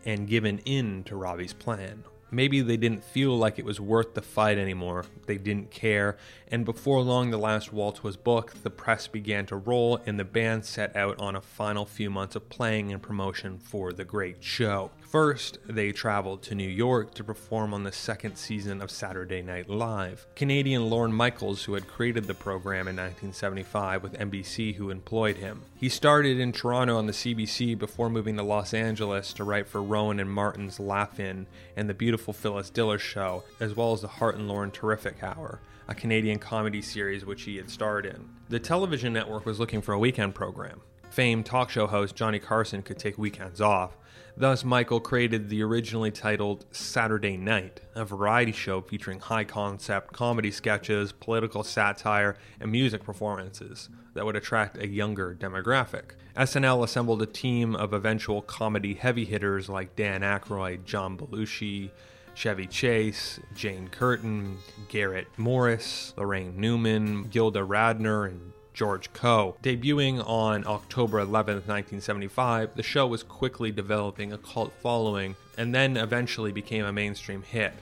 and 0.05 0.29
given 0.29 0.59
in 0.61 1.05
to 1.05 1.17
Robbie's 1.17 1.53
plan, 1.53 2.05
Maybe 2.31 2.61
they 2.61 2.77
didn't 2.77 3.05
feel 3.05 3.37
like 3.37 3.59
it 3.59 3.65
was 3.65 3.81
worth 3.81 4.15
the 4.15 4.23
fight 4.23 4.59
anymore. 4.59 5.05
They 5.27 5.39
didn't 5.39 5.71
care. 5.71 6.17
And 6.49 6.65
before 6.65 7.03
long, 7.03 7.31
the 7.31 7.39
last 7.39 7.73
waltz 7.73 8.03
was 8.03 8.17
booked, 8.17 8.63
the 8.63 8.71
press 8.71 9.09
began 9.09 9.47
to 9.47 9.57
roll, 9.57 10.01
and 10.07 10.19
the 10.19 10.25
band 10.25 10.65
set 10.65 10.95
out 10.95 11.19
on 11.19 11.35
a 11.35 11.41
final 11.41 11.85
few 11.87 12.11
months 12.11 12.37
of 12.37 12.49
playing 12.49 12.93
and 12.93 13.03
promotion 13.03 13.59
for 13.59 13.93
the 13.93 14.05
great 14.05 14.43
show. 14.43 14.91
First, 15.11 15.59
they 15.67 15.91
traveled 15.91 16.41
to 16.43 16.55
New 16.55 16.69
York 16.69 17.15
to 17.15 17.25
perform 17.25 17.75
on 17.75 17.83
the 17.83 17.91
second 17.91 18.37
season 18.37 18.81
of 18.81 18.93
Saturday 18.93 19.43
Night 19.43 19.69
Live. 19.69 20.25
Canadian 20.37 20.89
Lorne 20.89 21.13
Michaels, 21.13 21.65
who 21.65 21.75
had 21.75 21.89
created 21.89 22.27
the 22.27 22.35
program 22.35 22.87
in 22.87 22.95
1975 22.95 24.05
with 24.05 24.13
NBC, 24.13 24.77
who 24.77 24.89
employed 24.89 25.37
him. 25.37 25.63
He 25.75 25.89
started 25.89 26.39
in 26.39 26.53
Toronto 26.53 26.97
on 26.97 27.07
the 27.07 27.13
CBC 27.13 27.77
before 27.77 28.09
moving 28.09 28.37
to 28.37 28.45
Los 28.45 28.73
Angeles 28.73 29.33
to 29.33 29.43
write 29.43 29.67
for 29.67 29.83
Rowan 29.83 30.21
and 30.21 30.31
Martin's 30.31 30.79
Laugh-In 30.79 31.49
and 31.77 31.91
the 31.91 31.95
beautiful 31.95 32.33
Phyllis 32.33 32.71
Diller 32.71 33.01
Show, 33.01 33.43
as 33.59 33.75
well 33.75 33.93
as 33.93 34.03
the 34.03 34.07
Hart 34.07 34.37
and 34.37 34.47
Lorne 34.47 34.71
Terrific 34.71 35.25
Hour, 35.25 35.59
a 35.89 35.95
Canadian 35.95 36.39
comedy 36.39 36.83
series 36.83 37.27
which 37.27 37.43
he 37.43 37.57
had 37.57 37.69
starred 37.69 38.07
in. 38.07 38.29
The 38.49 38.61
television 38.61 39.13
network 39.13 39.45
was 39.45 39.59
looking 39.59 39.83
for 39.83 39.93
a 39.93 39.99
weekend 39.99 40.37
program. 40.37 40.83
Famed 41.11 41.47
talk 41.47 41.69
show 41.71 41.89
host 41.89 42.15
Johnny 42.15 42.39
Carson 42.39 42.83
could 42.83 43.01
take 43.01 43.19
weekends 43.19 43.61
off, 43.61 43.97
Thus, 44.37 44.65
Michael 44.65 45.01
created 45.01 45.49
the 45.49 45.63
originally 45.63 46.11
titled 46.11 46.65
Saturday 46.71 47.37
Night, 47.37 47.81
a 47.95 48.05
variety 48.05 48.53
show 48.53 48.81
featuring 48.81 49.21
high 49.21 49.45
concept 49.45 50.13
comedy 50.13 50.51
sketches, 50.51 51.13
political 51.13 51.63
satire, 51.63 52.37
and 52.61 52.71
music 52.71 53.05
performances 53.05 53.89
that 54.15 54.25
would 54.25 54.37
attract 54.37 54.79
a 54.79 54.87
younger 54.87 55.37
demographic. 55.39 56.13
SNL 56.37 56.85
assembled 56.85 57.23
a 57.23 57.27
team 57.27 57.75
of 57.75 57.93
eventual 57.93 58.43
comedy 58.43 58.95
heavy 58.95 59.25
hitters 59.25 59.69
like 59.69 59.97
Dan 59.97 60.23
Aykroyd, 60.23 60.85
John 60.85 61.19
Belushi, 61.19 61.91
Chevy 62.35 62.67
Chase, 62.67 63.41
Jane 63.55 63.89
Curtin, 63.89 64.57
Garrett 64.89 65.27
Morris, 65.37 66.15
Laraine 66.17 66.55
Newman, 66.55 67.25
Gilda 67.25 67.61
Radner, 67.61 68.29
and 68.29 68.53
George 68.81 69.13
Coe. 69.13 69.59
Debuting 69.63 70.27
on 70.27 70.67
October 70.67 71.19
11, 71.19 71.57
1975, 71.57 72.75
the 72.77 72.83
show 72.83 73.07
was 73.07 73.23
quickly 73.23 73.71
developing 73.71 74.33
a 74.33 74.39
cult 74.39 74.73
following 74.81 75.37
and 75.59 75.75
then 75.75 75.99
eventually 75.99 76.51
became 76.51 76.87
a 76.87 76.93
mainstream 76.93 77.43
hit. 77.43 77.75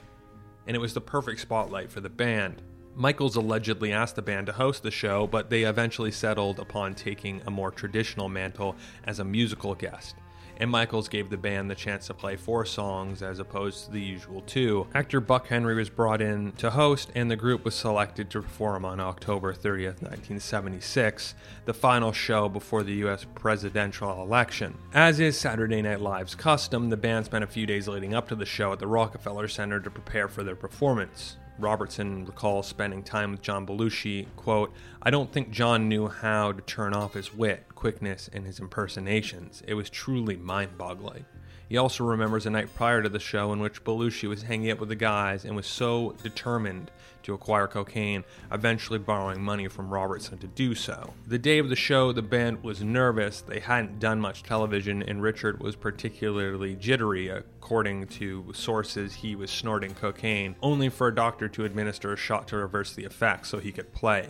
And 0.67 0.75
it 0.75 0.79
was 0.79 0.93
the 0.93 0.99
perfect 0.99 1.39
spotlight 1.39 1.89
for 1.89 2.01
the 2.01 2.09
band. 2.09 2.61
Michaels 2.95 3.37
allegedly 3.37 3.93
asked 3.93 4.17
the 4.17 4.21
band 4.21 4.47
to 4.47 4.51
host 4.51 4.83
the 4.83 4.91
show, 4.91 5.25
but 5.25 5.49
they 5.49 5.63
eventually 5.63 6.11
settled 6.11 6.59
upon 6.59 6.95
taking 6.95 7.41
a 7.45 7.49
more 7.49 7.71
traditional 7.71 8.27
mantle 8.27 8.75
as 9.05 9.19
a 9.19 9.23
musical 9.23 9.75
guest 9.75 10.17
and 10.59 10.69
Michaels 10.69 11.07
gave 11.07 11.29
the 11.29 11.37
band 11.37 11.71
the 11.71 11.75
chance 11.75 12.07
to 12.07 12.13
play 12.13 12.35
four 12.35 12.65
songs 12.65 13.21
as 13.23 13.39
opposed 13.39 13.85
to 13.85 13.91
the 13.91 14.01
usual 14.01 14.41
two. 14.41 14.87
Actor 14.93 15.21
Buck 15.21 15.47
Henry 15.47 15.75
was 15.75 15.89
brought 15.89 16.21
in 16.21 16.51
to 16.53 16.69
host, 16.69 17.09
and 17.15 17.31
the 17.31 17.35
group 17.35 17.65
was 17.65 17.75
selected 17.75 18.29
to 18.29 18.41
perform 18.41 18.85
on 18.85 18.99
October 18.99 19.53
30th, 19.53 20.01
1976, 20.01 21.35
the 21.65 21.73
final 21.73 22.11
show 22.11 22.49
before 22.49 22.83
the 22.83 22.93
U.S. 22.95 23.25
presidential 23.35 24.21
election. 24.21 24.77
As 24.93 25.19
is 25.19 25.39
Saturday 25.39 25.81
Night 25.81 26.01
Live's 26.01 26.35
custom, 26.35 26.89
the 26.89 26.97
band 26.97 27.25
spent 27.25 27.43
a 27.43 27.47
few 27.47 27.65
days 27.65 27.87
leading 27.87 28.13
up 28.13 28.27
to 28.27 28.35
the 28.35 28.45
show 28.45 28.73
at 28.73 28.79
the 28.79 28.87
Rockefeller 28.87 29.47
Center 29.47 29.79
to 29.79 29.89
prepare 29.89 30.27
for 30.27 30.43
their 30.43 30.55
performance. 30.55 31.37
Robertson 31.59 32.25
recalls 32.25 32.67
spending 32.67 33.03
time 33.03 33.31
with 33.31 33.41
John 33.41 33.65
Belushi, 33.65 34.27
quote, 34.35 34.73
I 35.01 35.09
don't 35.09 35.31
think 35.31 35.51
John 35.51 35.89
knew 35.89 36.07
how 36.07 36.51
to 36.51 36.61
turn 36.61 36.93
off 36.93 37.13
his 37.13 37.33
wit, 37.33 37.65
quickness, 37.75 38.29
and 38.31 38.45
his 38.45 38.59
impersonations. 38.59 39.61
It 39.67 39.73
was 39.73 39.89
truly 39.89 40.37
mind 40.37 40.77
boggling. 40.77 41.25
He 41.69 41.77
also 41.77 42.03
remembers 42.03 42.47
a 42.47 42.49
night 42.49 42.73
prior 42.73 43.03
to 43.03 43.09
the 43.09 43.19
show 43.19 43.53
in 43.53 43.59
which 43.59 43.83
Belushi 43.83 44.27
was 44.27 44.41
hanging 44.41 44.71
out 44.71 44.79
with 44.79 44.89
the 44.89 44.95
guys 44.95 45.45
and 45.45 45.55
was 45.55 45.67
so 45.67 46.15
determined 46.23 46.89
to 47.21 47.35
acquire 47.35 47.67
cocaine, 47.67 48.23
eventually 48.51 48.97
borrowing 48.97 49.43
money 49.43 49.67
from 49.67 49.93
Robertson 49.93 50.39
to 50.39 50.47
do 50.47 50.73
so. 50.73 51.13
The 51.27 51.37
day 51.37 51.59
of 51.59 51.69
the 51.69 51.75
show, 51.75 52.11
the 52.11 52.23
band 52.23 52.63
was 52.63 52.81
nervous. 52.81 53.41
They 53.41 53.59
hadn't 53.59 53.99
done 53.99 54.19
much 54.19 54.41
television, 54.41 55.03
and 55.03 55.21
Richard 55.21 55.59
was 55.59 55.75
particularly 55.75 56.75
jittery. 56.75 57.27
According 57.27 58.07
to 58.07 58.51
sources, 58.55 59.13
he 59.13 59.35
was 59.35 59.51
snorting 59.51 59.93
cocaine, 59.93 60.55
only 60.63 60.89
for 60.89 61.09
a 61.09 61.13
doctor 61.13 61.47
to 61.49 61.65
administer 61.65 62.13
a 62.13 62.17
shot 62.17 62.47
to 62.47 62.57
reverse 62.57 62.93
the 62.93 63.03
effects 63.03 63.49
so 63.49 63.59
he 63.59 63.71
could 63.71 63.93
play. 63.93 64.29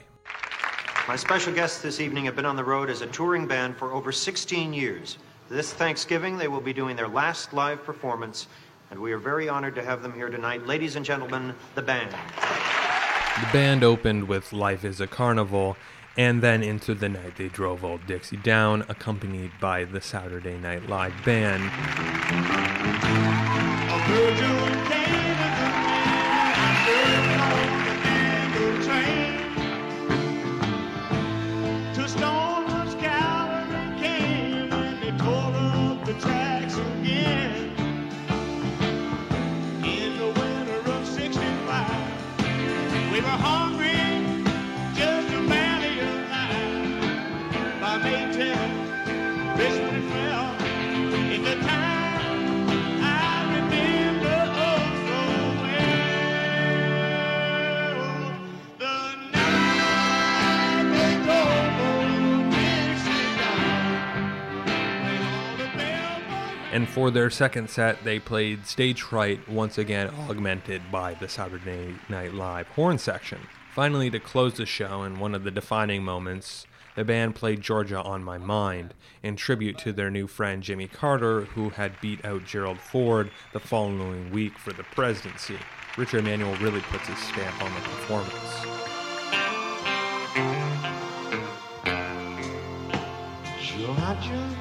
My 1.07 1.15
special 1.15 1.53
guests 1.53 1.81
this 1.81 2.01
evening 2.01 2.25
have 2.25 2.35
been 2.35 2.45
on 2.45 2.57
the 2.57 2.63
road 2.65 2.89
as 2.89 3.01
a 3.01 3.07
touring 3.07 3.47
band 3.47 3.77
for 3.77 3.93
over 3.93 4.11
16 4.11 4.73
years. 4.73 5.17
This 5.49 5.73
Thanksgiving, 5.73 6.37
they 6.37 6.47
will 6.47 6.61
be 6.61 6.73
doing 6.73 6.95
their 6.95 7.07
last 7.07 7.53
live 7.53 7.83
performance, 7.83 8.45
and 8.91 8.99
we 8.99 9.11
are 9.13 9.17
very 9.17 9.49
honored 9.49 9.73
to 9.75 9.83
have 9.83 10.03
them 10.03 10.13
here 10.13 10.29
tonight. 10.29 10.67
Ladies 10.67 10.95
and 10.95 11.03
gentlemen, 11.03 11.55
the 11.73 11.81
band. 11.81 12.11
The 12.11 13.51
band 13.51 13.83
opened 13.83 14.27
with 14.27 14.53
Life 14.53 14.85
is 14.85 15.01
a 15.01 15.07
Carnival, 15.07 15.75
and 16.17 16.43
then 16.43 16.61
into 16.61 16.93
the 16.93 17.09
night 17.09 17.37
they 17.37 17.47
drove 17.47 17.83
Old 17.83 18.05
Dixie 18.05 18.37
down, 18.37 18.85
accompanied 18.89 19.51
by 19.59 19.85
the 19.85 20.01
Saturday 20.01 20.59
Night 20.59 20.87
Live 20.87 21.15
band. 21.25 21.63
And 66.79 66.87
for 66.87 67.11
their 67.11 67.29
second 67.29 67.69
set, 67.69 68.05
they 68.05 68.19
played 68.19 68.65
Stage 68.65 69.01
Fright, 69.01 69.49
once 69.49 69.77
again 69.77 70.11
augmented 70.29 70.81
by 70.89 71.13
the 71.13 71.27
Saturday 71.27 71.95
Night 72.07 72.33
Live 72.33 72.69
horn 72.69 72.97
section. 72.97 73.39
Finally, 73.75 74.09
to 74.11 74.19
close 74.21 74.53
the 74.53 74.65
show, 74.65 75.03
in 75.03 75.19
one 75.19 75.35
of 75.35 75.43
the 75.43 75.51
defining 75.51 76.05
moments, 76.05 76.65
the 76.95 77.03
band 77.03 77.35
played 77.35 77.59
Georgia 77.59 78.01
on 78.01 78.23
My 78.23 78.37
Mind 78.37 78.93
in 79.21 79.35
tribute 79.35 79.77
to 79.79 79.91
their 79.91 80.09
new 80.09 80.25
friend 80.25 80.63
Jimmy 80.63 80.87
Carter, 80.87 81.41
who 81.41 81.71
had 81.71 81.99
beat 81.99 82.23
out 82.23 82.45
Gerald 82.45 82.79
Ford 82.79 83.29
the 83.51 83.59
following 83.59 84.31
week 84.31 84.57
for 84.57 84.71
the 84.71 84.83
presidency. 84.83 85.57
Richard 85.97 86.23
Manuel 86.23 86.55
really 86.61 86.79
puts 86.79 87.09
his 87.09 87.19
stamp 87.19 87.61
on 87.61 87.73
the 87.73 87.81
performance. 87.81 88.55
Georgia, 93.61 94.58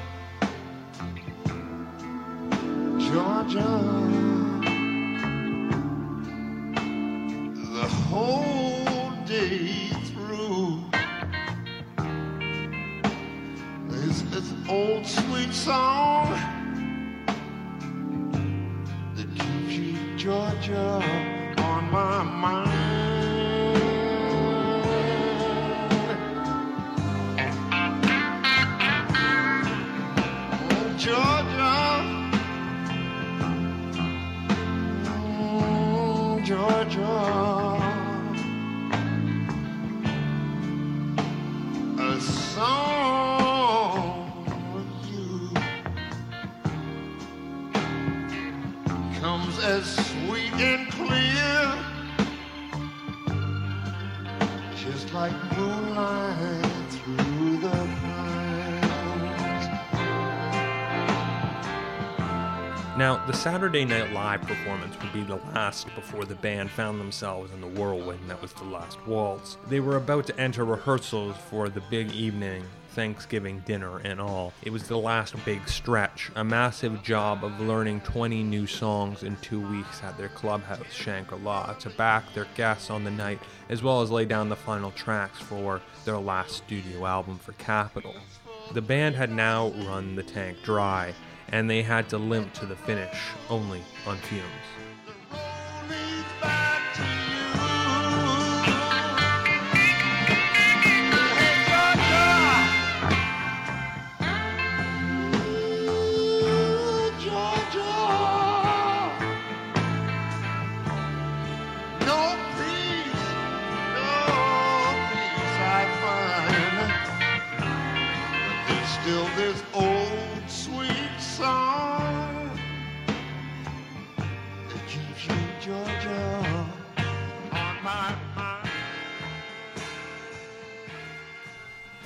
Georgia, 3.11 3.71
the 7.73 7.87
whole 8.07 9.11
day 9.25 9.87
through. 10.05 10.83
There's 13.87 14.21
this 14.29 14.53
old 14.69 15.07
sweet 15.07 15.51
song 15.53 16.29
that 19.15 19.27
keeps 19.39 19.73
you, 19.73 20.15
Georgia, 20.15 21.01
on 21.57 21.91
my 21.91 22.21
mind. 22.23 22.88
Now, 62.99 63.25
the 63.25 63.33
Saturday 63.33 63.85
Night 63.85 64.11
Live 64.11 64.41
performance 64.41 64.93
would 65.01 65.13
be 65.13 65.23
the 65.23 65.37
last 65.53 65.87
before 65.95 66.25
the 66.25 66.35
band 66.35 66.69
found 66.69 66.99
themselves 66.99 67.49
in 67.53 67.61
the 67.61 67.67
whirlwind 67.67 68.29
that 68.29 68.41
was 68.41 68.51
the 68.51 68.65
last 68.65 68.97
waltz. 69.07 69.55
They 69.69 69.79
were 69.79 69.95
about 69.95 70.27
to 70.27 70.37
enter 70.37 70.65
rehearsals 70.65 71.37
for 71.49 71.69
the 71.69 71.79
big 71.89 72.11
evening, 72.11 72.65
Thanksgiving 72.89 73.63
dinner 73.65 73.99
and 73.99 74.19
all. 74.19 74.51
It 74.63 74.73
was 74.73 74.89
the 74.89 74.97
last 74.97 75.33
big 75.45 75.65
stretch, 75.69 76.29
a 76.35 76.43
massive 76.43 77.01
job 77.01 77.45
of 77.45 77.57
learning 77.61 78.01
20 78.01 78.43
new 78.43 78.67
songs 78.67 79.23
in 79.23 79.37
two 79.37 79.61
weeks 79.61 80.03
at 80.03 80.17
their 80.17 80.27
clubhouse, 80.27 80.91
Shangri-La, 80.91 81.75
to 81.75 81.89
back 81.91 82.33
their 82.33 82.47
guests 82.57 82.89
on 82.89 83.05
the 83.05 83.11
night, 83.11 83.39
as 83.69 83.81
well 83.81 84.01
as 84.01 84.11
lay 84.11 84.25
down 84.25 84.49
the 84.49 84.57
final 84.57 84.91
tracks 84.91 85.39
for 85.39 85.79
their 86.03 86.17
last 86.17 86.51
studio 86.57 87.05
album 87.05 87.39
for 87.39 87.53
Capitol. 87.53 88.17
The 88.73 88.81
band 88.81 89.15
had 89.15 89.31
now 89.31 89.69
run 89.69 90.15
the 90.15 90.23
tank 90.23 90.57
dry, 90.63 91.13
and 91.51 91.69
they 91.69 91.81
had 91.81 92.09
to 92.09 92.17
limp 92.17 92.53
to 92.53 92.65
the 92.65 92.75
finish, 92.75 93.17
only 93.49 93.81
on 94.05 94.17
fumes. 94.17 94.78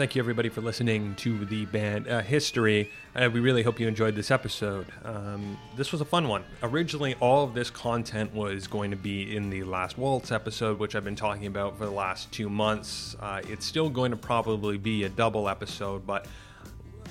Thank 0.03 0.15
you, 0.15 0.21
everybody, 0.21 0.49
for 0.49 0.59
listening 0.59 1.15
to 1.15 1.45
the 1.45 1.63
band 1.67 2.09
uh, 2.09 2.19
history. 2.19 2.91
Uh, 3.15 3.29
we 3.31 3.39
really 3.39 3.63
hope 3.63 3.79
you 3.79 3.87
enjoyed 3.87 4.15
this 4.15 4.31
episode. 4.31 4.87
Um, 5.05 5.57
this 5.77 5.93
was 5.93 6.01
a 6.01 6.05
fun 6.05 6.27
one. 6.27 6.43
Originally, 6.61 7.15
all 7.21 7.45
of 7.45 7.53
this 7.53 7.69
content 7.69 8.33
was 8.33 8.67
going 8.67 8.91
to 8.91 8.97
be 8.97 9.33
in 9.33 9.49
the 9.49 9.63
Last 9.63 9.97
Waltz 9.97 10.33
episode, 10.33 10.77
which 10.77 10.93
I've 10.93 11.05
been 11.05 11.15
talking 11.15 11.45
about 11.45 11.77
for 11.77 11.85
the 11.85 11.91
last 11.91 12.29
two 12.33 12.49
months. 12.49 13.15
Uh, 13.21 13.43
it's 13.47 13.65
still 13.65 13.89
going 13.89 14.11
to 14.11 14.17
probably 14.17 14.77
be 14.77 15.05
a 15.05 15.09
double 15.09 15.47
episode, 15.47 16.05
but 16.05 16.27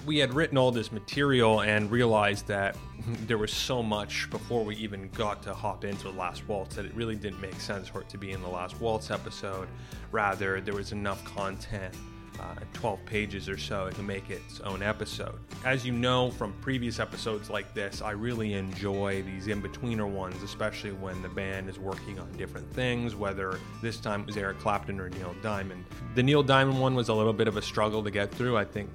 we 0.05 0.19
had 0.19 0.35
written 0.35 0.59
all 0.59 0.71
this 0.71 0.93
material 0.93 1.63
and 1.63 1.91
realized 1.91 2.47
that 2.49 2.77
there 3.27 3.39
was 3.39 3.55
so 3.55 3.83
much 3.83 4.29
before 4.29 4.67
we 4.67 4.77
even 4.77 5.09
got 5.15 5.43
to 5.45 5.55
hop 5.55 5.87
into 5.87 6.03
the 6.03 6.11
last 6.19 6.47
waltz 6.47 6.77
that 6.77 6.85
it 6.85 6.93
really 6.95 7.17
didn't 7.17 7.41
make 7.41 7.59
sense 7.59 7.89
for 7.89 8.03
it 8.03 8.11
to 8.11 8.19
be 8.19 8.33
in 8.33 8.43
the 8.43 8.49
last 8.51 8.79
waltz 8.83 9.11
episode. 9.11 9.67
Rather, 10.11 10.61
there 10.61 10.75
was 10.75 10.93
enough 10.93 11.25
content. 11.25 11.95
Uh, 12.41 12.55
12 12.73 13.05
pages 13.05 13.49
or 13.49 13.59
so 13.59 13.91
to 13.91 14.03
make 14.03 14.31
its 14.31 14.59
own 14.61 14.83
episode. 14.83 15.39
As 15.65 15.87
you 15.87 15.93
know 15.93 16.31
from 16.31 16.53
previous 16.61 16.99
episodes 16.99 17.51
like 17.51 17.73
this, 17.75 18.01
I 18.03 18.13
really 18.13 18.55
enjoy 18.55 19.23
these 19.23 19.47
in 19.49 19.63
betweener 19.63 20.09
ones, 20.09 20.43
especially 20.43 20.93
when 20.93 21.21
the 21.23 21.29
band 21.29 21.69
is 21.69 21.79
working 21.79 22.19
on 22.19 22.33
different 22.33 22.73
things, 22.73 23.15
whether 23.15 23.61
this 23.81 23.99
time 23.99 24.23
it 24.23 24.27
was 24.27 24.37
Eric 24.37 24.59
Clapton 24.59 24.99
or 24.99 25.11
Neil 25.11 25.35
Diamond. 25.43 25.85
The 26.15 26.23
Neil 26.23 26.43
Diamond 26.43 26.81
one 26.81 26.95
was 26.95 27.11
a 27.11 27.15
little 27.15 27.35
bit 27.35 27.49
of 27.49 27.57
a 27.57 27.63
struggle 27.63 28.03
to 28.03 28.11
get 28.11 28.33
through. 28.33 28.57
I 28.57 28.65
think 28.65 28.91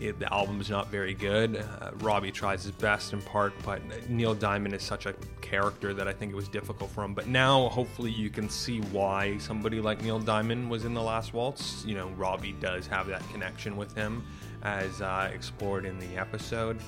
it, 0.00 0.18
the 0.18 0.32
album 0.32 0.60
is 0.60 0.70
not 0.70 0.88
very 0.88 1.14
good. 1.14 1.56
Uh, 1.56 1.90
Robbie 1.98 2.32
tries 2.32 2.64
his 2.64 2.72
best 2.72 3.12
in 3.12 3.20
part, 3.20 3.52
but 3.64 3.80
Neil 4.08 4.34
Diamond 4.34 4.74
is 4.74 4.82
such 4.82 5.06
a 5.06 5.14
character 5.40 5.92
that 5.92 6.08
I 6.08 6.12
think 6.12 6.32
it 6.32 6.34
was 6.34 6.48
difficult 6.48 6.90
for 6.90 7.04
him. 7.04 7.14
But 7.14 7.26
now, 7.26 7.68
hopefully, 7.68 8.10
you 8.10 8.30
can 8.30 8.48
see 8.48 8.80
why 8.80 9.36
somebody 9.38 9.80
like 9.80 10.02
Neil 10.02 10.18
Diamond 10.18 10.70
was 10.70 10.84
in 10.84 10.94
the 10.94 11.02
last 11.02 11.34
waltz. 11.34 11.84
You 11.84 11.94
know, 11.94 12.08
Robbie 12.16 12.52
does 12.60 12.86
have 12.86 13.06
that 13.08 13.22
connection 13.30 13.76
with 13.76 13.94
him, 13.94 14.24
as 14.62 15.02
uh, 15.02 15.30
explored 15.32 15.84
in 15.84 15.98
the 15.98 16.16
episode. 16.16 16.78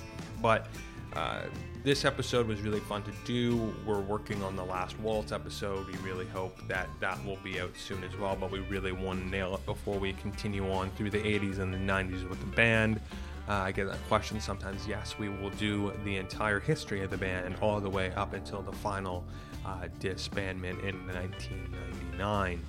But 0.41 0.67
uh, 1.13 1.43
this 1.83 2.05
episode 2.05 2.47
was 2.47 2.61
really 2.61 2.79
fun 2.79 3.03
to 3.03 3.11
do. 3.25 3.73
We're 3.85 3.99
working 3.99 4.41
on 4.41 4.55
the 4.55 4.63
last 4.63 4.97
waltz 4.99 5.33
episode. 5.33 5.85
We 5.87 5.97
really 5.97 6.25
hope 6.27 6.65
that 6.69 6.87
that 7.01 7.23
will 7.25 7.37
be 7.43 7.59
out 7.59 7.75
soon 7.75 8.03
as 8.05 8.15
well, 8.17 8.37
but 8.39 8.51
we 8.51 8.59
really 8.59 8.93
want 8.93 9.21
to 9.21 9.27
nail 9.27 9.53
it 9.55 9.65
before 9.65 9.99
we 9.99 10.13
continue 10.13 10.71
on 10.71 10.91
through 10.91 11.09
the 11.09 11.19
80s 11.19 11.59
and 11.59 11.73
the 11.73 11.77
90s 11.77 12.27
with 12.29 12.39
the 12.39 12.55
band. 12.55 13.01
Uh, 13.49 13.55
I 13.55 13.73
get 13.73 13.87
that 13.87 14.01
question 14.07 14.39
sometimes. 14.39 14.87
Yes, 14.87 15.19
we 15.19 15.27
will 15.27 15.49
do 15.51 15.91
the 16.05 16.15
entire 16.15 16.61
history 16.61 17.03
of 17.03 17.09
the 17.09 17.17
band 17.17 17.57
all 17.61 17.81
the 17.81 17.89
way 17.89 18.13
up 18.13 18.33
until 18.33 18.61
the 18.61 18.71
final 18.71 19.25
uh, 19.65 19.87
disbandment 19.99 20.81
in 20.85 21.05
1999. 21.07 22.61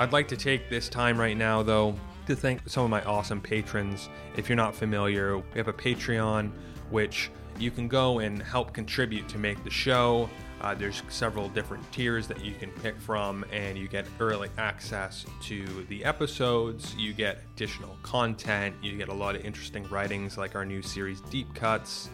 I'd 0.00 0.12
like 0.12 0.26
to 0.28 0.36
take 0.36 0.68
this 0.68 0.88
time 0.88 1.18
right 1.18 1.36
now, 1.36 1.62
though, 1.62 1.94
to 2.26 2.34
thank 2.34 2.68
some 2.68 2.82
of 2.82 2.90
my 2.90 3.02
awesome 3.04 3.40
patrons. 3.40 4.08
If 4.36 4.48
you're 4.48 4.56
not 4.56 4.74
familiar, 4.74 5.38
we 5.38 5.44
have 5.54 5.68
a 5.68 5.72
Patreon, 5.72 6.50
which 6.90 7.30
you 7.58 7.70
can 7.70 7.88
go 7.88 8.18
and 8.20 8.42
help 8.42 8.72
contribute 8.72 9.28
to 9.28 9.38
make 9.38 9.62
the 9.64 9.70
show. 9.70 10.28
Uh, 10.60 10.74
there's 10.74 11.02
several 11.08 11.48
different 11.50 11.90
tiers 11.92 12.26
that 12.26 12.44
you 12.44 12.54
can 12.54 12.70
pick 12.82 12.98
from, 12.98 13.44
and 13.52 13.76
you 13.76 13.88
get 13.88 14.06
early 14.20 14.48
access 14.58 15.26
to 15.42 15.84
the 15.88 16.04
episodes. 16.04 16.94
You 16.96 17.12
get 17.12 17.42
additional 17.54 17.96
content. 18.02 18.74
You 18.82 18.96
get 18.96 19.08
a 19.08 19.14
lot 19.14 19.36
of 19.36 19.44
interesting 19.44 19.86
writings, 19.88 20.38
like 20.38 20.54
our 20.54 20.64
new 20.64 20.82
series, 20.82 21.20
Deep 21.22 21.54
Cuts. 21.54 22.08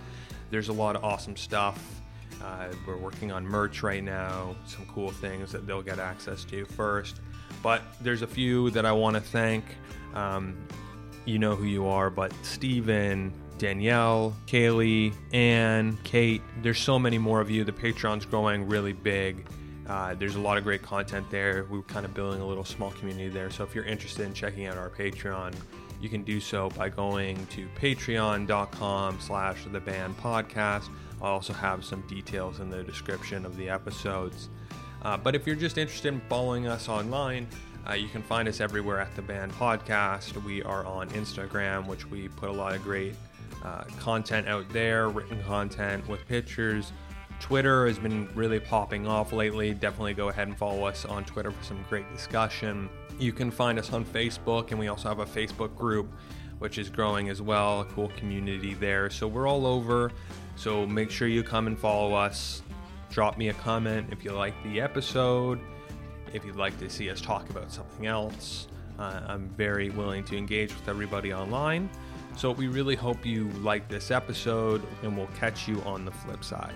There's 0.51 0.69
a 0.69 0.73
lot 0.73 0.97
of 0.97 1.05
awesome 1.05 1.37
stuff. 1.37 2.01
Uh, 2.43 2.69
we're 2.87 2.97
working 2.97 3.31
on 3.31 3.47
merch 3.47 3.83
right 3.83 4.03
now, 4.03 4.57
some 4.67 4.85
cool 4.87 5.13
things 5.13 5.53
that 5.53 5.67
they'll 5.67 5.83
get 5.83 5.99
access 5.99 6.45
to 6.45 6.65
first. 6.65 7.21
But 7.63 7.83
there's 8.01 8.23
a 8.23 8.27
few 8.27 8.71
that 8.71 8.85
I 8.85 8.93
want 8.93 9.15
to 9.15 9.23
thank. 9.23 9.65
Um, 10.15 10.57
you 11.25 11.39
know 11.39 11.55
who 11.55 11.65
you 11.65 11.87
are, 11.87 12.11
but 12.11 12.33
Steven, 12.43 13.33
Danielle, 13.63 14.35
Kaylee, 14.49 15.15
Anne, 15.33 15.97
Kate. 16.03 16.43
There's 16.63 16.81
so 16.81 16.99
many 16.99 17.17
more 17.17 17.41
of 17.41 17.49
you. 17.49 17.63
The 17.63 17.71
Patreon's 17.71 18.27
growing 18.27 18.67
really 18.67 18.93
big. 18.93 19.47
Uh, 19.87 20.15
there's 20.15 20.35
a 20.35 20.41
lot 20.41 20.59
of 20.59 20.65
great 20.65 20.83
content 20.83 21.31
there. 21.31 21.65
We're 21.71 21.83
kind 21.83 22.05
of 22.05 22.13
building 22.13 22.41
a 22.41 22.45
little 22.45 22.65
small 22.65 22.91
community 22.91 23.29
there. 23.29 23.51
So 23.51 23.63
if 23.63 23.73
you're 23.73 23.85
interested 23.85 24.27
in 24.27 24.35
checking 24.35 24.67
out 24.67 24.77
our 24.77 24.91
Patreon, 24.91 25.55
you 26.01 26.09
can 26.09 26.25
do 26.25 26.41
so 26.41 26.71
by 26.71 26.89
going 26.89 27.47
to 27.47 27.69
patreon.com 27.81 29.21
slash 29.21 29.65
the 29.71 29.79
band 29.79 30.19
podcast. 30.19 30.89
I'll 31.21 31.35
also 31.35 31.53
have 31.53 31.85
some 31.85 32.01
details 32.09 32.59
in 32.59 32.69
the 32.69 32.83
description 32.83 33.47
of 33.47 33.57
the 33.57 33.69
episodes. 33.69 34.49
Uh, 35.03 35.17
but 35.17 35.37
if 35.37 35.47
you're 35.47 35.55
just 35.55 35.79
interested 35.79 36.13
in 36.13 36.21
following 36.29 36.67
us 36.67 36.89
online, 36.89 37.47
uh, 37.89 37.93
you 37.93 38.09
can 38.09 38.25
find 38.25 38.49
us 38.49 38.61
everywhere 38.61 38.99
at 38.99 39.15
the 39.15 39.23
band 39.23 39.53
podcast. 39.53 40.35
We 40.43 40.65
are 40.65 40.85
on 40.85 41.11
Instagram, 41.11 41.87
which 41.87 42.11
we 42.11 42.27
put 42.27 42.49
a 42.49 42.53
lot 42.53 42.75
of 42.75 42.83
great 42.83 43.15
uh, 43.65 43.85
content 43.99 44.49
out 44.49 44.69
there, 44.71 45.09
written 45.09 45.43
content 45.45 46.07
with 46.09 46.27
pictures. 46.27 46.93
Twitter 47.41 47.87
has 47.87 47.99
been 47.99 48.29
really 48.35 48.61
popping 48.61 49.07
off 49.07 49.33
lately. 49.33 49.75
Definitely 49.75 50.15
go 50.15 50.29
ahead 50.29 50.49
and 50.49 50.57
follow 50.57 50.85
us 50.85 51.05
on 51.05 51.25
Twitter 51.25 51.51
for 51.51 51.65
some 51.65 51.85
great 51.89 52.11
discussion. 52.13 52.89
You 53.19 53.33
can 53.33 53.51
find 53.51 53.79
us 53.79 53.93
on 53.93 54.05
Facebook, 54.05 54.71
and 54.71 54.79
we 54.79 54.89
also 54.89 55.09
have 55.09 55.19
a 55.19 55.27
Facebook 55.27 55.75
group 55.77 56.09
which 56.63 56.79
is 56.79 56.89
growing 56.89 57.29
as 57.29 57.43
well. 57.43 57.81
A 57.81 57.85
cool 57.87 58.13
community 58.17 58.75
there. 58.75 59.11
So 59.11 59.27
we're 59.27 59.49
all 59.49 59.67
over. 59.67 60.13
So 60.55 60.87
make 60.87 61.11
sure 61.11 61.27
you 61.27 61.43
come 61.43 61.67
and 61.67 61.77
follow 61.77 62.15
us. 62.15 62.63
Drop 63.11 63.37
me 63.37 63.49
a 63.49 63.55
comment 63.55 64.11
if 64.13 64.25
you 64.25 64.31
like 64.31 64.55
the 64.63 64.81
episode. 64.81 65.59
If 66.33 66.45
you'd 66.45 66.55
like 66.55 66.79
to 66.79 66.89
see 66.89 67.11
us 67.11 67.21
talk 67.21 67.51
about 67.51 67.73
something 67.73 68.07
else, 68.07 68.69
uh, 68.97 69.23
I'm 69.27 69.49
very 69.57 69.91
willing 69.91 70.23
to 70.27 70.37
engage 70.37 70.73
with 70.73 70.89
everybody 70.89 71.35
online. 71.35 71.91
So 72.37 72.51
we 72.51 72.67
really 72.67 72.97
hope 72.97 73.25
you 73.25 73.49
like 73.61 73.89
this 73.89 74.11
episode, 74.11 74.83
and 75.03 75.17
we'll 75.17 75.29
catch 75.39 75.69
you 75.69 75.81
on 75.83 76.05
the 76.05 76.11
flip 76.11 76.43
side. 76.43 76.75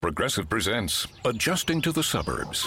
Progressive 0.00 0.48
presents 0.48 1.06
Adjusting 1.24 1.80
to 1.82 1.92
the 1.92 2.02
Suburbs. 2.02 2.66